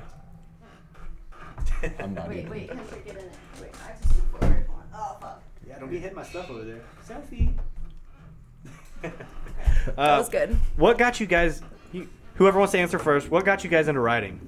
[2.01, 3.33] I'm not Wait, even- wait, Hester, get in it.
[3.61, 4.67] Wait, I have to scoot forward.
[4.95, 5.43] Oh fuck.
[5.69, 6.81] Yeah, don't be hitting my stuff over there.
[7.07, 7.53] Selfie.
[9.97, 10.57] That was good.
[10.77, 11.63] What got you guys?
[11.93, 13.31] You, whoever wants to answer first.
[13.31, 14.41] What got you guys into riding?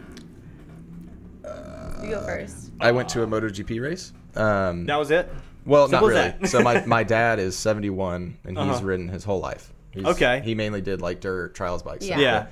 [2.02, 2.70] You go first.
[2.80, 4.12] I went to a MotoGP race.
[4.34, 5.30] Um, That was it.
[5.64, 6.38] well, simple not as really.
[6.40, 6.48] that.
[6.48, 8.84] so my, my dad is 71 and he's Uh-huh.
[8.84, 9.72] ridden his whole life.
[9.90, 10.40] He's, Okay.
[10.44, 12.06] He mainly did like dirt trials bikes.
[12.06, 12.18] Yeah.
[12.18, 12.46] Yeah.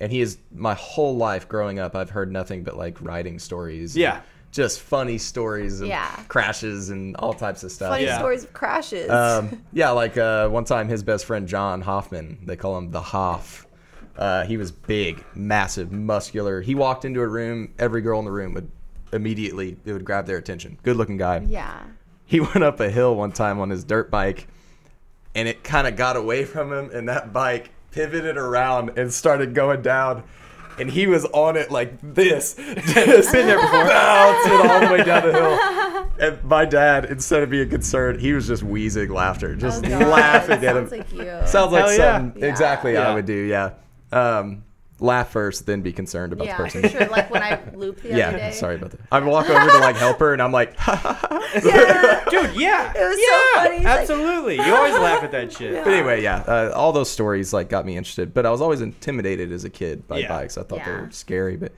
[0.00, 1.94] And he is my whole life growing up.
[1.94, 3.96] I've heard nothing but like riding stories.
[3.96, 4.20] Yeah.
[4.50, 6.08] Just funny stories of Yeah.
[6.28, 7.90] crashes and all types of stuff.
[7.90, 8.18] Funny Yeah.
[8.18, 9.10] stories of crashes.
[9.10, 13.00] Um, yeah, like uh, one time his best friend John Hoffman, they call him the
[13.00, 13.66] Hoff.
[14.16, 16.60] Uh, he was big, massive, muscular.
[16.60, 18.70] He walked into a room, every girl in the room would
[19.12, 20.78] immediately it would grab their attention.
[20.82, 21.44] Good looking guy.
[21.48, 21.82] yeah.
[22.26, 24.46] He went up a hill one time on his dirt bike,
[25.34, 29.54] and it kind of got away from him, and that bike pivoted around and started
[29.54, 30.24] going down.
[30.76, 32.94] And he was on it like this, just
[33.32, 35.80] been there before, bouncing all the way down the hill.
[36.16, 40.64] And my dad, instead of being concerned, he was just wheezing laughter, just Oh, laughing
[40.64, 40.88] at him.
[40.88, 41.24] Sounds like you.
[41.46, 42.48] Sounds like Hell something Yeah.
[42.48, 43.08] exactly Yeah.
[43.08, 43.32] I would do.
[43.32, 43.70] Yeah.
[44.12, 44.62] Um,
[45.00, 46.82] laugh first, then be concerned about yeah, the person.
[46.82, 47.06] for sure.
[47.08, 48.50] Like when I looped the other Yeah, day.
[48.52, 49.00] sorry about that.
[49.10, 52.24] I walk over to like help her, and I'm like, Yeah.
[52.30, 52.92] Dude, yeah.
[52.96, 53.76] It was so yeah, funny.
[53.76, 54.56] He's like- Absolutely.
[54.56, 55.84] you always laugh at that shit.
[55.84, 58.32] But anyway, yeah, uh, all those stories like got me interested.
[58.34, 60.28] But I was always intimidated as a kid by Yeah.
[60.28, 60.56] bikes.
[60.58, 61.00] I thought they Yeah.
[61.02, 61.56] were scary.
[61.56, 61.72] But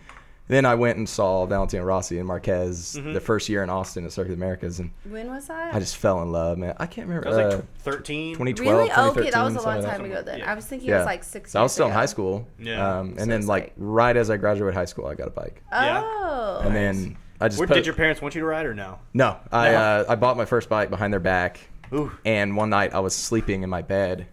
[0.48, 3.14] Then I went and saw Valentino Rossi and Marquez Mm-hmm.
[3.14, 5.74] the first year in Austin at Circuit Americas, and When was that?
[5.74, 6.74] I just fell in love, man.
[6.78, 7.26] I can't remember.
[7.28, 8.34] I was uh, like 13.
[8.34, 8.90] 2012, really?
[8.96, 10.38] Oh, okay, that was a long time ago then.
[10.38, 10.52] Yeah.
[10.52, 11.50] I was thinking it was like six.
[11.52, 12.46] So I was years still in high school.
[12.60, 12.98] Yeah.
[12.98, 15.32] Um, and So then like, like- right as I graduated high school, I got a
[15.32, 15.62] bike.
[15.72, 16.02] Yeah.
[16.04, 16.60] Oh.
[16.64, 18.98] And then I just Where, put, did your parents want you to ride or no?
[19.14, 19.76] no, I No.
[19.78, 21.58] uh, I bought my first bike behind their back.
[21.92, 22.10] Ooh.
[22.24, 24.26] And one night I was sleeping in my bed,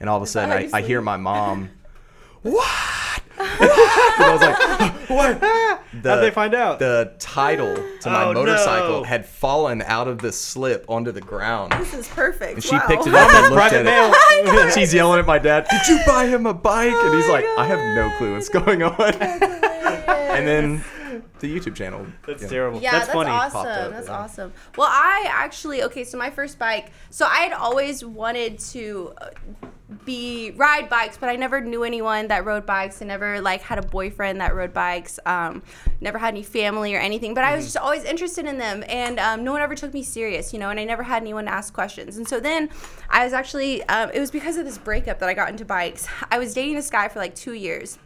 [0.00, 1.70] and all of a sudden I, I hear my mom.
[2.42, 3.22] What?
[3.38, 5.40] and I was like, what?
[5.40, 5.78] The,
[6.10, 6.78] How'd they find out?
[6.78, 9.02] The title to my Oh, motorcycle no.
[9.04, 11.72] had fallen out of the slip onto the ground.
[11.72, 12.54] This is perfect.
[12.54, 12.86] And she wow.
[12.86, 14.12] picked it up and looked at mail.
[14.66, 14.74] it.
[14.74, 16.92] She's yelling at my dad, Did you buy him a bike?
[16.92, 19.14] and he's Oh my like, I have no clue what's going on.
[19.14, 20.84] and then
[21.40, 22.06] the YouTube channel.
[22.26, 22.48] That's yeah.
[22.48, 22.80] terrible.
[22.80, 23.30] Yeah, that's, that's, funny.
[23.30, 23.66] awesome.
[23.66, 24.14] Up, that's yeah.
[24.18, 24.52] awesome.
[24.76, 26.04] Well, I actually okay.
[26.04, 26.90] So my first bike.
[27.10, 29.30] So I had always wanted to uh,
[30.04, 33.00] be ride bikes, but I never knew anyone that rode bikes.
[33.02, 35.18] I never like had a boyfriend that rode bikes.
[35.26, 35.62] Um,
[36.00, 37.34] never had any family or anything.
[37.34, 37.56] But I Mm-hmm.
[37.56, 40.58] was just always interested in them, and um, no one ever took me serious, you
[40.58, 40.70] know.
[40.70, 42.16] And I never had anyone ask questions.
[42.16, 42.70] And so then
[43.10, 43.82] I was actually.
[43.84, 46.06] Um, it was because of this breakup that I got into bikes.
[46.30, 47.98] I was dating this guy for like two years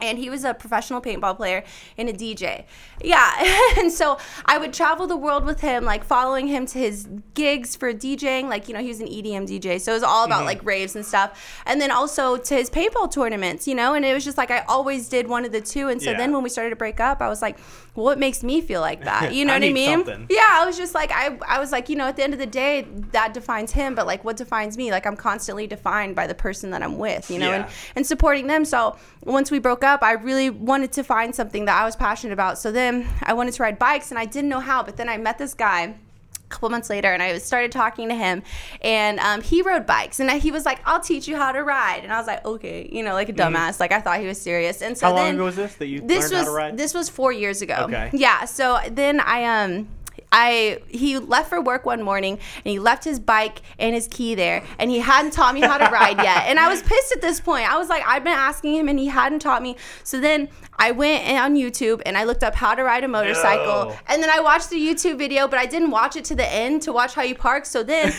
[0.00, 1.64] and he was a professional paintball player
[1.96, 2.64] and a DJ.
[3.02, 3.72] Yeah.
[3.78, 7.76] and so I would travel the world with him, like following him to his gigs
[7.76, 8.48] for DJing.
[8.48, 9.80] Like, you know, he was an EDM DJ.
[9.80, 10.46] So it was all about mm-hmm.
[10.46, 11.62] like raves and stuff.
[11.66, 14.60] And then also to his paintball tournaments, you know, and it was just like I
[14.68, 15.88] always did one of the two.
[15.88, 16.16] And so Yeah.
[16.18, 17.58] then when we started to break up, I was like,
[17.94, 19.32] well, what makes me feel like that?
[19.36, 19.90] You know I what I mean?
[20.04, 20.26] something.
[20.30, 22.38] Yeah, I was just like, I, I was like, you know, at the end of
[22.38, 24.90] the day, that defines him, but like, what defines me?
[24.90, 27.56] Like, I'm constantly defined by the person that I'm with, you know, Yeah.
[27.56, 27.66] and,
[27.96, 28.64] and supporting them.
[28.64, 32.32] So once we broke up, I really wanted to find something that I was passionate
[32.32, 32.58] about.
[32.58, 34.82] So then I wanted to ride bikes, and I didn't know how.
[34.82, 35.94] But then I met this guy
[36.46, 38.44] a couple months later and I started talking to him
[38.80, 42.02] and um, he rode bikes and he was like I'll teach you how to ride
[42.04, 44.40] and I was like okay you know like a dumbass like I thought he was
[44.40, 45.16] serious and so Mm-hmm.
[45.16, 46.76] How long ago was this that you this learned was how to ride?
[46.78, 48.10] this was four years ago Okay.
[48.12, 49.88] yeah so then I um
[50.32, 54.34] I he left for work one morning and he left his bike and his key
[54.34, 56.44] there and he hadn't taught me how to ride yet.
[56.46, 57.70] And I was pissed at this point.
[57.70, 59.76] I was like I've been asking him and he hadn't taught me.
[60.04, 60.48] So then
[60.78, 63.90] I went on YouTube and I looked up how to ride a motorcycle.
[63.90, 63.96] No.
[64.08, 66.82] and then I watched the YouTube video but I didn't watch it to the end
[66.82, 67.66] to watch how you park.
[67.66, 68.12] So then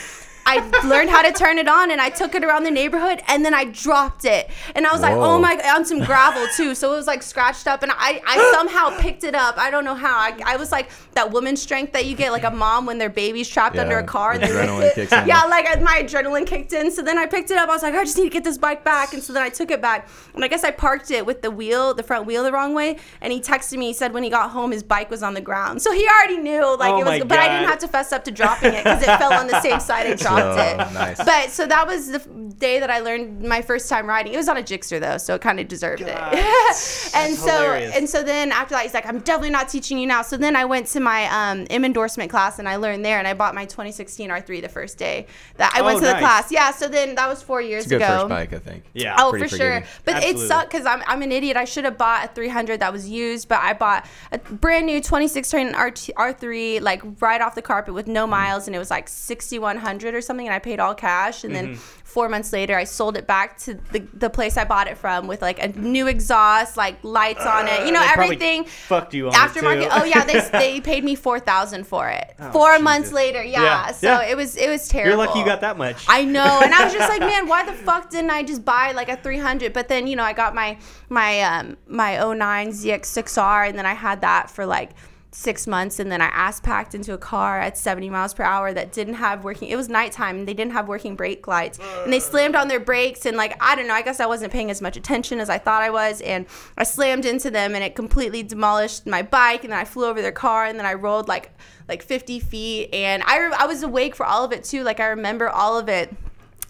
[0.50, 3.44] I learned how to turn it on and I took it around the neighborhood and
[3.44, 4.50] then I dropped it.
[4.76, 6.74] And I was like, oh my, on some gravel too.
[6.74, 9.58] So it was like scratched up and I, I somehow picked it up.
[9.58, 10.18] I don't know how.
[10.18, 13.10] I, I was like that woman strength that you get like a mom when their
[13.10, 14.32] baby's trapped Yeah, under a car.
[14.34, 15.28] and adrenaline kicks in.
[15.28, 16.92] Yeah, like uh, my adrenaline kicked in.
[16.92, 17.68] So then I picked it up.
[17.68, 19.14] I was like, I just need to get this bike back.
[19.14, 20.08] And so then I took it back.
[20.34, 22.98] And I guess I parked it with the wheel, the front wheel the wrong way.
[23.20, 25.42] And he texted me, he said when he got home, his bike was on the
[25.42, 25.82] ground.
[25.82, 28.24] So he already knew like Oh it was, but I didn't have to fess up
[28.26, 30.94] to dropping it because it fell on the same side I dropped Oh, it.
[30.94, 31.18] nice.
[31.24, 32.20] But so that was the
[32.58, 34.34] day that I learned my first time riding.
[34.34, 36.40] It was on a Gixxer though, so it kind of deserved God, it.
[37.16, 37.96] and that's so hilarious.
[37.96, 40.22] and so then after that, he's like, I'm definitely not teaching you now.
[40.22, 43.28] So then I went to my um, M endorsement class and I learned there, and
[43.28, 45.28] I bought my 2016 R3 the first day
[45.58, 46.52] that I Oh, went to the class.
[46.52, 46.72] Yeah.
[46.72, 48.18] So then that was four years It's a good ago.
[48.20, 48.84] first bike, I think.
[48.94, 49.16] Yeah.
[49.20, 49.84] Oh, Pretty for sure.
[50.06, 50.44] But Absolutely.
[50.44, 51.58] it sucked because I'm, I'm an idiot.
[51.58, 55.00] I should have bought a 300 that was used, but I bought a brand new
[55.00, 58.12] 2016 RT, R3, like right off the carpet with Mm.
[58.14, 61.44] no miles, and it was like 6100 or something, and I paid all cash.
[61.44, 61.66] And Mm-hmm.
[61.74, 64.98] then four months later, I sold it back to the, the place I bought it
[64.98, 68.66] from with like a new exhaust, like lights on it, you know, Uh, everything.
[68.66, 69.90] fucked you on Aftermarket.
[69.92, 72.34] Oh yeah, they, they paid me four thousand for it.
[72.40, 72.84] Oh, Four Jesus.
[72.84, 73.64] months later, yeah.
[73.64, 74.30] Yeah, So yeah.
[74.32, 75.10] it was it was terrible.
[75.18, 76.06] You're lucky you got that much.
[76.08, 78.92] I know, and I was just like, man, why the fuck didn't I just buy
[78.94, 79.74] like a 300?
[79.74, 80.78] But then you know, I got my
[81.10, 84.92] my um my 09 ZX6R, and then I had that for like
[85.38, 88.74] six months, and then I ass packed into a car at 70 miles per hour
[88.74, 89.68] that didn't have working.
[89.70, 92.80] It was nighttime, and they didn't have working brake lights, and they slammed on their
[92.80, 95.48] brakes, and like I don't know, I guess I wasn't paying as much attention as
[95.48, 99.64] I thought I was, and I slammed into them, and it completely demolished my bike,
[99.64, 101.52] and then I flew over their car, and then I rolled like
[101.88, 104.84] like 50 feet, and I re- I was awake for all of it too.
[104.84, 106.16] Like I remember all of it.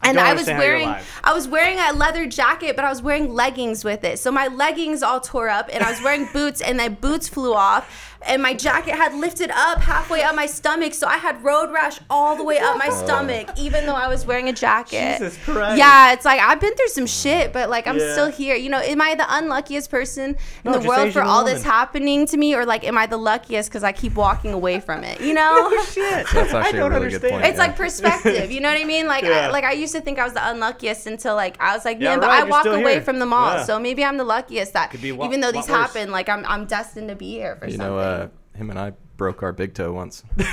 [0.03, 1.05] And I was understand how you're wearing.
[1.23, 4.19] I was wearing a leather jacket, but I was wearing leggings with it.
[4.19, 7.53] So my leggings all tore up and I was wearing boots and my boots flew
[7.53, 10.93] off and my jacket had lifted up halfway up my stomach.
[10.93, 14.25] So I had road rash all the way up my stomach, even though I was
[14.25, 15.19] wearing a jacket.
[15.19, 15.77] Jesus Christ.
[15.77, 18.11] Yeah, it's like I've been through some shit, but like I'm Yeah.
[18.13, 18.55] still here.
[18.55, 21.63] You know, am I the unluckiest person in No, the world Asian for all this
[21.63, 22.55] happening to me?
[22.55, 25.21] Or like am I the luckiest because I keep walking away from it?
[25.21, 25.71] You know?
[25.91, 26.27] Shit.
[26.33, 27.31] That's I actually a don't really good understand.
[27.33, 27.45] point.
[27.45, 27.63] It's Yeah.
[27.63, 29.07] like perspective, you know what I mean?
[29.07, 29.47] Like, Yeah.
[29.47, 31.99] I, like I used to think I was the unluckiest until like I was like,
[31.99, 33.01] Yeah, man, but right, I walk away here.
[33.01, 33.63] from them all, Yeah.
[33.63, 35.93] so maybe I'm the luckiest that Could be wa- even though these worse.
[35.93, 37.87] happen, like I'm I'm destined to be here for You something.
[37.87, 40.23] know, uh, Uh, him and I broke our big toe once.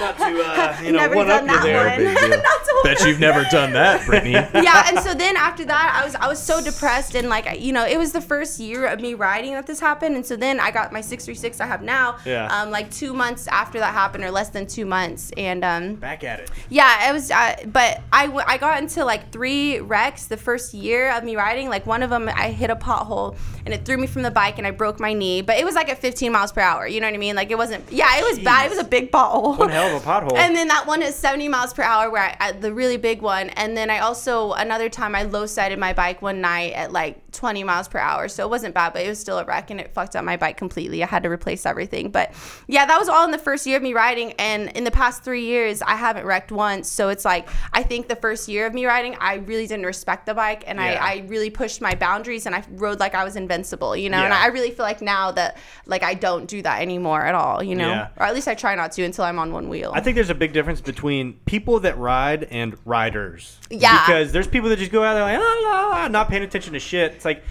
[0.00, 1.88] not to uh, you know Never one done up you that there.
[1.88, 1.98] one.
[1.98, 2.28] Big deal.
[2.30, 4.32] Not to Bet you've never done that, Brittany.
[4.54, 7.72] yeah, and so then after that, I was I was so depressed and like you
[7.72, 10.60] know it was the first year of me riding that this happened, and so then
[10.60, 12.16] I got my six three six I have now.
[12.24, 12.46] Yeah.
[12.48, 16.22] Um, like two months after that happened, or less than two months, and um, Back
[16.24, 16.50] at it.
[16.68, 17.30] yeah, it was.
[17.30, 21.36] Uh, but I, w- I got into like three wrecks the first year of me
[21.36, 21.68] riding.
[21.68, 24.58] Like one of them, I hit a pothole and it threw me from the bike
[24.58, 25.42] and I broke my knee.
[25.42, 26.86] But it was like at 15 miles per hour.
[26.86, 27.36] You know what I mean?
[27.36, 27.90] Like it wasn't.
[27.92, 28.66] Yeah, it was bad.
[28.66, 29.58] It was a big pothole.
[29.58, 30.36] One hell of a pothole.
[30.36, 33.50] And then that one is 70 miles per hour, where I, the really big one.
[33.50, 37.30] And then I also another time I low sided my bike one night at like
[37.32, 38.28] 20 miles per hour.
[38.28, 40.36] So it wasn't bad, but it was still a wreck and it fucked up my
[40.36, 41.02] bike completely.
[41.02, 42.10] I had to replace everything.
[42.10, 42.32] But
[42.66, 44.32] yeah, that was all in the first year of me riding.
[44.32, 46.88] And in the past three years, I haven't wrecked once.
[46.90, 50.26] So it's like I think the first year of me riding, I really didn't respect
[50.26, 50.98] the bike and Yeah.
[51.02, 54.18] I, I really pushed my boundaries and I rode like I was invincible, you know.
[54.18, 55.56] And I really feel like now that
[55.86, 58.08] like I don't do that anymore at all, you know, Yeah.
[58.16, 59.77] or at least I try not to until I'm on one wheel.
[59.86, 63.58] I think there's a big difference between people that ride and riders.
[63.70, 64.04] Yeah.
[64.06, 65.60] Because there's people that just go out there like, ah,
[65.92, 67.12] la, la, not paying attention to shit.
[67.12, 67.42] It's like,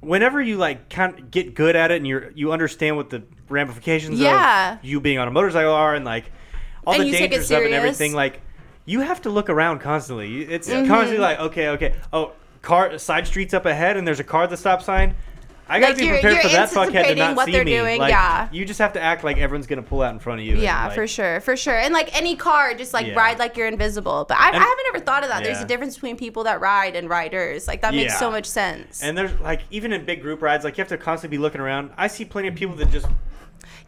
[0.00, 3.22] whenever you like kind of get good at it and you you understand what the
[3.48, 4.74] ramifications Yeah.
[4.74, 6.30] of you being on a motorcycle are and like
[6.86, 8.40] all And the you take it dangers of it and everything, like
[8.84, 10.42] you have to look around constantly.
[10.42, 10.86] It's Mm-hmm.
[10.86, 14.50] constantly like, okay, okay, oh, car side streets up ahead and there's a car at
[14.50, 15.14] the stop sign.
[15.68, 17.64] I gotta Like, be you're- prepared you're for that fuckhead to not what see they're
[17.64, 17.76] me.
[17.76, 18.48] doing, Like, yeah.
[18.52, 20.52] You just have to act like everyone's gonna pull out in front of you.
[20.54, 21.74] and, Yeah, like, for sure, for sure.
[21.76, 23.14] And like any car, just like Yeah.
[23.14, 24.26] ride like you're invisible.
[24.28, 25.42] But I, I haven't ever thought of that.
[25.42, 27.66] There's a difference between people that ride and riders.
[27.66, 28.18] Like that makes Yeah.
[28.20, 29.02] so much sense.
[29.02, 31.60] And there's like even in big group rides, like you have to constantly be looking
[31.60, 31.90] around.
[31.96, 33.06] I see plenty of people that just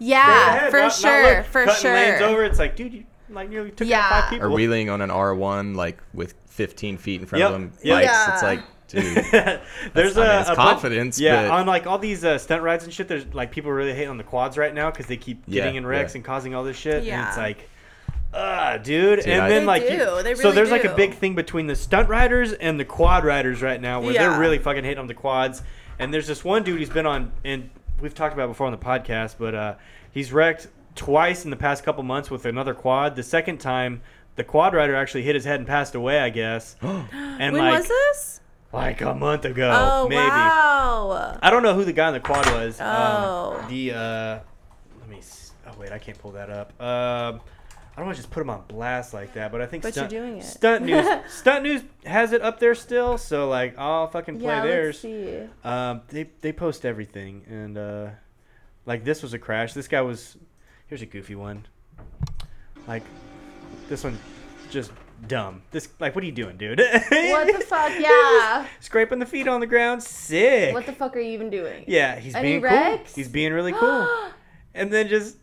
[0.01, 1.95] yeah, straight ahead, for not- not sure, look, for cutting sure.
[1.95, 2.45] Lanes over.
[2.45, 4.01] It's like, dude, you like nearly took Yeah.
[4.01, 4.47] out five people.
[4.47, 7.97] or wheeling on an R1 like with 15 feet in front Yep, of them yep.
[7.97, 8.07] bikes.
[8.07, 8.35] Yeah.
[8.35, 9.03] It's like, dude,
[9.95, 12.39] there's I a, mean, it's a bunch- confidence, yeah, but- on like all these uh,
[12.39, 13.07] stunt rides and shit.
[13.09, 15.77] There's like people really hating on the quads right now because they keep Yeah, getting
[15.77, 16.19] in wrecks yeah.
[16.19, 17.07] and causing all this shit.
[17.07, 17.69] And it's like,
[18.35, 19.21] uh, dude.
[19.21, 19.95] and I- then They like, do.
[19.95, 22.85] you- They so really there's like a big thing between the stunt riders and the
[22.85, 24.29] quad riders right now, where Yeah.
[24.31, 25.63] they're really fucking hating on the quads.
[25.99, 27.71] And there's this one dude he's been on, and
[28.01, 29.75] we've talked about it before on the podcast, but uh,
[30.13, 33.17] he's wrecked twice in the past couple months with another quad.
[33.17, 34.01] The second time.
[34.37, 36.77] The quad rider actually hit his head and passed away, I guess.
[36.83, 38.41] and when like, was this?
[38.73, 40.17] Like a month ago, Oh maybe.
[40.21, 41.39] wow.
[41.43, 42.79] I don't know who the guy in the quad was.
[42.81, 43.59] Oh.
[43.63, 44.39] Um, the uh,
[45.01, 45.19] let me.
[45.19, 46.73] s- Oh wait, I can't pull that up.
[46.81, 47.41] Um,
[47.93, 49.97] I don't want to just put him on blast like that, but I think But
[49.97, 50.45] you're stunt, doing it.
[50.45, 53.19] Stunt News, Stunt News has it up there still.
[53.19, 55.03] So like, I'll fucking play Yeah, theirs.
[55.03, 55.41] let's see.
[55.65, 58.07] Um, they they post everything, and uh,
[58.87, 59.73] like this was a crash.
[59.75, 60.37] This guy was.
[60.87, 61.67] Here's a goofy one.
[62.87, 63.03] Like,
[63.91, 64.19] this one,
[64.71, 64.91] just
[65.27, 65.63] dumb.
[65.71, 66.79] This like, what are you doing, dude?
[66.79, 67.09] What
[67.59, 67.93] the fuck?
[67.99, 68.67] Yeah.
[68.81, 70.73] Scraping the feet on the ground, sick.
[70.75, 71.85] What the fuck are you even doing?
[71.87, 73.13] Yeah, he's Any being wrecks?
[73.13, 73.17] cool.
[73.17, 74.09] He's being really cool.
[74.75, 75.37] and then just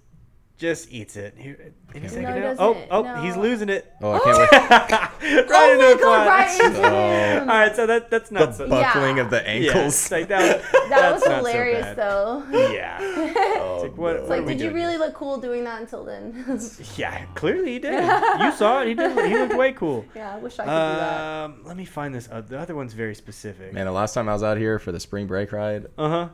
[0.57, 1.33] just eats it.
[1.37, 2.55] Here, any second he now.
[2.59, 2.87] Oh, doesn't.
[2.91, 3.41] oh, he's No.
[3.41, 3.91] losing it.
[4.01, 4.51] oh, I can't wait.
[5.49, 6.27] right Oh into my god, quad.
[6.27, 7.39] right Oh.
[7.41, 8.67] All right, so that that's The not so.
[8.69, 9.23] buckling Yeah.
[9.23, 9.85] of the ankles.
[9.93, 12.43] it's like that, That was not so hilarious though.
[12.51, 12.97] Yeah.
[13.01, 14.21] Oh, like, what- no.
[14.21, 14.99] what Like, did you really here?
[14.99, 16.59] look cool doing that until then?
[16.95, 17.93] Yeah, clearly he did.
[17.93, 18.87] You saw it.
[18.89, 19.11] He did.
[19.27, 20.05] He looked way cool.
[20.15, 21.19] yeah, I wish I could do that.
[21.45, 22.29] Um, let me find this.
[22.31, 23.73] Uh, the other one's very specific.
[23.73, 26.29] Man, the last time I was out here for the spring break ride, Uh huh.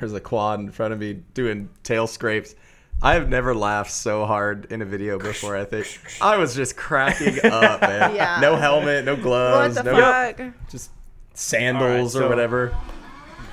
[0.00, 2.54] there's a quad in front of me doing tail scrapes.
[3.02, 5.56] I have never laughed so hard in a video before.
[5.56, 5.86] I think
[6.20, 8.14] I was just cracking up, man.
[8.14, 8.38] Yeah.
[8.40, 10.40] No helmet, no What gloves, the no fuck?
[10.70, 10.90] just
[11.34, 12.76] sandals All right, or so- whatever.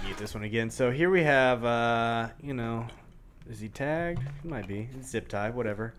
[0.07, 0.69] Get this one again.
[0.69, 2.85] So here we have, uh, you know,
[3.49, 4.21] is he tagged?
[4.43, 4.87] He might be.
[5.03, 5.93] Zip tie, whatever.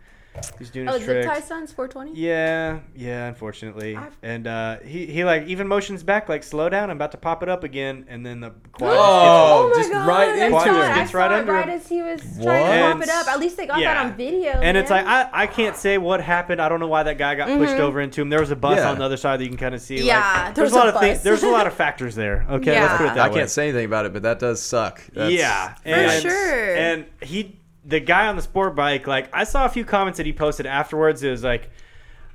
[0.59, 1.27] He's doing Oh, his zip tricks.
[1.27, 2.19] tie sons 420.
[2.19, 3.97] Yeah, yeah, unfortunately.
[3.97, 6.89] I've- And uh, he, he like even motions back like slow down.
[6.89, 10.07] I'm about to pop it up again, and then the quad Oh, my just God,
[10.07, 10.95] right I into saw it.
[10.95, 11.75] Gets right under right him.
[11.75, 12.93] as he was trying to What?
[12.95, 13.27] pop it up.
[13.29, 13.93] At least they got Yeah.
[13.95, 14.53] that on video.
[14.53, 15.05] and it's like.
[15.05, 16.63] I, I can't say what happened.
[16.63, 18.29] I don't know why that guy got pushed over into him.
[18.31, 18.91] There was a bus Yeah.
[18.91, 19.97] on the other side that you can kind of see.
[19.97, 20.07] Mm-hmm.
[20.07, 21.23] Yeah, like, there there's a lot a of things.
[21.23, 22.47] There's a lot of factors there.
[22.49, 23.15] Okay, let's put it Yeah.
[23.15, 23.35] that I way.
[23.35, 25.03] can't say anything about it, but that does suck.
[25.13, 26.77] That's, yeah, For sure.
[26.77, 27.60] And he,
[27.91, 30.65] the guy on the sport bike, like I saw a few comments that he posted
[30.67, 31.23] afterwards.
[31.23, 31.71] It was like,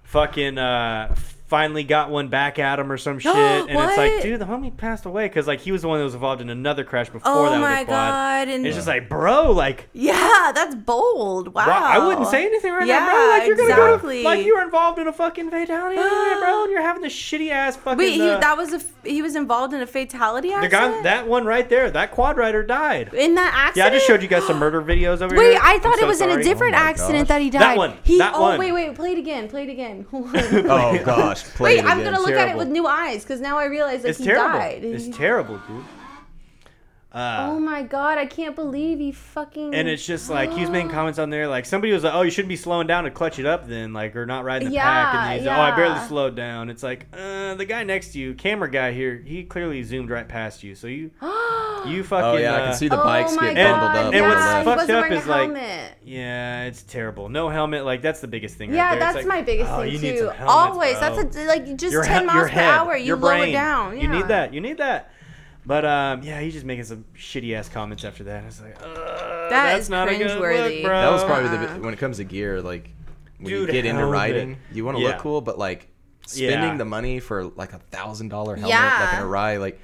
[0.03, 1.15] fucking, uh,
[1.47, 3.35] finally got one back at him or some shit.
[3.35, 4.23] and it's like, What?
[4.23, 6.49] dude, the homie passed away because like he was the one that was involved in
[6.49, 8.09] another crash before Oh that my with the quad.
[8.11, 9.87] God, and- it's just like, bro, like.
[9.93, 11.53] yeah, that's bold.
[11.53, 11.67] Wow.
[11.67, 13.27] Wow, I wouldn't say anything right yeah, now, bro.
[13.37, 14.23] Like you're gonna exactly.
[14.23, 17.13] go to, like you were involved in a fucking fatality, bro, and you're having this
[17.13, 17.97] shitty ass fucking.
[17.97, 20.71] Wait, he, uh, that was a f- he was involved in a fatality the accident.
[20.95, 23.13] guy, that one right there, that quad rider died.
[23.13, 23.75] in that accident.
[23.77, 25.59] Yeah, I just showed you guys some murder videos over Wait, here.
[25.61, 27.27] I I'm thought so it was in a different Oh accident gosh.
[27.27, 27.61] that he died.
[27.61, 28.59] That one, He, that oh one.
[28.59, 29.47] wait, wait, play it again.
[29.47, 30.05] Play it again.
[30.11, 30.97] Oh
[31.43, 33.65] gosh, play wait, it I'm gonna look at it with new eyes because now I
[33.65, 34.59] realize that It's he terrible.
[34.59, 34.83] died.
[34.83, 35.83] It's He- terrible, dude.
[37.15, 39.73] Uh, oh my god, I can't believe he fucking.
[39.73, 42.23] and it's just like he was making comments on there, like somebody was like, "Oh,
[42.23, 44.75] you shouldn't be slowing down to clutch it up, then, like, or not riding the
[44.75, 47.85] pack." Yeah, And he's like, "Oh, I barely slowed down." It's like, uh, the guy
[47.85, 51.11] next to you, camera guy here, he clearly zoomed right past you, so you,
[51.87, 52.25] you fucking.
[52.25, 54.13] Oh yeah, I uh, can see the oh bikes my get god, bundled up.
[54.13, 55.91] And yeah, what's to the he fucked wasn't up wearing is, a like, helmet.
[56.03, 57.29] Yeah, it's terrible.
[57.29, 58.73] No helmet, like that's the biggest thing.
[58.73, 59.07] Yeah, right there.
[59.07, 60.25] It's that's like, my biggest oh, thing you need too.
[60.25, 61.15] some helmets, Always, bro.
[61.15, 62.97] that's a, like just Your ten miles your per hour.
[62.97, 63.53] You your lower brain.
[63.53, 64.01] down.
[64.01, 64.53] You need that.
[64.53, 65.11] You need that.
[65.65, 68.43] But um, yeah, he's just making some shitty ass comments after that.
[68.45, 70.75] It's like, uh, that's is not a good cringeworthy.
[70.75, 71.01] look, bro.
[71.01, 72.89] That was probably the when it comes to gear, like
[73.37, 74.13] when Dude, you get into helmet.
[74.13, 75.09] riding, you want to Yeah.
[75.09, 75.87] look cool, but like
[76.27, 76.77] spending Yeah.
[76.77, 79.05] the money for like a thousand dollar helmet, Yeah.
[79.09, 79.79] like in a ride, like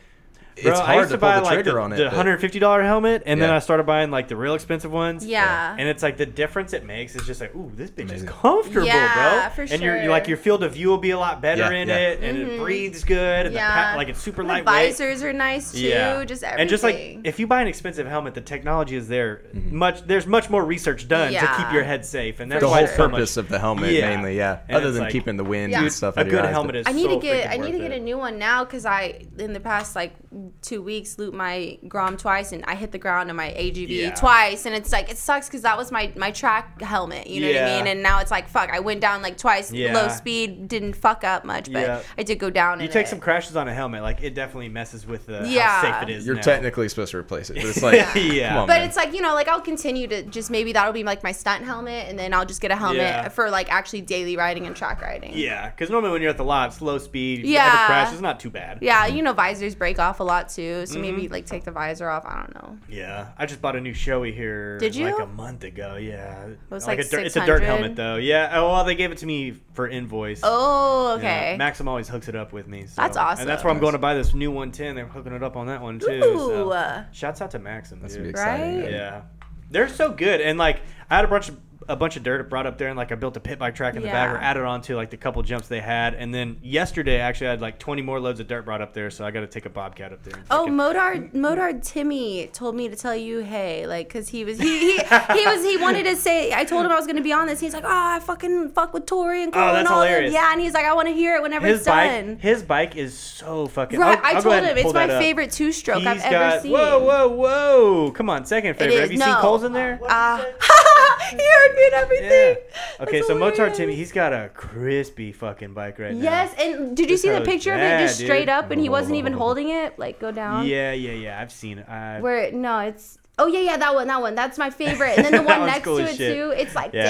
[0.64, 1.98] Bro, it's I hard used to, to pull buy the like trigger the, on it.
[1.98, 5.26] the hundred fifty dollar helmet, and then I started buying like the real expensive ones.
[5.26, 5.76] Yeah.
[5.78, 8.28] And it's like the difference it makes is just like, ooh, this bitch Amazing.
[8.28, 9.56] is comfortable, Yeah, bro.
[9.66, 10.10] for And your sure.
[10.10, 11.96] like your field of view will be a lot better Yeah, in yeah.
[11.98, 12.64] it, and it mm-hmm.
[12.64, 13.68] breathes good, and Yeah.
[13.68, 14.90] the pa- like it's super The lightweight.
[14.98, 15.80] visors are nice too.
[15.80, 16.24] Yeah.
[16.26, 16.62] Just everything.
[16.62, 19.42] and just like if you buy an expensive helmet, the technology is there.
[19.56, 19.76] Mm-hmm.
[19.76, 22.78] Much there's much more research done to keep your head safe, and that's the whole
[22.78, 24.10] it's purpose of the helmet, Yeah.
[24.10, 24.60] mainly, yeah.
[24.68, 25.82] And Other than like- keeping the wind Yeah.
[25.82, 26.88] and stuff a out of your good helmet is.
[26.88, 29.54] I need to get I need to get a new one now because I in
[29.54, 30.14] the past like
[30.62, 34.14] two weeks loop my Grom twice and I hit the ground in my AGV Yeah.
[34.16, 37.48] twice and it's like it sucks because that was my my track helmet you know
[37.48, 39.94] what I mean and now it's like fuck I went down like twice Yeah.
[39.94, 42.02] low speed didn't fuck up much but Yeah.
[42.18, 43.10] I did go down You take it.
[43.10, 45.68] some crashes on a helmet, like it definitely messes with uh, the Yeah.
[45.68, 46.26] how safe it is.
[46.26, 46.42] You're now.
[46.42, 48.50] technically supposed to replace it, but it's like, Yeah.
[48.50, 48.88] come on, but man.
[48.88, 51.64] it's like you know like I'll continue to just maybe that'll be like my stunt
[51.66, 53.30] helmet and then I'll just get a helmet Yeah.
[53.30, 56.44] for like actually daily riding and track riding Yeah, because normally when you're at the
[56.46, 57.68] lot, slow speed, Yeah.
[57.70, 58.80] have crash, it's not too bad.
[58.82, 61.34] yeah you know visors break off a lot too so maybe Mm-hmm.
[61.34, 64.34] like take the visor off I don't know Yeah, I just bought a new Shoei
[64.34, 64.78] here.
[64.80, 65.06] Did you?
[65.06, 65.96] Like a month ago.
[65.98, 68.16] Yeah, was like, like a dirt, it's a dirt helmet though.
[68.16, 68.50] Yeah.
[68.54, 70.42] Oh well, they gave it to me for invoice.
[70.44, 72.86] oh Yeah, okay Maxim always hooks it up with me.
[72.86, 73.42] so- That's awesome.
[73.42, 74.96] And that's where I'm going to buy this new 110.
[74.96, 76.10] They're hooking it up on that one too.
[76.24, 76.38] Ooh.
[76.72, 77.04] So.
[77.12, 78.00] Shouts out to Maxim.
[78.02, 78.24] That's dude.
[78.24, 78.82] be exciting.
[78.82, 78.92] Right?
[78.92, 79.22] Yeah,
[79.70, 80.42] they're so good.
[80.42, 81.58] And like, I had a bunch of
[81.90, 83.96] a bunch of dirt brought up there, and like I built a pit bike track
[83.96, 86.14] in the back, or added on to like the couple jumps they had.
[86.14, 89.10] And then yesterday, actually, I had like 20 more loads of dirt brought up there,
[89.10, 90.36] so I got to take a bobcat up there.
[90.36, 94.46] and Oh, fucking- Motard, Motard Timmy told me to tell you, hey, like, cause he
[94.46, 96.54] was he, he he was he wanted to say.
[96.54, 97.60] I told him I was gonna be on this.
[97.60, 100.34] He's like, oh, I fucking fuck with Tori and Cole Oh, that's and all hilarious.
[100.34, 100.42] them.
[100.42, 102.38] Yeah, and he's like, I want to hear it whenever his it's bike, done.
[102.40, 104.00] his bike is so fucking.
[104.00, 105.22] Right, I'll- I I'll go told him it's my up.
[105.22, 106.72] favorite two stroke I've He's ever got seen.
[106.72, 108.12] whoa, whoa, whoa!
[108.12, 109.00] Come on, second favorite.
[109.00, 109.26] Have you no.
[109.26, 110.00] seen Cole's in there?
[110.04, 110.38] Ah,
[111.32, 111.38] he
[111.76, 112.30] me and everything.
[112.30, 113.04] Yeah.
[113.04, 113.78] Okay, That's so Motard hilarious.
[113.78, 116.22] Timmy, he's got a crispy fucking bike right now.
[116.24, 118.50] Yes, and did you This see the picture of it just straight dude.
[118.50, 119.98] up, and he wasn't even holding it?
[119.98, 120.66] Like, go down.
[120.68, 121.42] Yeah, yeah, yeah.
[121.42, 121.90] I've seen it.
[121.90, 124.36] I've, Where no, it's oh yeah, yeah, that one, that one.
[124.36, 125.18] That's my favorite.
[125.18, 126.36] And then the one next cool to it shit.
[126.36, 126.52] too.
[126.56, 127.04] It's like, Yeah.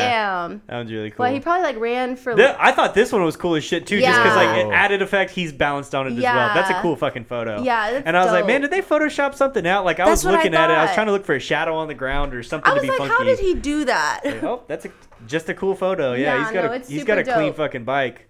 [0.47, 0.61] damn.
[0.67, 1.23] that one's really cool.
[1.25, 2.35] Well, he probably like ran for.
[2.35, 5.01] Th- I thought this one was cool as shit too, just because like it added
[5.01, 5.31] effect.
[5.31, 6.53] He's balanced on it as well.
[6.53, 7.61] That's a cool fucking photo.
[7.61, 9.85] Yeah, and I was like, man, did they Photoshop something out?
[9.85, 11.35] Like I That's was what I looking at it, I was trying to look for
[11.35, 13.13] a shadow on the ground or something I was to be like, funky.
[13.13, 14.21] how did he do that?
[14.43, 14.91] oh, that's a,
[15.27, 16.13] just a cool photo.
[16.13, 18.27] Yeah, Yeah, he's got no, a he's got a super clean fucking bike.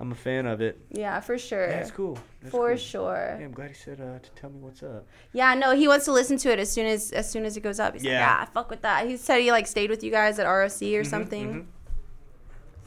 [0.00, 0.78] I'm a fan of it.
[0.90, 1.68] yeah, for sure.
[1.68, 2.16] Yeah, cool.
[2.40, 2.76] That's For cool.
[2.76, 3.36] sure.
[3.38, 5.04] Yeah, I'm glad he said uh, to tell me what's up.
[5.32, 7.62] Yeah, no, he wants to listen to it as soon as as soon as it
[7.62, 7.94] goes up.
[7.94, 8.12] He's Yeah.
[8.12, 9.08] like, yeah, fuck with that.
[9.08, 11.66] He said he like stayed with you guys at ROC or something, mhm.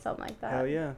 [0.01, 0.51] something like that.
[0.53, 0.93] Hell yeah,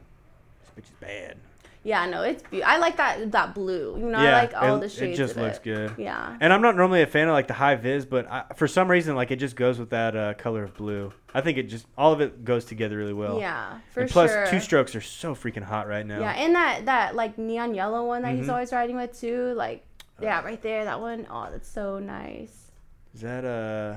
[0.61, 1.37] this bitch is bad.
[1.85, 3.97] Yeah, no, it's be- I like that that blue.
[3.99, 5.19] You know, yeah, I like all it, the shades.
[5.19, 5.63] it just of looks it.
[5.63, 5.95] good.
[5.97, 6.37] Yeah.
[6.39, 8.89] And I'm not normally a fan of like the high vis, but I, for some
[8.89, 11.11] reason, like it just goes with that uh, color of blue.
[11.33, 13.37] I think it just all of it goes together really well.
[13.37, 14.47] Yeah, for and plus, sure.
[14.47, 16.21] two strokes are so freaking hot right now.
[16.21, 18.53] Yeah, and that that like neon yellow one that he's Mhm.
[18.53, 19.53] always riding with too.
[19.55, 19.83] Like,
[20.21, 21.27] yeah, right there, that one.
[21.29, 22.71] Oh, that's so nice.
[23.13, 23.95] Is that uh,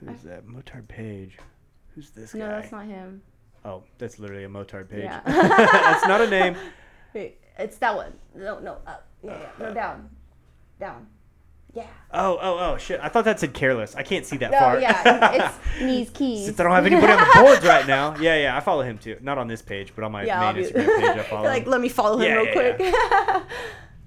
[0.00, 0.46] who's that?
[0.46, 1.36] Motard Page.
[1.94, 2.50] Who's this No, guy?
[2.52, 3.22] No, that's not him.
[3.64, 5.04] Oh, that's literally a Motard Page.
[5.04, 5.20] Yeah.
[5.26, 6.56] that's not a name.
[7.14, 8.12] Wait, it's that one.
[8.34, 9.06] No, no, up.
[9.22, 9.48] Yeah, yeah.
[9.58, 10.10] No, uh, down.
[10.78, 11.06] Down.
[11.72, 11.86] Yeah.
[12.12, 13.00] Oh, oh, oh, shit!
[13.02, 13.96] I thought that said careless.
[13.96, 14.80] I can't see that No, far.
[14.80, 16.44] yeah, it's knees keys.
[16.44, 18.14] Since I don't have anybody on the boards right now.
[18.20, 19.16] Yeah, yeah, I follow him too.
[19.20, 21.70] Not on this page, but on my yeah, main Instagram page, I follow like, him.
[21.70, 23.42] let me follow him Yeah, real yeah, quick.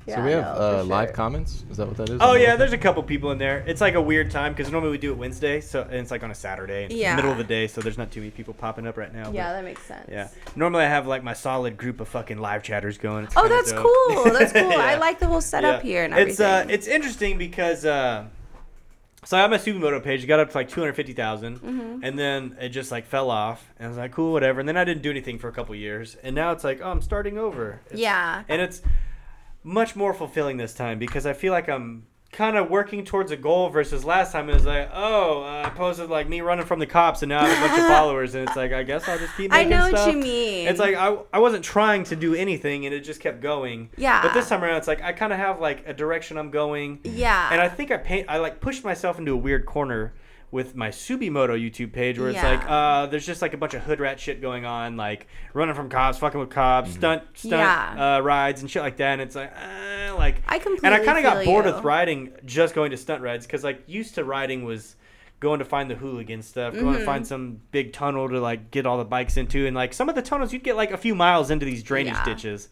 [0.07, 0.15] Yeah.
[0.15, 1.15] So we have no, uh, for live sure.
[1.15, 1.63] comments.
[1.69, 2.17] Is that what that is?
[2.21, 3.63] Oh yeah, there's a couple people in there.
[3.67, 6.23] It's like a weird time because normally we do it Wednesday, so and it's like
[6.23, 7.15] on a Saturday, Yeah.
[7.15, 9.31] middle of the day, so there's not too many people popping up right now.
[9.31, 10.07] Yeah, but, that makes sense.
[10.11, 10.29] yeah.
[10.55, 13.25] Normally I have like my solid group of fucking live chatters going.
[13.25, 13.83] It's Oh, that's dope.
[13.83, 14.23] cool.
[14.33, 14.71] That's cool.
[14.71, 15.89] I like the whole setup Yeah.
[15.89, 16.31] here and everything.
[16.31, 18.25] It's uh, it's interesting because uh,
[19.25, 20.23] so I have my Supermoto page.
[20.23, 21.99] It got up to like 250,000, Mm-hmm.
[22.03, 24.59] and then it just like fell off, and I was like, cool, whatever.
[24.61, 26.89] And then I didn't do anything for a couple years, and now it's like, oh,
[26.89, 27.81] I'm starting over.
[27.87, 28.43] It's- yeah.
[28.47, 28.81] and it's
[29.67, 33.37] much more fulfilling this time because I feel like I'm kind of working towards a
[33.37, 36.79] goal versus last time it was like, oh, uh, I posted like me running from
[36.79, 39.07] the cops and now I have a bunch of followers and it's like I guess
[39.09, 40.67] I'll just keep I making know what you mean.
[40.69, 43.89] It's like I, I wasn't trying to do anything and it just kept going.
[43.97, 44.21] Yeah.
[44.21, 47.01] But this time around it's like I kind of have like a direction I'm going.
[47.03, 47.49] Yeah.
[47.51, 50.13] And I think I paint I like pushed myself into a weird corner
[50.49, 52.49] with my Supermoto YouTube page where it's Yeah.
[52.51, 55.75] like uh there's just like a bunch of hood rat shit going on like running
[55.75, 58.17] from cops, fucking with cops, stunt stunt Yeah.
[58.17, 61.05] uh, rides and shit like that and it's like uh, like I and I completely
[61.05, 61.73] kind of got feel bored you.
[61.73, 64.95] with riding just going to stunt rides cuz like used to riding was
[65.39, 66.97] going to find the hooligan stuff, going Mm-hmm.
[66.99, 70.07] to find some big tunnel to like get all the bikes into and like some
[70.09, 72.23] of the tunnels you'd get like a few miles into these drainage Yeah.
[72.25, 72.69] ditches.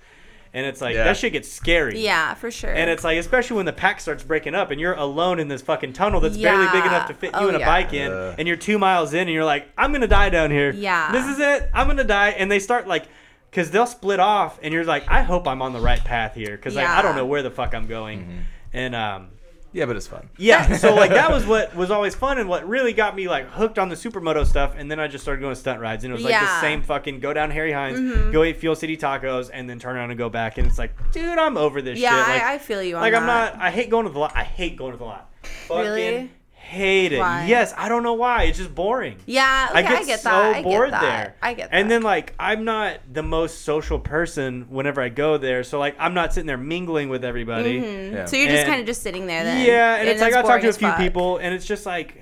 [0.55, 1.03] And it's like Yeah.
[1.03, 1.99] that shit gets scary.
[1.99, 2.71] yeah, for sure.
[2.73, 5.61] And it's like, especially when the pack starts breaking up and you're alone in this
[5.61, 7.65] fucking tunnel that's barely big enough to fit you Oh, and a yeah.
[7.65, 8.35] bike in, Uh.
[8.39, 10.71] and you're two miles in and you're like, I'm gonna die down here.
[10.71, 11.11] Yeah.
[11.11, 11.69] This is it.
[11.73, 12.29] I'm gonna die.
[12.29, 13.03] And they start like,
[13.51, 16.55] because they'll split off, and you're like, I hope I'm on the right path here,
[16.57, 18.45] because like I don't know where the fuck I'm going.
[18.73, 19.27] And um,
[19.75, 20.29] Yeah, but it's fun.
[20.37, 23.49] yeah, so like that was what was always fun and what really got me like
[23.49, 24.73] hooked on the supermoto stuff.
[24.77, 26.61] And then I just started going to stunt rides, and it was like the Yeah.
[26.61, 28.31] Same fucking go down Harry Hines, mm-hmm.
[28.31, 30.57] go eat Fuel City tacos, and then turn around and go back.
[30.57, 32.33] And it's like, dude, I'm over this yeah, shit.
[32.33, 33.21] Like, I, I feel you on like that.
[33.21, 33.55] I'm not.
[33.61, 34.31] I hate going to the lot.
[34.33, 35.29] I hate going to the lot.
[35.67, 36.31] Fucking Really?
[36.65, 37.19] Hate it.
[37.19, 37.45] Why?
[37.45, 38.43] Yes, I don't know why.
[38.43, 39.17] It's just boring.
[39.25, 40.55] Yeah, okay, I get, so that.
[40.55, 41.01] I bored get that.
[41.01, 41.35] there.
[41.41, 41.77] I get that.
[41.77, 45.95] And then like I'm not the most social person whenever I go there, so like
[45.99, 47.79] I'm not sitting there mingling with everybody.
[47.81, 48.15] Mm-hmm.
[48.15, 48.25] Yeah.
[48.25, 49.65] so you're just and- kind of just sitting there then.
[49.65, 50.97] Yeah, and, it's like I that's talked to a few fuck.
[50.97, 52.21] people, and it's just like,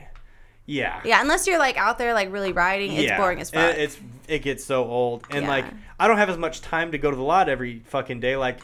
[0.65, 3.17] yeah, Yeah, unless you're like out there like really riding, it's Yeah.
[3.17, 3.77] boring as And fuck.
[3.77, 3.97] It's
[4.27, 5.49] it gets so old, and Yeah.
[5.49, 5.65] like
[5.99, 8.35] I don't have as much time to go to the lot every fucking day.
[8.35, 8.59] Like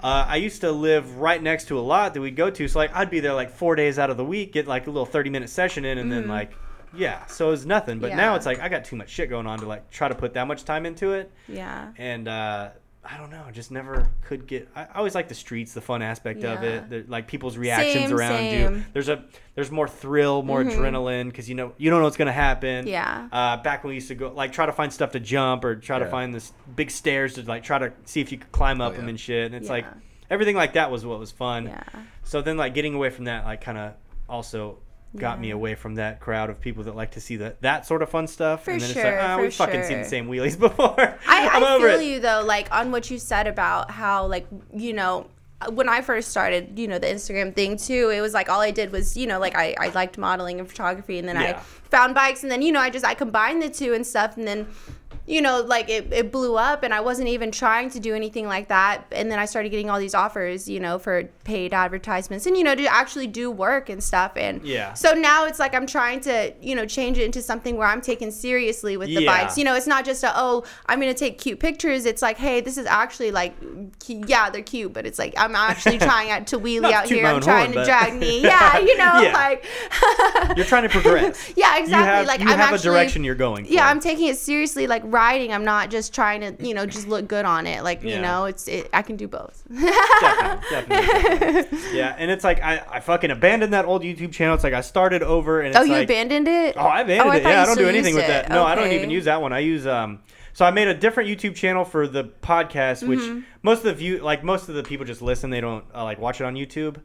[0.00, 2.78] uh, I used to live right next to a lot that we'd go to, so
[2.78, 5.06] like I'd be there like four days out of the week, get like a little
[5.06, 6.52] thirty minute session in, and then like
[6.94, 7.98] yeah, so it's nothing.
[7.98, 8.36] But now Mm-hmm.
[8.36, 10.46] It's like I got too much shit going on to like try to put that
[10.46, 11.92] much time into it, yeah.
[11.96, 12.70] and uh,
[13.10, 14.68] I don't know, just never could get.
[14.74, 18.06] I, I always like the streets, the fun aspect of it, the, like people's reactions
[18.08, 18.50] Same, around you.
[18.50, 18.72] same.
[18.72, 18.90] Mm-hmm.
[18.92, 19.24] There's a
[19.54, 22.86] there's more thrill, more adrenaline because you know you don't know what's gonna happen.
[22.86, 23.28] Yeah.
[23.30, 25.76] Uh, back when we used to go like try to find stuff to jump or
[25.76, 28.80] try to find this big stairs to like try to see if you could climb
[28.80, 29.46] up Oh, them and shit.
[29.46, 29.86] And it's like
[30.30, 31.66] everything like that was what was fun.
[31.66, 31.82] Yeah.
[32.24, 33.92] So then like getting away from that like kind of
[34.28, 34.78] also
[35.16, 38.02] got me away from that crowd of people that like to see that that sort
[38.02, 38.64] of fun stuff.
[38.64, 40.98] For and then sure, it's like, ah, for we've fucking seen the same wheelies before.
[40.98, 42.04] I, I'm I feel it.
[42.04, 45.28] you though, like on what you said about how like you know
[45.70, 48.70] when I first started, you know, the Instagram thing too, it was like all I
[48.70, 51.56] did was, you know, like I, I liked modeling and photography and then Yeah.
[51.56, 54.36] I found bikes and then, you know, I just I combined the two and stuff
[54.36, 54.66] and then
[55.26, 58.46] you know, like it, it blew up and I wasn't even trying to do anything
[58.46, 59.04] like that.
[59.10, 62.62] And then I started getting all these offers, you know, for paid advertisements and, you
[62.62, 64.32] know, to actually do work and stuff.
[64.36, 64.94] And Yeah.
[64.94, 68.00] so now it's like I'm trying to, you know, change it into something where I'm
[68.00, 69.42] taken seriously with the Yeah.
[69.44, 69.58] bikes.
[69.58, 72.06] You know, it's not just a, oh, I'm going to take cute pictures.
[72.06, 73.54] It's like, hey, this is actually like,
[74.06, 77.26] yeah, they're cute, but it's like, I'm actually trying out to wheelie out here.
[77.26, 78.42] I'm trying horn, to but- drag me.
[78.46, 79.32] Yeah, you know, Yeah.
[79.32, 79.64] like,
[80.56, 81.52] You're trying to progress.
[81.56, 82.06] yeah, exactly.
[82.06, 83.64] Have, like I'm have actually, a direction you're going.
[83.66, 83.72] For.
[83.72, 85.52] yeah, I'm taking it seriously, like riding.
[85.52, 87.82] I'm not just trying to, you know, just look good on it.
[87.82, 88.16] Like, Yeah.
[88.16, 89.64] you know, it's it, I can do both.
[89.70, 91.98] definitely, definitely, definitely.
[91.98, 94.54] Yeah, and it's like I, I fucking abandoned that old YouTube channel.
[94.54, 96.76] It's like I started over, and it's oh, you like, abandoned it?
[96.76, 97.42] Oh, I abandoned I it.
[97.44, 98.28] Yeah, I don't do anything with it.
[98.28, 98.48] that.
[98.50, 99.52] No, I don't even use that one.
[99.52, 100.20] I use um.
[100.52, 103.40] So I made a different YouTube channel for the podcast, which Mm-hmm.
[103.62, 105.50] most of the view, like most of the people, just listen.
[105.50, 106.96] They don't uh, like watch it on YouTube.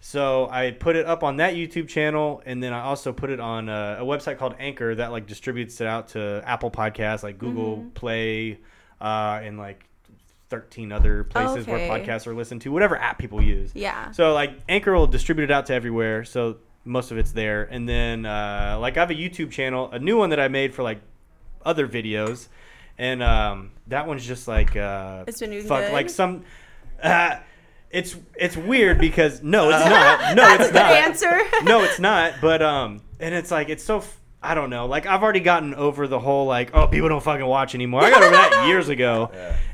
[0.00, 3.40] So I put it up on that YouTube channel, and then I also put it
[3.40, 7.22] on uh, a, a website called Anchor that like distributes it out to Apple Podcasts,
[7.22, 7.88] like Google Mm-hmm.
[7.90, 8.58] Play,
[9.00, 9.84] uh, and like.
[10.50, 13.70] 13 other places where podcasts are listened to, whatever app people use.
[13.74, 14.10] Yeah.
[14.12, 16.56] So like Anchor will distribute it out to everywhere, so
[16.86, 17.64] most of it's there.
[17.64, 20.72] And then uh, like I have a YouTube channel, a new one that I made
[20.74, 21.02] for like
[21.66, 22.48] other videos,
[22.96, 25.92] and um, that one's just like uh, It's been fuck good?
[25.92, 26.44] like some.
[27.02, 27.38] Uh,
[27.90, 30.34] it's it's weird because no, it's not.
[30.36, 30.92] No, it's not.
[30.92, 31.40] answer.
[31.64, 32.34] no, it's not.
[32.40, 33.98] But um, and it's like it's so.
[33.98, 34.86] F- I don't know.
[34.86, 38.02] Like I've already gotten over the whole like oh people don't fucking watch anymore.
[38.04, 39.30] I got over that years ago,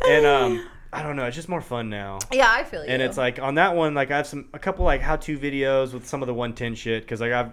[0.08, 1.24] and um, I don't know.
[1.26, 2.18] It's just more fun now.
[2.32, 2.88] yeah, I feel you.
[2.90, 5.38] And it's like on that one, like I have some a couple like how to
[5.38, 7.50] videos with some of the 110 shit because like I've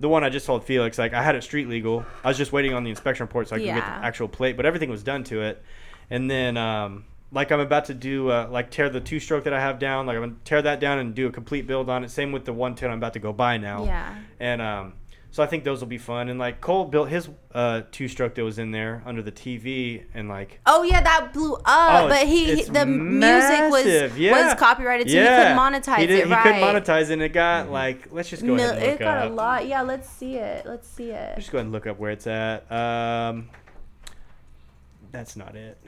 [0.00, 2.04] the one I just told Felix like I had it street legal.
[2.22, 4.00] I was just waiting on the inspection report so I could get Yeah.
[4.00, 5.62] the actual plate, but everything was done to it.
[6.10, 9.52] And then um, like I'm about to do uh, like tear the two stroke that
[9.52, 10.06] I have down.
[10.06, 12.10] Like I'm gonna tear that down and do a complete build on it.
[12.10, 13.84] Same with the 110 I'm about to go buy now.
[13.84, 14.16] Yeah.
[14.38, 14.92] And um,
[15.32, 16.28] so I think those will be fun.
[16.28, 20.04] And like Cole built his uh, two stroke that was in there under the TV
[20.14, 20.60] and like.
[20.64, 21.62] Oh yeah, that blew up.
[21.66, 24.46] Oh, but it's- he it's the music was yeah.
[24.46, 26.26] was copyrighted, so he couldn't monetize he did, it.
[26.26, 26.42] He right.
[26.44, 27.14] couldn't monetize it.
[27.14, 29.32] And it got like let's just go No, ahead and look it got up.
[29.32, 29.66] a lot.
[29.66, 30.64] Yeah, let's see it.
[30.66, 31.34] Let's see it.
[31.34, 32.70] Just go ahead and look up where it's at.
[32.70, 33.50] Um,
[35.10, 35.78] that's not it.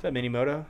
[0.00, 0.64] Is that Minimoto?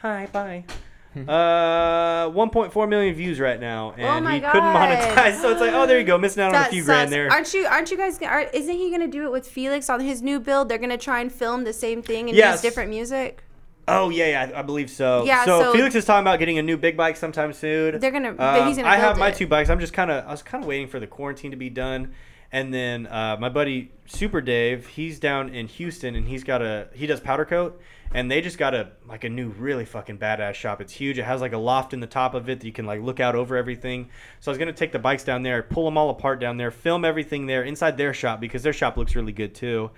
[0.00, 0.64] Hi, bye.
[1.16, 5.40] Uh, 1.4 million views right now, and Oh he couldn't monetize.
[5.40, 6.86] So it's like, oh, there you go, missing out on a few sucks.
[6.86, 7.28] grand there.
[7.32, 7.66] Aren't you?
[7.66, 8.22] Aren't you guys?
[8.22, 10.68] Are, isn't he gonna do it with Felix on his new build?
[10.68, 12.56] They're gonna try and film the same thing and Yes.
[12.56, 13.42] use different music.
[13.88, 15.24] Oh yeah, yeah, I believe so.
[15.24, 17.98] Yeah, so, so- Felix is talking about getting a new big bike sometime soon.
[17.98, 19.34] They're gonna- but he's gonna I have my it.
[19.34, 19.70] two bikes.
[19.70, 20.24] I'm just kind of.
[20.24, 22.12] I was kind of waiting for the quarantine to be done,
[22.50, 26.88] and then uh, my buddy Super Dave, he's down in Houston, and he's got a.
[26.94, 27.80] He does powder coat,
[28.12, 30.80] and they just got a like a new really fucking badass shop.
[30.80, 31.18] It's huge.
[31.18, 33.20] It has like a loft in the top of it that you can like look
[33.20, 34.08] out over everything.
[34.40, 36.70] So I was gonna take the bikes down there, pull them all apart down there,
[36.70, 39.90] film everything there inside their shop because their shop looks really good too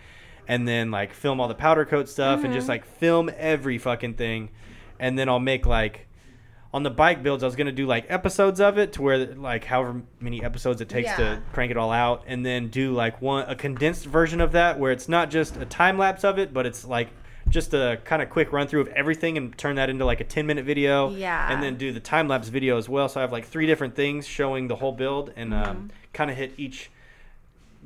[0.48, 2.70] and then like film all the powder coat stuff and just Mm-hmm.
[2.70, 4.48] like film every fucking thing
[4.98, 6.06] and then I'll make like
[6.72, 9.64] on the bike builds I was gonna do like episodes of it to where like
[9.64, 11.16] however many episodes it takes Yeah.
[11.16, 14.78] to crank it all out and then do like one a condensed version of that
[14.78, 17.08] where it's not just a time lapse of it but it's like
[17.48, 20.24] just a kind of quick run through of everything and turn that into like a
[20.24, 21.52] 10 minute video Yeah.
[21.52, 23.96] and then do the time lapse video as well so I have like three different
[23.96, 25.70] things showing the whole build and Mm-hmm.
[25.70, 26.90] um, kind of hit each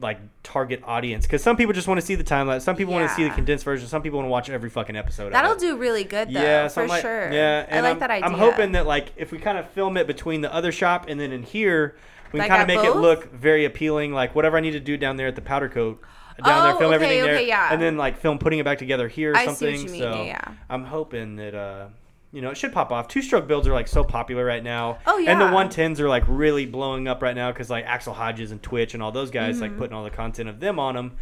[0.01, 2.93] like target audience because some people just want to see the time lapse some people
[2.93, 5.55] want to see the condensed version some people want to watch every fucking episode That'll
[5.55, 6.41] do really good though.
[6.43, 7.33] yeah so for like- sure.
[7.33, 8.27] yeah I like I'm, that idea.
[8.27, 11.21] i'm hoping that like if we kind of film it between the other shop and
[11.21, 11.97] then in here
[12.33, 14.97] we Like kind of make it look very appealing like whatever i need to do
[14.97, 16.01] down there at the powder coat
[16.45, 17.69] down there Oh, film okay, everything there yeah.
[17.73, 19.91] and then like film putting it back together here or I see what something you
[19.93, 20.53] mean, so yeah, yeah.
[20.69, 21.87] i'm hoping that uh
[22.35, 23.09] you know, it should pop off.
[23.09, 24.98] Two stroke builds are like so popular right now.
[25.06, 25.31] Oh, yeah.
[25.32, 28.62] And the 110s are like really blowing up right now because like Axell Hodges and
[28.62, 29.62] Twitch and all those guys Mm-hmm.
[29.62, 31.16] like putting all the content of them on them.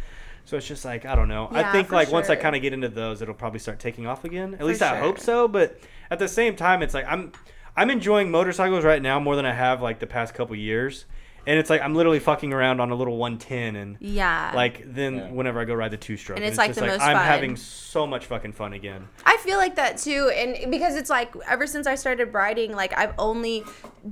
[0.45, 1.47] So it's just like I don't know.
[1.51, 4.25] I think like once I kind of get into those, it'll probably start taking off
[4.25, 4.55] again.
[4.55, 5.47] At For least I hope so.
[5.47, 5.79] But
[6.11, 7.31] at the same time, it's like I'm
[7.77, 11.05] I'm enjoying motorcycles right now more than I have like the past couple years.
[11.45, 14.51] And it's like I'm literally fucking around on a little 110 and Yeah.
[14.55, 15.31] like then Yeah.
[15.31, 17.25] whenever I go ride the two stroke, And it's, like, just the most I'm fun.
[17.25, 19.07] having so much fucking fun again.
[19.25, 22.97] I feel like that too, and because it's like ever since I started riding, like
[22.97, 23.63] I've only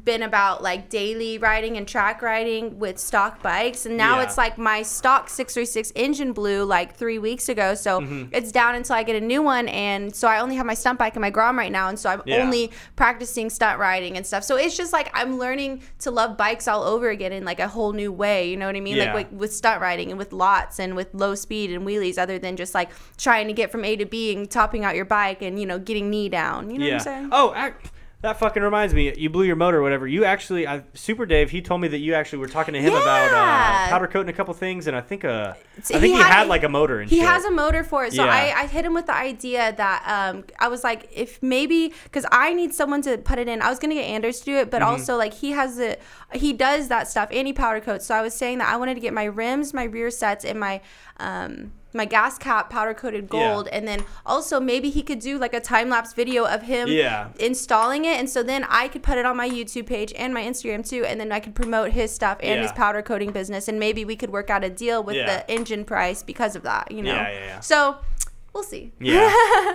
[0.04, 4.24] been about like daily riding and track riding with stock bikes, and now Yeah.
[4.24, 8.34] it's like my stock 636 engine blew like three weeks ago, so Mm-hmm.
[8.34, 11.00] it's down until I get a new one, and so I only have my stunt
[11.00, 12.44] bike and my Grom right now, and so I'm Yeah.
[12.44, 14.44] only practicing stunt riding and stuff.
[14.44, 17.68] So it's just like I'm learning to love bikes all over again in like a
[17.68, 18.50] whole new way.
[18.50, 18.98] You know what I mean?
[18.98, 19.14] Yeah.
[19.14, 22.40] Like with, with stunt riding and with lots and with low speed and wheelies, other
[22.40, 25.42] than just like trying to get from A to B and topping out your bike
[25.42, 26.70] and you know getting knee down.
[26.70, 27.30] You know what I'm saying?
[27.32, 27.76] Oh, ac
[28.22, 29.14] that fucking reminds me.
[29.18, 30.08] You blew your motor or whatever.
[30.08, 32.94] You actually, I, Super Dave, he told me that you actually were talking to him
[32.94, 33.90] about uh, Yeah.
[33.90, 36.32] powder coating a couple things, and I think uh, So I think he, he had,
[36.32, 37.26] had- like a motor and He shit.
[37.28, 38.14] has a motor for it.
[38.14, 38.32] So Yeah.
[38.32, 40.04] I, I hit him with the idea that
[40.36, 43.62] um, I was like, if maybe, because I need someone to put it in.
[43.62, 44.92] I was going to get Anders to do it, but Mm-hmm.
[44.92, 46.02] also like he has it,
[46.34, 48.06] he does that stuff and he powder coats.
[48.06, 50.60] So I was saying that I wanted to get my rims, my rear sets, and
[50.60, 50.82] my,
[51.20, 53.54] um, my gas cap powder coated Yeah.
[53.54, 53.68] gold.
[53.70, 57.30] And then also maybe he could do like a time lapse video of him Yeah.
[57.40, 58.20] installing it.
[58.20, 61.04] And so then I could put it on my YouTube page and my Instagram too.
[61.06, 63.68] And then I could promote his stuff and his powder coating business.
[63.68, 65.26] And maybe we could work out a deal with Yeah.
[65.26, 67.14] the engine price because of that, you know?
[67.14, 67.60] Yeah, yeah, yeah.
[67.60, 67.98] So
[68.54, 68.94] we'll see.
[69.00, 69.32] Yeah.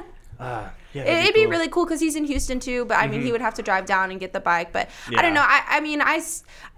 [0.39, 1.51] Uh, yeah, that'd It'd be cool.
[1.51, 3.85] really cool because he's in Houston too, but I mean, he would have to drive
[3.87, 4.73] down and get the bike.
[4.73, 5.43] But I don't know.
[5.45, 6.23] I, I mean, I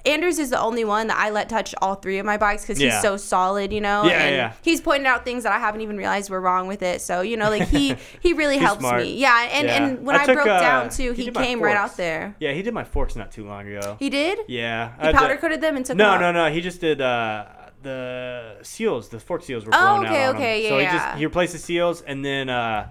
[0.06, 2.80] Anders is the only one that I let touch all three of my bikes because
[2.80, 2.92] Yeah.
[2.92, 4.04] he's so solid, you know.
[4.04, 4.52] Yeah, and yeah.
[4.62, 7.00] He's pointed out things that I haven't even realized were wrong with it.
[7.00, 9.02] So you know, like he he really helps smart.
[9.02, 9.14] me.
[9.16, 9.84] Yeah, and Yeah.
[9.86, 12.34] and when I I, took, broke uh, down too, he he came right out there.
[12.40, 13.96] Yeah, he did my forks not too long ago.
[14.00, 14.38] He did.
[14.48, 14.92] yeah.
[15.00, 16.50] He I powder coated them and took No, no, no.
[16.50, 17.44] He just did uh,
[17.82, 19.08] the seals.
[19.10, 20.30] The fork seals were Oh, blown okay, out.
[20.30, 20.68] on okay, him.
[20.70, 20.92] So he yeah.
[20.92, 22.48] just he replaced the seals and then.
[22.48, 22.88] uh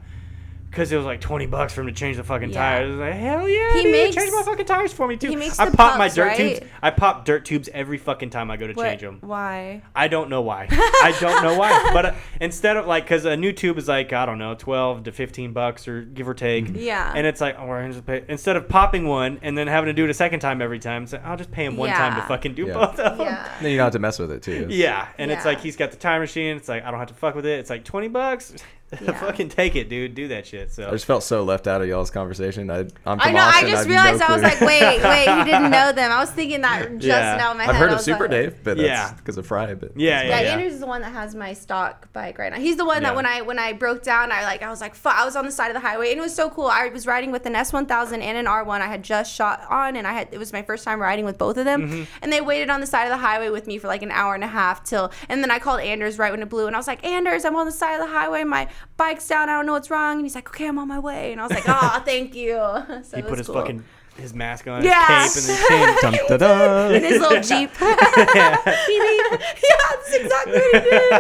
[0.78, 2.56] because it was like twenty bucks for him to change the fucking Yeah.
[2.60, 2.86] tires.
[2.86, 5.30] I was like, hell yeah, He dude, makes- change my fucking tires for me too.
[5.30, 6.38] he makes I the pop my dirt right?
[6.38, 6.60] tubes.
[6.84, 9.18] I pop dirt tubes every fucking time I go to What- change them.
[9.22, 9.82] Why?
[9.96, 10.68] I don't know why.
[10.70, 11.90] I don't know why.
[11.94, 15.04] But uh, instead of like, because a new tube is like I don't know, twelve
[15.06, 16.68] to fifteen bucks or give or take.
[16.76, 17.12] Yeah.
[17.16, 18.24] And it's like, oh, we're gonna just pay.
[18.28, 21.04] Instead of popping one and then having to do it a second time every time,
[21.04, 22.74] it's like, I'll just pay him one time to fucking do Yeah.
[22.74, 23.28] both of them.
[23.28, 23.52] Yeah.
[23.62, 24.68] Then you don't have to mess with it too.
[24.70, 26.56] Yeah, and it's like he's got the time machine.
[26.56, 27.58] It's like I don't have to fuck with it.
[27.60, 28.54] It's like twenty bucks.
[29.02, 29.12] Yeah.
[29.20, 30.16] fucking take it, dude.
[30.16, 30.72] Do that shit.
[30.72, 32.72] So I just felt so left out of y'all's conversation.
[32.72, 33.40] I, I'm I know.
[33.42, 35.28] I just have realized no I was like, wait, wait.
[35.28, 36.10] He didn't know them.
[36.10, 37.36] I was thinking that just Yeah.
[37.38, 37.76] now in my head.
[37.76, 39.14] I've heard of Super like- Dave, but Yeah.
[39.14, 39.76] because of Fry.
[39.76, 40.50] But yeah, yeah, Yeah, yeah.
[40.54, 42.60] Anders is the one that has my stock bike right now.
[42.60, 43.10] He's the one Yeah.
[43.10, 45.16] that when I when I broke down, I like I was like, fuck.
[45.16, 46.68] I was on the side of the highway and it was so cool.
[46.68, 48.80] I was riding with an S1000 and an R1.
[48.80, 51.38] I had just shot on, and I had it was my first time riding with
[51.38, 51.90] both of them.
[51.90, 52.04] Mm-hmm.
[52.22, 54.34] And they waited on the side of the highway with me for like an hour
[54.34, 56.80] and a half till, and then I called Anders right when it blew, and I
[56.80, 58.46] was like, Anders, I'm on the side of the highway.
[58.46, 59.50] My bike's down.
[59.50, 60.18] I don't know what's wrong.
[60.18, 61.32] And he's like, Okay, I'm on my way.
[61.32, 62.58] And I was like, Oh, thank you.
[63.04, 63.56] So he put his cool.
[63.56, 63.84] fucking
[64.18, 65.24] his mask on, Yeah.
[65.24, 66.28] his cape, and then changed.
[66.30, 66.96] Dun, dun, dun.
[66.96, 67.70] in his little jeep.
[67.80, 71.12] yeah, that's exactly what he did.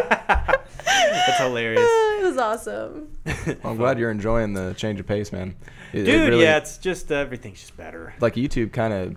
[0.85, 1.81] That's hilarious.
[1.81, 3.09] it was awesome.
[3.27, 3.57] awesome.
[3.63, 5.55] I'm glad you're enjoying the change of pace, man.
[5.93, 8.13] It- it Dude, really- yeah, it's just uh, everything's just better.
[8.19, 9.15] like YouTube kind of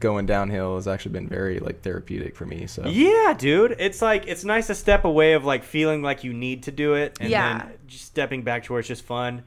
[0.00, 2.66] going downhill has actually been very like therapeutic for me.
[2.66, 3.76] So Yeah, dude.
[3.78, 6.94] It's like it's nice to step away of like feeling like you need to do
[6.94, 7.58] it and Yeah.
[7.58, 9.44] then just stepping back to where it's just fun.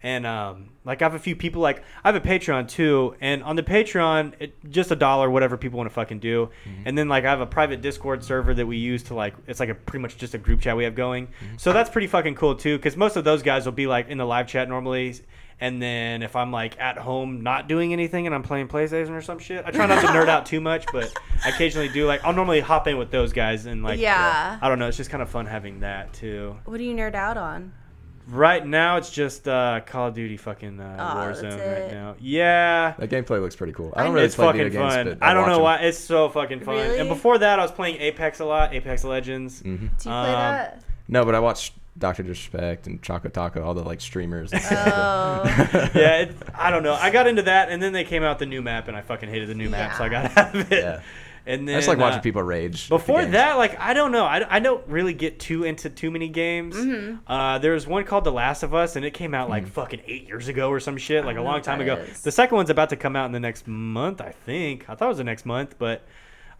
[0.00, 3.42] And um like I have a few people like I have a Patreon too, and
[3.42, 6.50] on the Patreon it just a dollar, whatever people want to fucking do.
[6.64, 6.82] Mm-hmm.
[6.86, 9.58] And then like I have a private Discord server that we use to like it's
[9.58, 11.26] like a pretty much just a group chat we have going.
[11.26, 11.56] Mm-hmm.
[11.56, 14.18] So that's pretty fucking cool too, because most of those guys will be like in
[14.18, 15.16] the live chat normally.
[15.60, 19.22] And then if I'm like at home not doing anything and I'm playing PlayStation or
[19.22, 21.12] some shit, I try not to nerd out too much, but
[21.44, 22.06] I occasionally do.
[22.06, 24.58] Like I'll normally hop in with those guys and like Yeah.
[24.62, 24.86] I don't know.
[24.86, 26.56] It's just kind of fun having that too.
[26.64, 27.72] What do you nerd out on?
[28.30, 32.14] Right now, it's just uh, Call of Duty fucking uh, Oh, Warzone right now.
[32.18, 33.90] Yeah, that gameplay looks pretty cool.
[33.96, 35.06] I don't really it's play fucking video games, fun.
[35.18, 35.62] but I don't know know 'em.
[35.62, 35.76] why.
[35.78, 36.74] It's so fucking fun.
[36.76, 36.98] Really?
[36.98, 38.74] And before that, I was playing Apex a lot.
[38.74, 39.62] Apex Legends.
[39.62, 39.76] Mm-hmm.
[39.76, 40.82] Do you play Um, that?
[41.08, 44.52] No, but I watched Doctor Disrespect and Choco Taco, all the like streamers.
[44.52, 44.88] And stuff.
[44.88, 45.42] Oh,
[45.94, 46.94] yeah, it, I don't know.
[46.94, 49.28] I got into that, and then they came out the new map, and I fucking
[49.28, 50.82] hated the new map, so I got out of it.
[50.82, 51.00] Yeah.
[51.46, 52.90] And then I just like watching uh, people rage.
[52.90, 56.28] Before that, like I don't know, I, I don't really get too into too many
[56.28, 56.76] games.
[56.76, 57.16] Mm-hmm.
[57.26, 59.68] Uh, there was one called The Last of Us, and it came out like Mm.
[59.70, 61.94] fucking eight years ago or some shit, like a long time ago.
[61.96, 62.20] is.
[62.20, 64.84] The second one's about to come out in the next month, I think.
[64.90, 66.02] I thought it was the next month, but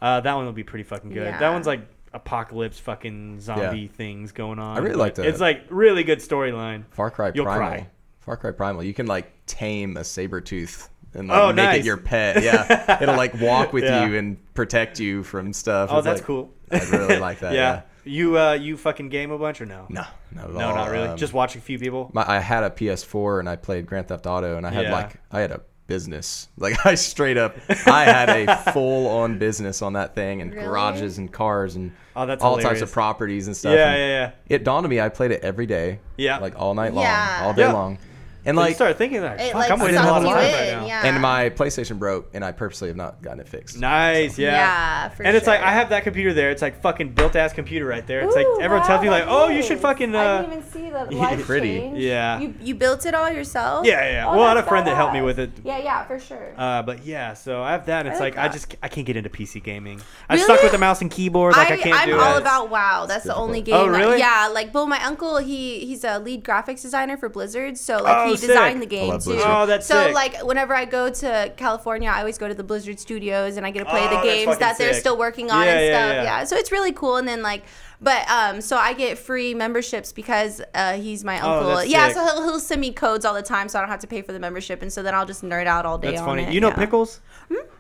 [0.01, 1.25] uh, that one will be pretty fucking good.
[1.27, 1.39] Yeah.
[1.39, 1.81] That one's like
[2.13, 4.77] apocalypse, fucking zombie things going on.
[4.77, 5.27] I really but like that.
[5.27, 6.85] It's like really good storyline.
[6.91, 7.69] Far Cry You'll Primal.
[7.69, 7.89] cry.
[8.21, 8.83] Far Cry Primal.
[8.83, 11.79] You can like tame a saber tooth and like Oh, make nice.
[11.81, 12.43] it your pet.
[12.43, 14.07] Yeah, it'll like walk with Yeah.
[14.07, 15.91] you and protect you from stuff.
[15.93, 16.51] Oh, It's, that's like- cool.
[16.71, 17.53] I really like that.
[17.55, 17.59] yeah.
[17.61, 17.83] yeah.
[18.05, 19.85] You uh, you fucking game a bunch or no?
[19.91, 20.03] No,
[20.33, 20.75] not at No, all.
[20.75, 21.09] not really.
[21.09, 22.11] Um, Just watch a few people.
[22.15, 24.93] my, I had a PS4 and I played Grand Theft Auto and I had Yeah.
[24.93, 26.49] like I had a business.
[26.59, 27.57] Like I straight up,
[27.87, 30.65] I had a full on business on that thing and Really?
[30.67, 33.75] garages and cars and Oh, all types of properties and stuff.
[33.75, 34.31] Yeah, and yeah, yeah.
[34.57, 35.99] It dawned on me I played it every day.
[36.17, 36.39] Yeah.
[36.39, 37.43] like all night long, Yeah.
[37.45, 37.73] all day Yeah.
[37.73, 37.99] long,
[38.45, 39.41] and Like, you like start thinking that.
[39.41, 40.87] it Fuck, like I'm wasting a lot of you time right now.
[40.87, 41.03] Yeah.
[41.07, 43.79] and my PlayStation broke and I purposely have not gotten it fixed.
[43.79, 44.53] Nice, yeah.
[44.53, 45.61] Yeah, for and it's like.
[45.61, 46.51] I have that computer there.
[46.51, 48.21] It's like fucking built ass computer right there.
[48.21, 49.83] It's Ooh, like everyone tells me like, that oh, you should is.
[49.83, 50.15] fucking.
[50.15, 51.79] I Uh, didn't even see the yeah, pretty.
[51.79, 51.99] change.
[51.99, 52.39] Yeah.
[52.41, 53.87] You you built it all yourself?
[53.87, 54.27] Yeah, yeah, yeah.
[54.29, 55.51] Oh, Well, I had a that's friend that helped me with it.
[55.65, 56.55] Yeah, yeah, for sure.
[56.57, 58.07] uh, but yeah, so I have that.
[58.07, 60.01] And it's I like, like I just I can't get into PC gaming.
[60.29, 60.45] I Really?
[60.45, 61.55] stuck with the mouse and keyboard.
[61.57, 62.19] Like I, can't am do it.
[62.21, 63.07] I'm all about WoW.
[63.07, 63.75] That's the only game.
[63.75, 64.19] Oh, really?
[64.19, 68.28] yeah, like well, my uncle he he's a lead graphics designer for Blizzard, so like
[68.29, 68.49] Oh, he sick.
[68.49, 69.39] designed the I game love too.
[69.45, 70.15] Oh, that's so sick.
[70.15, 73.71] like whenever I go to California, I always go to the Blizzard Studios and I
[73.71, 75.01] get to play Oh, the games fucking that they're sick.
[75.01, 76.15] still working on Yeah, and yeah, stuff.
[76.15, 76.23] yeah.
[76.41, 76.45] Yeah.
[76.45, 77.17] so it's really cool.
[77.17, 77.65] And then like.
[78.01, 81.77] But um, so I get free memberships because uh, he's my Oh, uncle.
[81.77, 82.17] that's yeah, sick.
[82.17, 84.23] so he'll, he'll send me codes all the time, so I don't have to pay
[84.23, 86.43] for the membership, and so then I'll just nerd out all day That's on funny.
[86.45, 86.53] it.
[86.53, 86.77] You know yeah.
[86.77, 87.21] Pickles?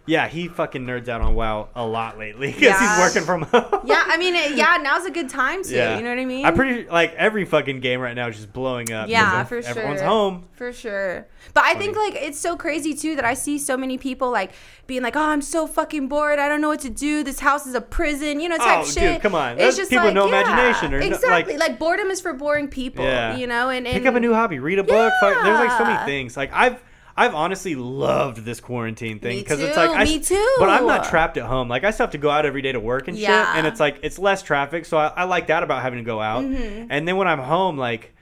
[0.06, 2.96] Yeah, he fucking nerds out on WoW a lot lately because Yeah.
[2.96, 3.82] he's working from home.
[3.84, 5.74] Yeah, I mean, it, yeah, now's a good time to.
[5.76, 5.98] Yeah.
[5.98, 6.46] You know what I mean?
[6.46, 9.10] I'm pretty like every fucking game right now is just blowing up.
[9.10, 9.68] Yeah, for sure.
[9.70, 10.48] Everyone's home.
[10.52, 11.26] For sure.
[11.52, 14.52] But I think like it's so crazy too that I see so many people like
[14.86, 16.38] being like, "Oh, I'm so fucking bored.
[16.38, 17.22] I don't know what to do.
[17.22, 19.20] This house is a prison." You know, type Oh, dude, shit.
[19.20, 19.52] come on.
[19.52, 21.56] It's Those just people like, no yeah, imagination or no- exactly.
[21.56, 23.04] like- like, boredom is for boring people.
[23.04, 23.36] Yeah.
[23.36, 25.12] You know, and, and Pick up a new hobby, read a book.
[25.20, 26.36] Fuck, there's like so many things.
[26.36, 26.82] Like I've
[27.16, 30.54] I've honestly loved this quarantine thing because it's like I, me too.
[30.60, 31.68] But I'm not trapped at home.
[31.68, 33.44] Like I still have to go out every day to work and Yeah.
[33.46, 36.04] shit, and it's like it's less traffic, so I, I like that about having to
[36.04, 36.44] go out.
[36.44, 36.86] Mm-hmm.
[36.90, 38.14] And then when I'm home, like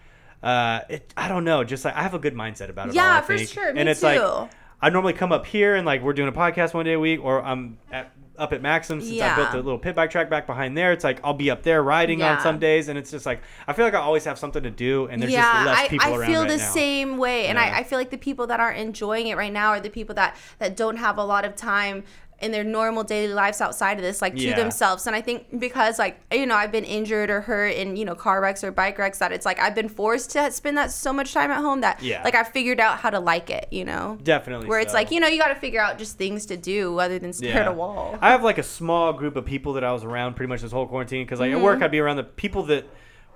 [0.43, 2.95] uh, it, I don't know, just like I have a good mindset about it.
[2.95, 3.51] Yeah, all, for think.
[3.51, 4.07] sure, me and it's too.
[4.07, 4.51] like
[4.81, 7.23] I normally come up here and like we're doing a podcast one day a week,
[7.23, 9.55] or I'm at, up at Maxim since I built Yeah.
[9.55, 10.93] a little pit bike track back behind there.
[10.93, 13.73] It's like I'll be up there riding on some days, and it's just like I
[13.73, 16.07] feel like I always have something to do, and there's yeah, just less I, people
[16.15, 16.71] I around feel right the now.
[16.73, 19.71] same way, and I, I feel like the people that aren't enjoying it right now
[19.71, 22.05] are the people that that don't have a lot of time
[22.41, 25.07] in their normal daily lives outside of this, like to themselves.
[25.07, 28.15] And I think because like you know I've been injured or hurt in you know
[28.15, 31.13] car wrecks or bike wrecks, that it's like I've been forced to spend that so
[31.13, 32.23] much time at home that Yeah.
[32.23, 33.69] like I figured out how to like it.
[33.71, 34.67] You know, Definitely.
[34.69, 37.19] where it's like you know you got to figure out just things to do other
[37.19, 38.19] than stare at a wall.
[38.21, 40.73] I have like a small group of people that I was around pretty much this
[40.73, 41.65] whole quarantine because like at Mm-hmm.
[41.65, 42.85] work I'd be around the people that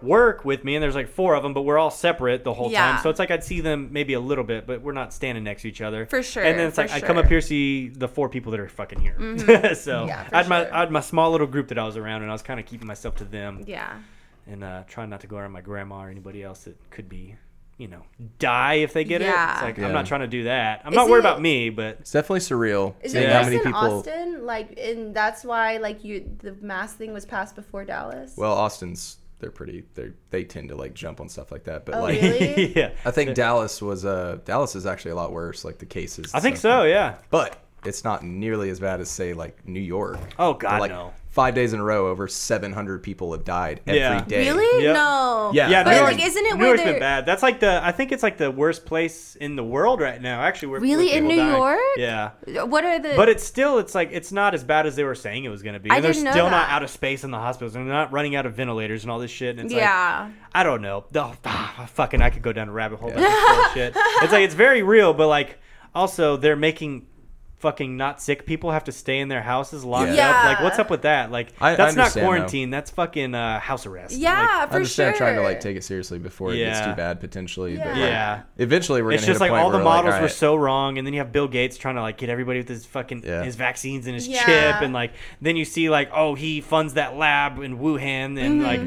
[0.02, 2.70] work with me and there's like four of them but we're all separate the whole
[2.70, 2.92] Yeah.
[2.92, 5.44] time so it's like I'd see them maybe a little bit but we're not standing
[5.44, 7.40] next to each other For sure, and then it's for like I come up here
[7.40, 9.16] see the four people that are fucking here
[9.74, 10.74] so Yeah, for I had my sure.
[10.74, 12.66] I had my small little group that I was around and I was kind of
[12.66, 13.98] keeping myself to them yeah.
[14.46, 17.36] and uh, trying not to go around my grandma or anybody else that could be
[17.78, 18.02] you know
[18.38, 19.54] die if they get it Yeah.
[19.54, 19.86] it's like Yeah.
[19.86, 22.12] I'm not trying to do that I'm Is not worried it- about me but It's
[22.12, 23.38] definitely surreal Is seeing it Yeah.
[23.38, 23.80] how many in people.
[23.80, 24.44] Austin?
[24.44, 28.34] Like, and that's why like you the mass thing was passed before Dallas.
[28.36, 31.96] Well, Austin's they're pretty they they tend to like jump on stuff like that, but
[31.96, 32.72] Oh, like really?
[32.76, 36.32] yeah I think Dallas was uh Dallas is actually a lot worse like the cases.
[36.34, 36.82] I think stuff.
[36.82, 40.18] so yeah but it's not nearly as bad as say like New York.
[40.38, 41.14] Oh, God, like, no.
[41.30, 44.44] Five days in a row, over 700 people have died every day.
[44.44, 44.50] Yeah.
[44.52, 44.84] Really?
[44.84, 44.94] Yep.
[44.94, 45.50] No.
[45.54, 45.68] Yeah.
[45.70, 47.24] Yeah, But New like, York- isn't it New where York's been bad.
[47.24, 50.40] That's like the I think it's like the worst place in the world right now.
[50.42, 51.06] Actually, where Really?
[51.06, 51.56] where In New die.
[51.56, 51.78] York?
[51.96, 52.30] Yeah.
[52.64, 53.14] What are the?
[53.16, 55.62] But it's still, it's like it's not as bad as they were saying it was
[55.62, 55.88] going to be.
[55.90, 57.76] I And they're didn't know still not out of space in the hospitals.
[57.76, 59.50] and They're not running out of ventilators and all this shit.
[59.56, 60.30] And it's like, yeah.
[60.52, 61.04] I don't know.
[61.12, 63.10] The, ah, fucking, I could go down a rabbit hole.
[63.10, 63.92] About this bullshit.
[64.22, 65.58] It's like it's very real, but like
[65.94, 67.06] also they're making
[67.60, 70.30] fucking not sick people have to stay in their houses locked Yeah.
[70.30, 70.44] up.
[70.44, 71.30] Like, what's up with that?
[71.30, 72.26] Like, I- I that's not understand, though.
[72.28, 72.70] quarantine.
[72.70, 74.16] That's fucking uh, house arrest.
[74.16, 75.26] Yeah, Like, for I understand sure.
[75.26, 76.86] trying to like take it seriously before it gets Yeah.
[76.90, 77.76] too bad potentially.
[77.76, 77.92] But Yeah.
[77.92, 78.40] like, yeah.
[78.58, 80.12] eventually we're It's gonna just hit a like point all the where we're like, models
[80.14, 82.60] were alright, so wrong, and then you have Bill Gates trying to like get everybody
[82.60, 83.42] with his fucking Yeah.
[83.44, 84.44] his vaccines and his Yeah.
[84.44, 88.38] chip, and like then you see like oh he funds that lab in Wuhan, and
[88.38, 88.64] Mm-hmm.
[88.64, 88.80] like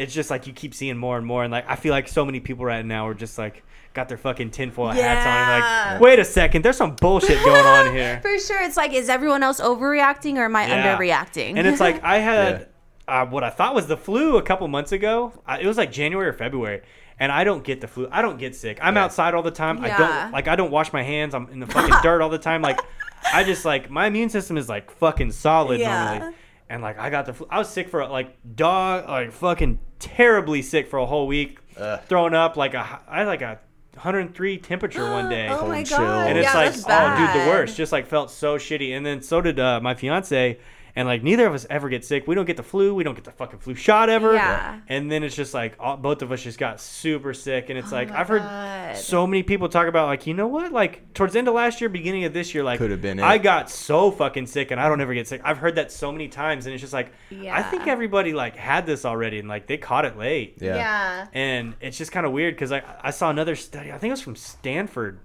[0.00, 2.24] it's just like you keep seeing more and more, and like I feel like so
[2.24, 3.62] many people right now are just like
[3.92, 5.92] got their fucking tinfoil hats on, Yeah.
[5.92, 8.20] like wait a second, there's some bullshit going on here.
[8.22, 10.96] For sure, it's like, is everyone else overreacting or am I Yeah.
[10.96, 11.56] underreacting?
[11.56, 12.68] And it's like I had
[13.08, 15.32] uh, what I thought was the flu a couple months ago.
[15.46, 16.82] I, it was like January or February,
[17.18, 18.06] and I don't get the flu.
[18.12, 18.78] I don't get sick.
[18.80, 19.04] I'm Yeah.
[19.04, 19.84] outside all the time.
[19.84, 20.46] I don't like.
[20.46, 21.34] I don't wash my hands.
[21.34, 22.62] I'm in the fucking dirt all the time.
[22.62, 22.78] Like,
[23.34, 26.18] I just like my immune system is like fucking solid Yeah.
[26.18, 26.36] normally.
[26.70, 27.48] And like I got the flu.
[27.50, 32.00] I was sick for like dog like fucking terribly sick for a whole week, Ugh.
[32.08, 33.58] throwing up like a I had like a
[33.94, 36.28] 103 temperature one day oh my god.
[36.28, 37.76] and it's yeah, like, oh, dude, the worst.
[37.76, 38.96] Just like felt so shitty.
[38.96, 40.58] And then so did uh, my fiance.
[40.96, 42.26] And like neither of us ever get sick.
[42.26, 42.94] We don't get the flu.
[42.94, 44.34] We don't get the fucking flu shot ever.
[44.34, 44.80] Yeah.
[44.88, 47.70] And then it's just like all, both of us just got super sick.
[47.70, 50.34] And it's oh like Oh my I've heard so many people talk about like you
[50.34, 52.90] know what like towards the end of last year, beginning of this year, like Could
[52.90, 53.22] have been it.
[53.22, 55.40] I got so fucking sick and I don't ever get sick.
[55.44, 58.86] I've heard that so many times, and it's just like I think everybody like had
[58.86, 60.56] this already and like they caught it late.
[60.60, 60.76] Yeah.
[60.76, 61.26] Yeah.
[61.32, 63.92] And it's just kind of weird because I, I saw another study.
[63.92, 65.20] I think it was from Stanford.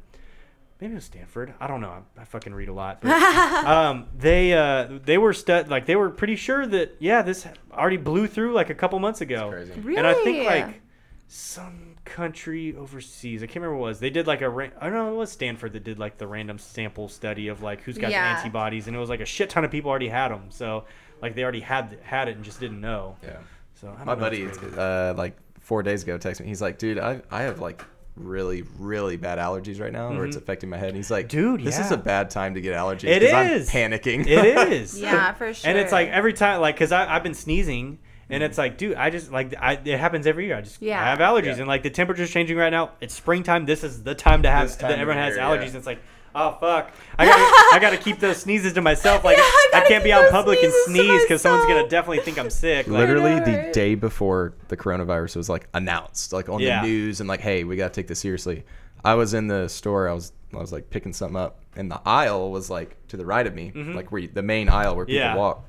[0.85, 1.51] Maybe it was Stanford.
[1.59, 2.03] I don't know.
[2.17, 3.01] I, I fucking read a lot.
[3.01, 3.11] But,
[3.65, 7.97] um, they uh, they were stu- like they were pretty sure that yeah this already
[7.97, 9.49] blew through like a couple months ago.
[9.49, 9.73] crazy.
[9.81, 9.97] Really?
[9.97, 10.81] And I think like
[11.27, 13.41] some country overseas.
[13.41, 13.99] I can't remember what it was.
[13.99, 15.11] They did like a ra- I don't know.
[15.11, 18.33] It was Stanford that did like the random sample study of like who's got Yeah.
[18.35, 20.45] the antibodies, and it was like a shit ton of people already had them.
[20.49, 20.85] So
[21.19, 23.15] like they already had had it and just didn't know.
[23.23, 23.37] Yeah.
[23.73, 24.47] So I don't My know, buddy,
[24.77, 26.47] uh, like four days ago, texted me.
[26.47, 27.83] He's like, "Dude, I I have like
[28.15, 31.55] really really bad allergies right now, or it's affecting my head." And he's like, Mm-hmm.
[31.57, 33.69] Dude, this is a bad time to get allergies." It is.
[33.69, 34.25] I'm panicking.
[34.27, 34.99] It is.
[35.01, 35.69] Yeah, for sure.
[35.69, 38.95] And it's like every time, like, cause I, I've been sneezing, and it's like, dude,
[38.95, 40.57] I just like, I, it happens every year.
[40.57, 41.01] I just, Yeah.
[41.01, 41.59] I have allergies, Yeah.
[41.59, 42.91] and like the temperature's changing right now.
[43.01, 43.65] It's springtime.
[43.65, 45.59] This is the time to have time that of everyone has allergies.
[45.61, 45.67] yeah.
[45.67, 45.99] And it's like,
[46.35, 49.23] oh fuck, I gotta, I gotta keep those sneezes to myself.
[49.23, 52.19] Like, Yeah, I I, can't be out in public and sneeze because someone's gonna definitely
[52.19, 52.87] think I'm sick.
[52.87, 56.81] Like, Literally know, the day before the coronavirus was like announced, like on Yeah.
[56.81, 58.63] the news, and like, hey, we gotta take this seriously.
[59.03, 60.07] I was in the store.
[60.09, 63.25] I was I was like picking something up, and the aisle was like to the
[63.25, 65.35] right of me, like where you, the main aisle where people Mm-hmm.
[65.35, 65.41] Yeah.
[65.41, 65.65] walk,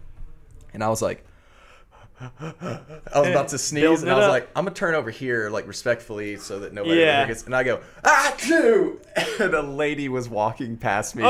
[0.74, 1.24] and I was like.
[2.20, 4.30] I was about to sneeze, and I was up.
[4.30, 7.20] like, "I'm gonna turn over here, like respectfully, so that nobody Yeah.
[7.20, 9.00] ever gets." And I go, "Ah, two!"
[9.40, 11.28] And a lady was walking past me, Oh.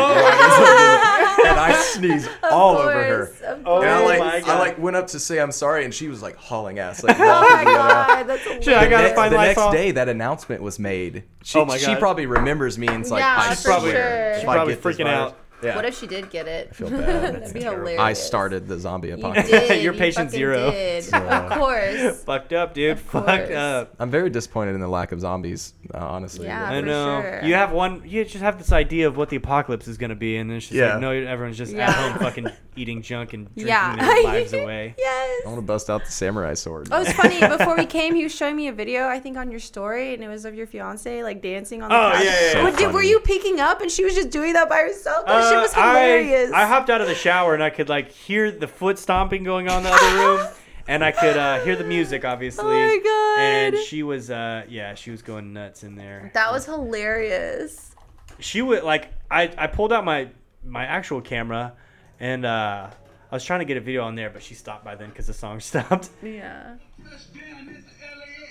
[1.47, 3.23] and I sneezed all over her.
[3.47, 5.93] of Oh And I like, my I like went up to say I'm sorry, and
[5.93, 8.91] she was like hauling ass, like Oh my walking the god, that's Shit, I The
[8.91, 9.65] gotta next- find the Lysol.
[9.73, 11.25] next day that announcement was made.
[11.43, 11.85] She, Oh my God.
[11.85, 13.91] she probably remembers me and it's like, Yeah, I swear, sure.
[13.91, 15.37] if She's probably get freaking virus- out.
[15.62, 15.74] Yeah.
[15.74, 16.69] What if she did get it?
[16.70, 17.35] I feel bad.
[17.41, 17.99] That'd be hilarious.
[18.01, 19.49] I started the zombie You apocalypse.
[19.51, 19.83] did.
[19.83, 20.70] You're you patient zero.
[20.70, 21.05] Did.
[21.15, 22.23] Of course.
[22.24, 22.93] fucked up, dude.
[22.93, 23.95] Of Fucked up.
[23.99, 26.47] I'm very disappointed in the lack of zombies, uh, honestly.
[26.47, 26.62] Yeah.
[26.65, 27.20] I know.
[27.23, 27.41] sure.
[27.43, 28.03] You have one.
[28.05, 30.74] You just have this idea of what the apocalypse is gonna be, and it's just
[30.77, 30.93] Yeah.
[30.93, 31.89] like no, everyone's just Yeah.
[31.89, 33.97] at home fucking eating junk and drinking Yeah.
[33.97, 34.95] their lives away.
[34.99, 35.43] yes.
[35.45, 36.89] I want to bust out the samurai sword.
[36.91, 37.41] Oh, it's funny.
[37.41, 40.23] Before we came, he was showing me a video, I think, on your story, and
[40.23, 42.24] it was of your fiance like dancing on the Oh, couch.
[42.24, 42.62] yeah, yeah, yeah.
[42.65, 45.24] What, did, were you peeking up, and she was just doing that by herself?
[45.51, 48.10] That shit Uh, was I- I, hopped out of the shower and I could like
[48.10, 50.47] hear the foot stomping going on in the other room,
[50.89, 52.64] and I could uh, hear the music, obviously.
[52.64, 53.39] Oh my God.
[53.40, 56.31] And she was, uh, yeah, she was going nuts in there.
[56.35, 57.94] that was hilarious.
[58.39, 60.28] She would like, I, I pulled out my
[60.64, 61.73] my actual camera,
[62.20, 62.90] and uh,
[63.31, 65.27] I was trying to get a video on there, but she stopped by then because
[65.27, 66.10] the song stopped.
[66.23, 66.74] Yeah.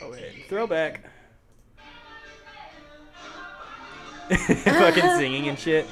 [0.01, 1.01] Oh wait, throwback.
[4.29, 5.85] fucking singing and shit.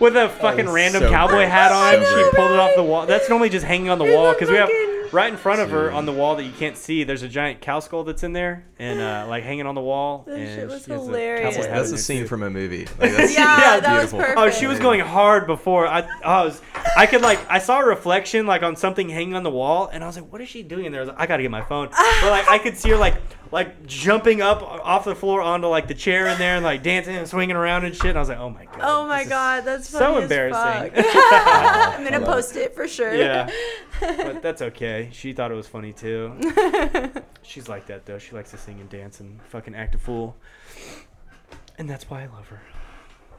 [0.00, 3.06] With a fucking random so cowboy hat on, she pulled it off the wall.
[3.06, 4.68] That's normally just hanging on the wall because we have
[5.14, 7.04] right in front of her on the wall that you can't see.
[7.04, 10.24] There's a giant cow skull that's in there and uh, like hanging on the wall.
[10.26, 11.54] That and shit was she has a hilarious.
[11.54, 12.28] cowboy hat That's in a there, scene too.
[12.28, 12.86] from a movie.
[12.98, 14.18] Like, that's, Yeah, Yeah, that was beautiful.
[14.18, 14.38] perfect.
[14.38, 15.86] Oh, she was going hard before.
[15.86, 16.60] I, I was,
[16.96, 20.02] I could like, I saw a reflection like on something hanging on the wall, and
[20.02, 21.50] I was like, "What is she doing in there?" I, was like, I gotta get
[21.50, 21.88] my phone.
[21.88, 23.14] But like, I could see her like
[23.50, 27.14] like jumping up off the floor onto like the chair in there and like dancing
[27.14, 28.06] and swinging around and shit.
[28.06, 28.80] And I was like, oh my god.
[28.82, 30.90] Oh my this is god, that's so as embarrassing.
[30.92, 31.04] fuck.
[31.98, 33.14] I'm gonna post it for sure.
[33.14, 33.48] yeah,
[34.00, 35.03] but that's okay.
[35.12, 36.34] She thought it was funny too.
[37.42, 38.18] She's like that though.
[38.18, 40.36] She likes to sing and dance and fucking act a fool,
[41.78, 42.60] and that's why I love her.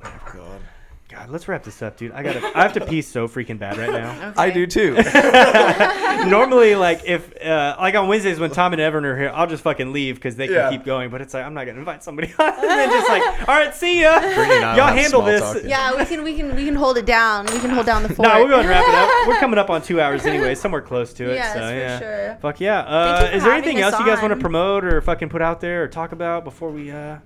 [0.03, 0.61] Oh god.
[1.07, 2.11] God, let's wrap this up, dude.
[2.13, 2.39] I gotta.
[2.57, 4.33] I have to pee so freaking bad right now.
[4.37, 4.95] I do too.
[6.27, 9.61] Normally, like if uh, like on Wednesdays when Tom and Evan are here, I'll just
[9.61, 10.69] fucking leave because they can Yeah.
[10.71, 11.11] keep going.
[11.11, 13.73] But it's like I'm not gonna invite somebody on and then just like, all right,
[13.75, 14.19] see ya.
[14.19, 15.41] Brittany and I Y'all have handle small this.
[15.41, 15.61] talk.
[15.63, 17.45] Yeah, we can we can we can hold it down.
[17.45, 18.27] We can hold down the fort.
[18.27, 19.27] No, we're going to wrap it up.
[19.27, 21.35] We're coming up on two hours anyway, somewhere close to it.
[21.35, 21.99] Yes, so, for yeah.
[21.99, 22.37] sure.
[22.41, 22.81] Fuck yeah.
[22.81, 24.41] Thank Uh, for is there having anything us else you guys want to on.
[24.41, 26.89] promote or fucking put out there or talk about before we?
[26.89, 27.17] uh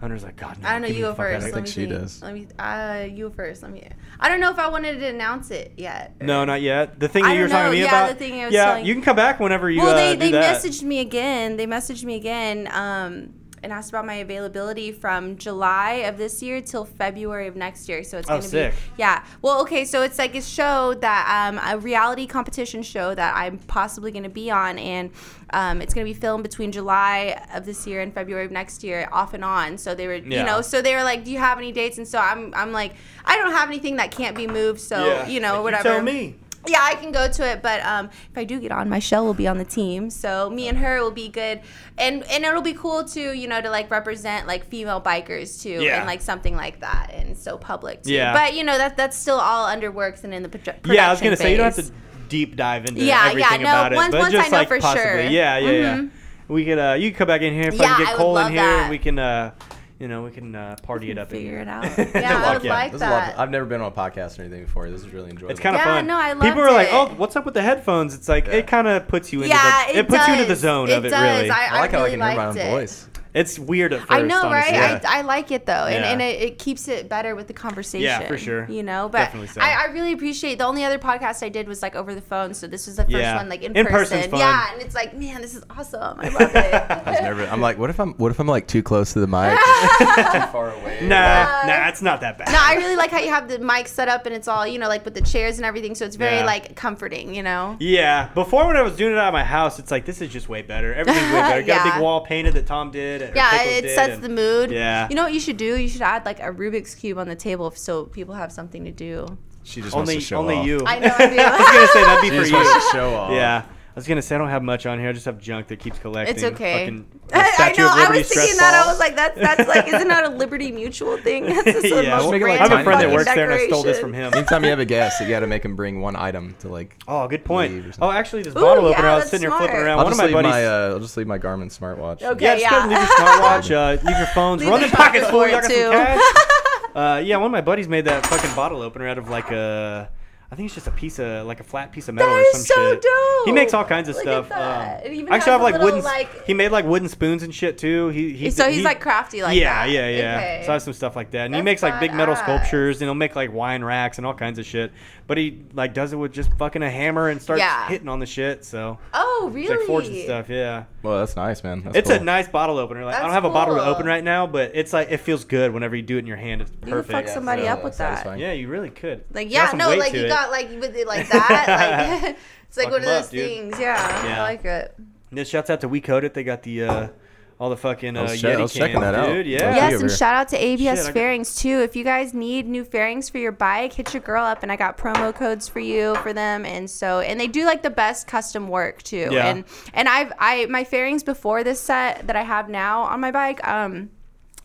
[0.00, 0.88] Hunter's like, God, no, I don't know.
[0.88, 1.52] You go the fuck out of first.
[1.52, 1.90] I think she think.
[1.90, 2.22] does.
[2.22, 2.46] Let me.
[2.58, 3.62] Uh, you first.
[3.62, 3.88] Let me.
[4.20, 6.16] I don't know if I wanted to announce it yet.
[6.20, 7.00] No, not yet.
[7.00, 7.72] The thing that you were don't talking to know.
[7.72, 8.08] me Yeah, about.
[8.10, 9.94] the thing I was yeah, telling- you can come back whenever you want to.
[9.94, 10.62] well, uh, they do they that.
[10.62, 11.56] messaged me again.
[11.56, 12.68] They messaged me again.
[12.72, 17.88] Um, and asked about my availability from July of this year till February of next
[17.88, 18.04] year.
[18.04, 18.72] So it's Oh, gonna sick.
[18.74, 19.24] be yeah.
[19.42, 23.58] Well, okay, so it's like a show that um, a reality competition show that I'm
[23.58, 25.10] possibly gonna be on, and
[25.56, 29.08] um, it's gonna be filmed between July of this year and February of next year,
[29.10, 29.78] off and on.
[29.78, 30.40] So they were, Yeah.
[30.40, 32.72] you know, so they were like, "Do you have any dates?" And so I'm, I'm
[32.72, 32.92] like,
[33.24, 34.80] I don't have anything that can't be moved.
[34.80, 35.26] So Yeah.
[35.26, 35.82] you know, You whatever.
[35.84, 36.36] tell me.
[36.68, 39.24] Yeah, I can go to it, but um, if I do get on, my Michelle
[39.24, 41.60] will be on the team, so me and her will be good,
[41.96, 45.78] and and it'll be cool too, you know, to like represent like female bikers too,
[45.84, 45.98] Yeah.
[45.98, 48.12] and like something like that, and so public too.
[48.14, 48.32] Yeah.
[48.32, 51.06] but you know that that's still all under works and in the produ- production Yeah,
[51.06, 51.92] I was gonna say you don't have to
[52.28, 54.68] deep dive into Yeah, yeah, everything no, about it, but once I just know like
[54.68, 55.20] for possibly, sure.
[55.22, 55.96] yeah, yeah, yeah.
[55.98, 56.10] Mhm.
[56.48, 58.16] We could, uh, you could come back in here if I Yeah, can get would
[58.18, 58.80] Cole in here, that.
[58.82, 59.50] and we can, uh,
[59.98, 61.30] you know, we can uh, party it up.
[61.30, 61.60] figure here.
[61.60, 61.84] it out.
[62.14, 62.72] Yeah, I Fuck would yeah.
[62.74, 63.38] like This is a lot of- that.
[63.40, 64.88] I've never been on a podcast or anything before.
[64.90, 65.50] This is really enjoyable.
[65.50, 66.06] It's kind of Yeah, fun.
[66.06, 68.66] no, I People loved are like, "Oh, what's up with the headphones?" It's like it
[68.66, 70.28] kind of puts you into yeah, the, it, puts does.
[70.28, 71.08] you into the zone of it.
[71.10, 71.20] does.
[71.42, 73.08] Really, I, I like how I can hear my own voice.
[73.36, 74.10] It's weird at first.
[74.12, 74.74] I know, right?
[74.74, 75.08] honestly.
[75.08, 76.10] I, I like it though, and, Yeah.
[76.12, 78.04] and it, it keeps it better with the conversation.
[78.04, 78.66] Yeah, for sure.
[78.68, 79.60] You know, but Definitely so.
[79.60, 80.58] I, I really appreciate.
[80.58, 83.02] The only other podcast I did was like over the phone, so this was the
[83.04, 83.36] first Yeah.
[83.36, 84.28] one like in, In person.
[84.30, 84.40] fun.
[84.40, 86.18] Yeah, and it's like, man, this is awesome.
[86.20, 86.56] I love it.
[86.56, 87.50] I was nervous.
[87.52, 89.58] I'm like, what if I'm what if I'm like too close to the mic?
[89.98, 90.98] too far away.
[91.02, 92.48] Nah, nah, it's not that bad.
[92.50, 94.78] no, I really like how you have the mic set up and it's all you
[94.78, 95.94] know, like with the chairs and everything.
[95.94, 96.44] So it's very Yeah.
[96.46, 97.34] like comforting.
[97.34, 97.76] You know.
[97.80, 100.48] Yeah, before when I was doing it at my house, it's like this is just
[100.48, 100.94] way better.
[100.94, 101.62] Everything's way better.
[101.62, 103.25] Got a big wall painted that Tom did.
[103.32, 104.70] Or Yeah, it sets and- the mood.
[104.70, 105.08] Yeah.
[105.08, 105.76] You know what you should do?
[105.76, 108.92] You should add like a Rubik's cube on the table so people have something to
[108.92, 109.38] do.
[109.64, 110.66] She just Only, wants to show only off.
[110.66, 110.80] you.
[110.86, 111.14] I know.
[111.18, 111.36] I do.
[111.40, 112.56] I was gonna say that'd be She for just you.
[112.58, 113.32] wants to show off.
[113.32, 115.08] Yeah, I was gonna say I don't have much on here.
[115.08, 116.36] I just have junk that keeps collecting.
[116.36, 116.84] It's okay.
[116.84, 117.88] Fucking, uh, I, I know.
[117.90, 118.84] I was thinking stress that.
[118.84, 121.44] I was like, that's that's like, isn't that a Liberty Mutual thing?
[121.46, 123.34] That's just the yeah, most well, make like I have a friend that fucking works
[123.34, 124.34] there, and I stole this from him.
[124.34, 126.94] Anytime you have a guest, you got to make him bring one item to like.
[127.08, 127.96] Oh, good point.
[128.02, 129.98] Oh, actually, this Ooh, bottle yeah, opener, I was that's sitting here flipping around.
[129.98, 130.50] I'll One of my buddies.
[130.50, 132.22] my uh, I'll just leave my Garmin smartwatch.
[132.22, 132.44] Okay.
[132.44, 132.70] yeah, just yeah.
[132.70, 133.70] go leave your smartwatch.
[133.70, 134.60] Uh, leave your phones.
[134.60, 135.42] Leave Run the in pockets, pocket fool.
[135.42, 136.86] for Y'all got some cash.
[136.94, 140.10] uh, yeah, one of my buddies made that fucking bottle opener out of like a.
[140.50, 142.56] I think it's just a piece of like a flat piece of metal That or
[142.58, 143.02] is so shit.
[143.02, 143.46] dope.
[143.46, 144.50] He makes all kinds of Look stuff.
[144.52, 145.06] at that.
[145.06, 146.04] Um, even actually, I have like little, wooden.
[146.04, 148.08] like- he made like wooden spoons and shit too.
[148.10, 149.90] He, he So he's he- like crafty like yeah, that.
[149.92, 150.36] yeah, yeah.
[150.36, 150.62] Okay.
[150.64, 152.42] So I have some stuff like that, and he makes like big metal badass.
[152.44, 154.92] sculptures, and he'll make like wine racks and all kinds of shit.
[155.28, 157.88] But he like does it with just fucking a hammer and starts Yeah.
[157.88, 158.64] hitting on the shit.
[158.64, 159.78] So Oh, he's really?
[159.78, 160.48] like forging stuff.
[160.48, 160.84] Yeah.
[161.02, 161.82] Well, that's nice, man.
[161.82, 162.20] That's It's cool.
[162.20, 163.04] a nice bottle opener.
[163.04, 163.90] Like I don't That's have a bottle to cool.
[163.90, 166.36] open right now, but it's like it feels good whenever you do it in your
[166.36, 166.60] hand.
[166.60, 166.86] It's perfect.
[166.86, 167.28] You could perfect.
[167.28, 168.18] fuck somebody Yeah, up with that.
[168.18, 168.40] satisfying.
[168.40, 169.24] Yeah, you really could.
[169.32, 170.28] Like You got yeah, some no, weight like to you it.
[170.28, 172.22] got like with it like that.
[172.22, 172.36] Like
[172.68, 173.48] it's like Fuck one of 'em those up, dude.
[173.48, 173.80] things.
[173.80, 174.38] Yeah, Yeah.
[174.40, 174.94] I like it.
[175.30, 176.34] And this shouts out to We Code It.
[176.34, 177.08] They got the uh,
[177.58, 179.26] all the fucking uh, I was che- I Yeti was checking that out.
[179.28, 179.46] dude.
[179.46, 179.74] I Yeah.
[179.88, 181.80] Yes, and shout out to ABS Shit, I got- fairings too.
[181.80, 184.76] If you guys need new fairings for your bike, hit your girl up, and I
[184.76, 186.64] got promo codes for you for them.
[186.66, 189.28] And so, and they do like the best custom work too.
[189.30, 189.46] Yeah.
[189.48, 189.64] And
[189.94, 193.66] and I've I my fairings before this set that I have now on my bike.
[193.66, 194.10] Um,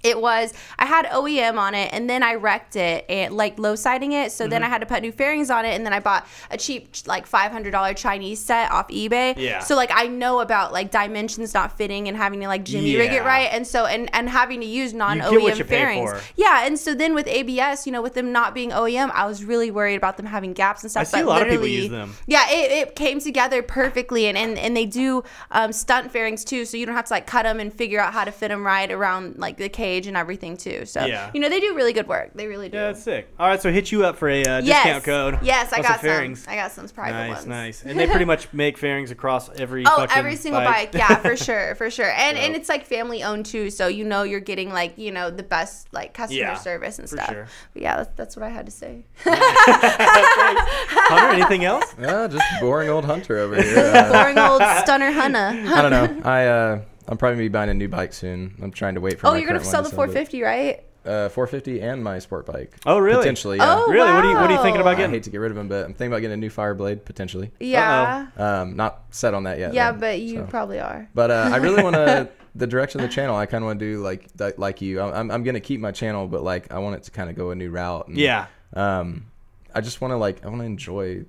[0.03, 3.75] it was I had OEM on it and then I wrecked it and like low
[3.75, 4.31] siding it.
[4.31, 4.49] So Mm-hmm.
[4.51, 6.89] then I had to put new fairings on it and then I bought a cheap
[7.05, 9.35] like five hundred dollar Chinese set off eBay.
[9.37, 9.59] Yeah.
[9.59, 13.11] So like I know about like dimensions not fitting and having to like jimmy rig
[13.13, 16.11] it right and so and and having to use non OEM fairings.
[16.11, 16.21] for.
[16.35, 19.43] Yeah, and so then with ABS, you know, with them not being OEM, I was
[19.43, 21.01] really worried about them having gaps and stuff.
[21.01, 22.15] I see but a lot of people use them.
[22.27, 26.65] Yeah, it, it came together perfectly, and, and and they do um, stunt fairings too,
[26.65, 28.65] so you don't have to like cut them and figure out how to fit them
[28.65, 30.85] right around like the cage and everything too.
[30.85, 31.29] So Yeah.
[31.33, 32.31] you know they do really good work.
[32.35, 32.77] They really do.
[32.77, 33.27] Yeah, that's sick.
[33.39, 34.83] All right, so hit you up for a uh, yes.
[34.83, 35.39] discount code.
[35.43, 36.09] Yes, I got some.
[36.09, 36.45] fairings.
[36.47, 37.47] I got some private Nice, ones.
[37.47, 37.83] nice.
[37.83, 39.83] And they pretty much make fairings across every.
[39.93, 40.91] Oh, every single bike.
[40.93, 42.09] Yeah, for sure, for sure.
[42.11, 45.29] And and it's like family owned too, so you know you're getting like you know
[45.29, 47.29] the best like customer Yeah, service and for stuff.
[47.29, 47.47] sure.
[47.73, 49.03] But yeah, that's, that's what I had to say.
[49.25, 51.93] Hunter, anything else?
[51.99, 53.77] Yeah, just boring old hunter over here.
[53.93, 55.65] Uh, Boring old stunner Hunna.
[55.67, 56.21] I don't know.
[56.29, 56.81] I uh,
[57.11, 58.55] I'm probably gonna be buying a new bike soon.
[58.61, 59.27] I'm trying to wait for.
[59.27, 60.83] Oh, my you're gonna sell the to sell, but- 450, right?
[61.03, 62.75] Uh, 450 and my sport bike.
[62.85, 63.17] Oh, really?
[63.17, 63.73] Potentially, yeah.
[63.75, 64.11] Oh, Really?
[64.13, 64.81] What are you What are you thinking wow.
[64.81, 65.11] about I getting?
[65.15, 67.49] hate to get rid of them, but I'm thinking about getting a new Fireblade potentially.
[67.59, 68.27] Yeah.
[68.37, 69.73] Um, not set on that yet.
[69.73, 70.43] Yeah, though, but you so.
[70.45, 71.09] probably are.
[71.15, 73.35] But uh, I really want to the direction of the channel.
[73.35, 75.01] I kind of want to do like like- like you.
[75.01, 77.49] I'm I'm gonna keep my channel, but like I want it to kind of go
[77.49, 78.07] a new route.
[78.07, 78.45] And, Yeah.
[78.73, 79.25] Um,
[79.73, 81.25] I just want to like I want to enjoy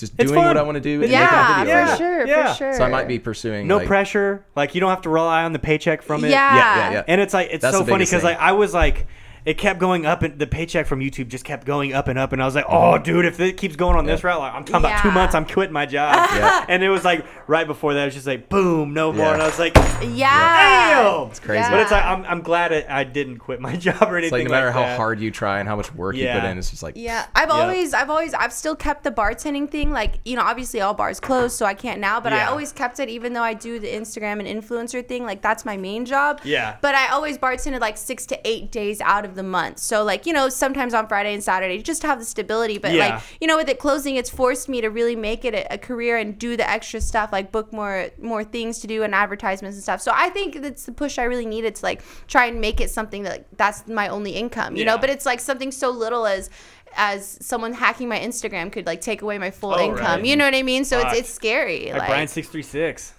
[0.00, 0.46] just It's doing fun.
[0.48, 1.02] what I want to do.
[1.02, 1.74] And Yeah, making a video.
[1.74, 2.52] for Yeah, sure, yeah.
[2.52, 2.72] for sure.
[2.74, 4.44] So I might be pursuing No like, pressure.
[4.56, 6.30] Like you don't have to rely on the paycheck from it.
[6.30, 6.54] Yeah.
[6.54, 7.04] Yeah, yeah, yeah.
[7.08, 9.06] And it's like it's That's so funny because like I was like
[9.48, 12.34] it kept going up and the paycheck from YouTube just kept going up and up
[12.34, 13.02] and I was like, oh mm-hmm.
[13.02, 15.14] dude, if it keeps going on this route, like I'm talking about two Yeah.
[15.14, 16.28] months, I'm quitting my job.
[16.38, 16.66] Yeah.
[16.68, 19.24] And it was like right before that, it was just like boom, no more.
[19.24, 19.32] Yeah.
[19.32, 20.92] And I was like, Yeah.
[21.22, 21.64] damn, It's crazy.
[21.70, 24.24] But it's like I'm, I'm glad it, I didn't quit my job or anything.
[24.24, 24.98] It's like no matter like how that.
[24.98, 26.40] hard you try and how much work you Yeah.
[26.40, 27.54] put in, it's just like Yeah, I've Yeah.
[27.54, 29.90] always, I've always, I've still kept the bartending thing.
[29.92, 32.20] Like, you know, obviously all bars closed, so I can't now.
[32.20, 32.50] But I Yeah.
[32.50, 35.24] always kept it, even though I do the Instagram and influencer thing.
[35.24, 36.42] Like, that's my main job.
[36.44, 36.76] Yeah.
[36.82, 39.78] But I always bartended like six to eight days out of the month.
[39.78, 42.76] So like, you know, sometimes on Friday and Saturday, just to have the stability.
[42.76, 43.14] But Yeah.
[43.14, 45.78] like, you know, with it closing, it's forced me to really make it a, a
[45.78, 49.76] career and do the extra stuff, like book more, more things to do and advertisements
[49.76, 50.02] and stuff.
[50.02, 52.90] So I think that's the push I really needed to like try and make it
[52.90, 54.98] something that like, that's my only income, you know.
[54.98, 56.50] But it's like something so little as
[56.96, 60.20] as someone hacking my Instagram could like take away my full Oh, income.
[60.20, 60.24] right.
[60.24, 60.84] You know what I mean?
[60.84, 61.86] So it's it's scary.
[61.92, 63.12] Like Like, Brian six three six.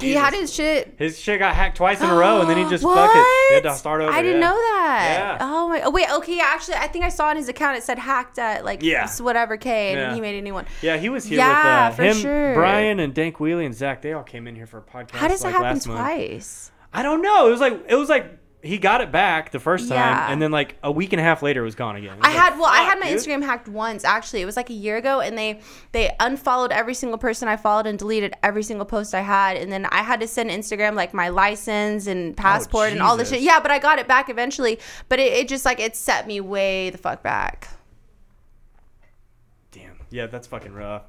[0.00, 0.94] He had his shit.
[0.96, 3.48] His shit got hacked twice in a row, and then he just fuck it.
[3.48, 4.12] He had to start over.
[4.12, 4.48] I didn't yeah.
[4.48, 5.36] know that.
[5.40, 5.46] Yeah.
[5.48, 5.82] Oh my.
[5.82, 6.10] Oh wait.
[6.10, 6.40] Okay.
[6.40, 9.08] Actually, I think I saw on his account it said hacked at like Yeah.
[9.20, 10.14] whatever K, and Yeah.
[10.14, 10.66] he made a new one.
[10.80, 12.54] Yeah, he was here Yeah, with uh, for him, sure.
[12.54, 14.02] Brian, and Dank Wheelie and Zach.
[14.02, 15.12] They all came in here for a podcast.
[15.16, 16.00] How does like, that happen last month.
[16.00, 16.72] twice?
[16.92, 17.48] I don't know.
[17.48, 20.30] It was like it was like he got it back the first time, Yeah.
[20.30, 22.16] and then like a week and a half later, it was gone again.
[22.16, 23.18] Was I like, had well, I had my dude.
[23.18, 24.04] Instagram hacked once.
[24.04, 25.60] Actually, it was like a year ago, and they
[25.90, 29.72] they unfollowed every single person I followed and deleted every single post I had, and
[29.72, 33.30] then I had to send Instagram like my license and oh, passport and all this
[33.30, 33.42] Oh, shit.
[33.42, 34.78] Yeah, but I got it back eventually.
[35.08, 37.68] But it, it just like it set me way the fuck back.
[39.70, 39.96] Damn.
[40.10, 41.02] Yeah, that's fucking rough.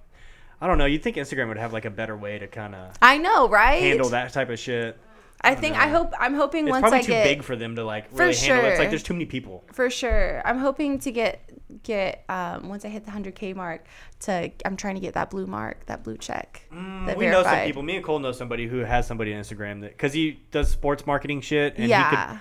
[0.61, 0.85] I don't know.
[0.85, 3.81] You'd think Instagram would have like a better way to kind of I know, right?
[3.81, 4.97] handle that type of shit.
[5.43, 7.75] I think I hope I'm hoping It's once probably I too get big for them
[7.75, 8.65] to like For really handle.
[8.65, 8.67] it.
[8.69, 8.79] It's sure.
[8.79, 9.63] like there's too many people.
[9.73, 10.41] for sure.
[10.45, 11.41] I'm hoping to get
[11.83, 13.85] get um once I hit the 100k mark
[14.21, 16.61] to I'm trying to get that blue mark, that blue check.
[16.71, 17.83] that Mm, we know some people.
[17.83, 21.05] Me and Cole know somebody who has somebody on Instagram that because he does sports
[21.05, 21.73] marketing shit.
[21.75, 22.27] And He Yeah.
[22.29, 22.39] could,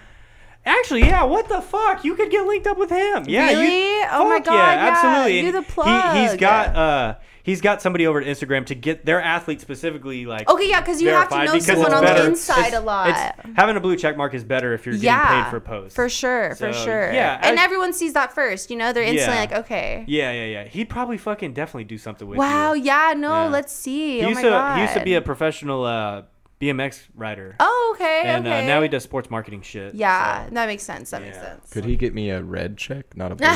[0.65, 1.25] Actually, yeah.
[1.25, 2.05] What the fuck?
[2.05, 3.25] You could get linked up with him.
[3.27, 3.51] Yeah.
[3.51, 4.07] You, Really?
[4.13, 5.41] Oh my God, Yeah, yeah, absolutely.
[5.43, 6.39] do the He, he's plug.
[6.39, 10.49] got uh, he's got somebody over at Instagram to get their athlete specifically like.
[10.49, 13.35] Okay, yeah, because you have to know someone on the inside It's- a lot.
[13.57, 15.95] Having a blue check mark is better if you're getting yeah, paid for posts.
[15.95, 17.13] For sure, for sure.
[17.13, 18.71] yeah, and I- everyone sees that first.
[18.71, 19.41] You know, they're instantly Yeah.
[19.41, 20.05] like, okay.
[20.07, 20.65] Yeah, yeah, yeah.
[20.65, 22.73] He'd probably fucking definitely do something with Wow.
[22.75, 22.85] you.
[22.85, 23.15] Yeah.
[23.17, 23.45] No.
[23.45, 23.49] Yeah.
[23.49, 24.19] Let's see.
[24.19, 24.77] He oh used my to god.
[24.77, 26.23] he used to be a professional uh,
[26.63, 27.57] BMX rider.
[27.59, 28.23] Oh, okay.
[28.27, 28.63] and okay.
[28.63, 29.95] uh, now he does sports marketing shit.
[29.97, 31.11] Yeah, so that makes sense.
[31.11, 31.69] That makes sense.
[31.71, 33.47] Could he get me a red check, not a blue?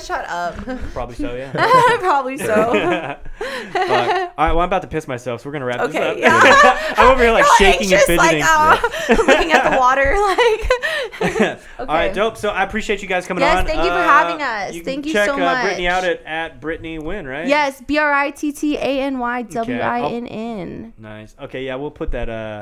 [0.00, 0.56] Shut up.
[0.92, 1.52] probably so, yeah.
[2.00, 2.44] Probably so.
[2.46, 3.26] Fuck.
[3.76, 6.18] All right, well, I'm about to piss myself, so we're gonna wrap Okay, this up.
[6.18, 6.94] yeah.
[6.96, 8.40] I'm over here like All shaking and fidgeting.
[8.40, 11.32] Like, oh, looking at the water, like.
[11.34, 11.58] Okay.
[11.78, 12.36] All right, dope.
[12.36, 13.66] So I appreciate you guys coming Yes, on.
[13.66, 14.72] thank you for Uh, having us.
[14.74, 17.46] can Thank you check, so uh, Brittany out at, at Brittany Winn, right?
[17.46, 20.92] Yes, B R I T T A N Y W I N N.
[20.98, 21.34] Nice.
[21.40, 22.28] Okay, yeah, we'll put that.
[22.28, 22.55] Uh,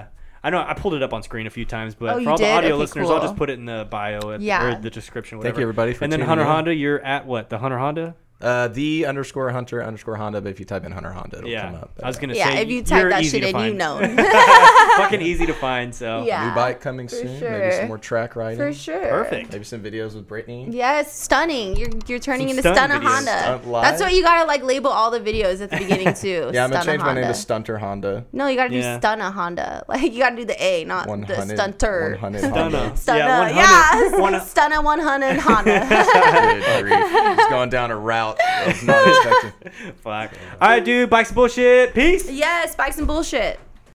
[0.45, 2.29] I know I pulled it up on screen a few times, but Oh, for you
[2.29, 4.77] all the audio Okay, listeners, I'll just put it in the bio at, Yeah.
[4.77, 5.39] or the description.
[5.39, 5.55] Whatever.
[5.55, 6.49] Thank you, everybody, for And then Hunter in.
[6.51, 7.49] Honda, you're at what?
[7.51, 8.15] The Hunter Honda?
[8.45, 10.41] Uh, the underscore hunter underscore Honda.
[10.41, 11.65] But if you type in Hunter Honda, it'll Yeah.
[11.66, 11.91] come up.
[12.03, 13.79] I was gonna Yeah, say if you you're type that easy shit to in, you
[13.79, 14.16] find.
[14.16, 14.25] know.
[14.99, 15.95] Fucking easy to find.
[15.95, 16.49] So Yeah.
[16.49, 17.39] New bike coming for soon.
[17.39, 17.51] sure.
[17.51, 18.59] Maybe some more track riding.
[18.59, 19.01] For sure.
[19.09, 19.53] perfect.
[19.53, 20.69] Maybe some videos with Brittany.
[20.71, 21.77] Yes, stunning.
[21.77, 23.15] You're you're turning Some into stunt Stunner videos.
[23.15, 23.61] Honda.
[23.62, 23.83] Stunt?
[23.83, 26.51] That's what you gotta like label all the videos at the beginning too.
[26.53, 28.25] Yeah, I'm gonna Stunner change my name to Stunter Honda.
[28.33, 28.95] No, you gotta Yeah.
[28.95, 29.85] do Stunner Honda.
[29.89, 32.11] Like you gotta do the A, not the stunter.
[32.12, 32.93] One hundred Stunner.
[32.97, 33.19] Stunner.
[33.19, 34.21] Yeah, Yeah, 100.
[34.21, 35.87] One- Stunner 100 Honda.
[35.89, 37.37] Good grief.
[37.37, 39.93] Just going down a route I was not expecting.
[40.02, 40.32] Fuck.
[40.61, 41.11] All right, dude.
[41.11, 41.94] Bikes and bullshit.
[41.94, 42.31] Peace.
[42.31, 43.59] yes, bikes and bullshit.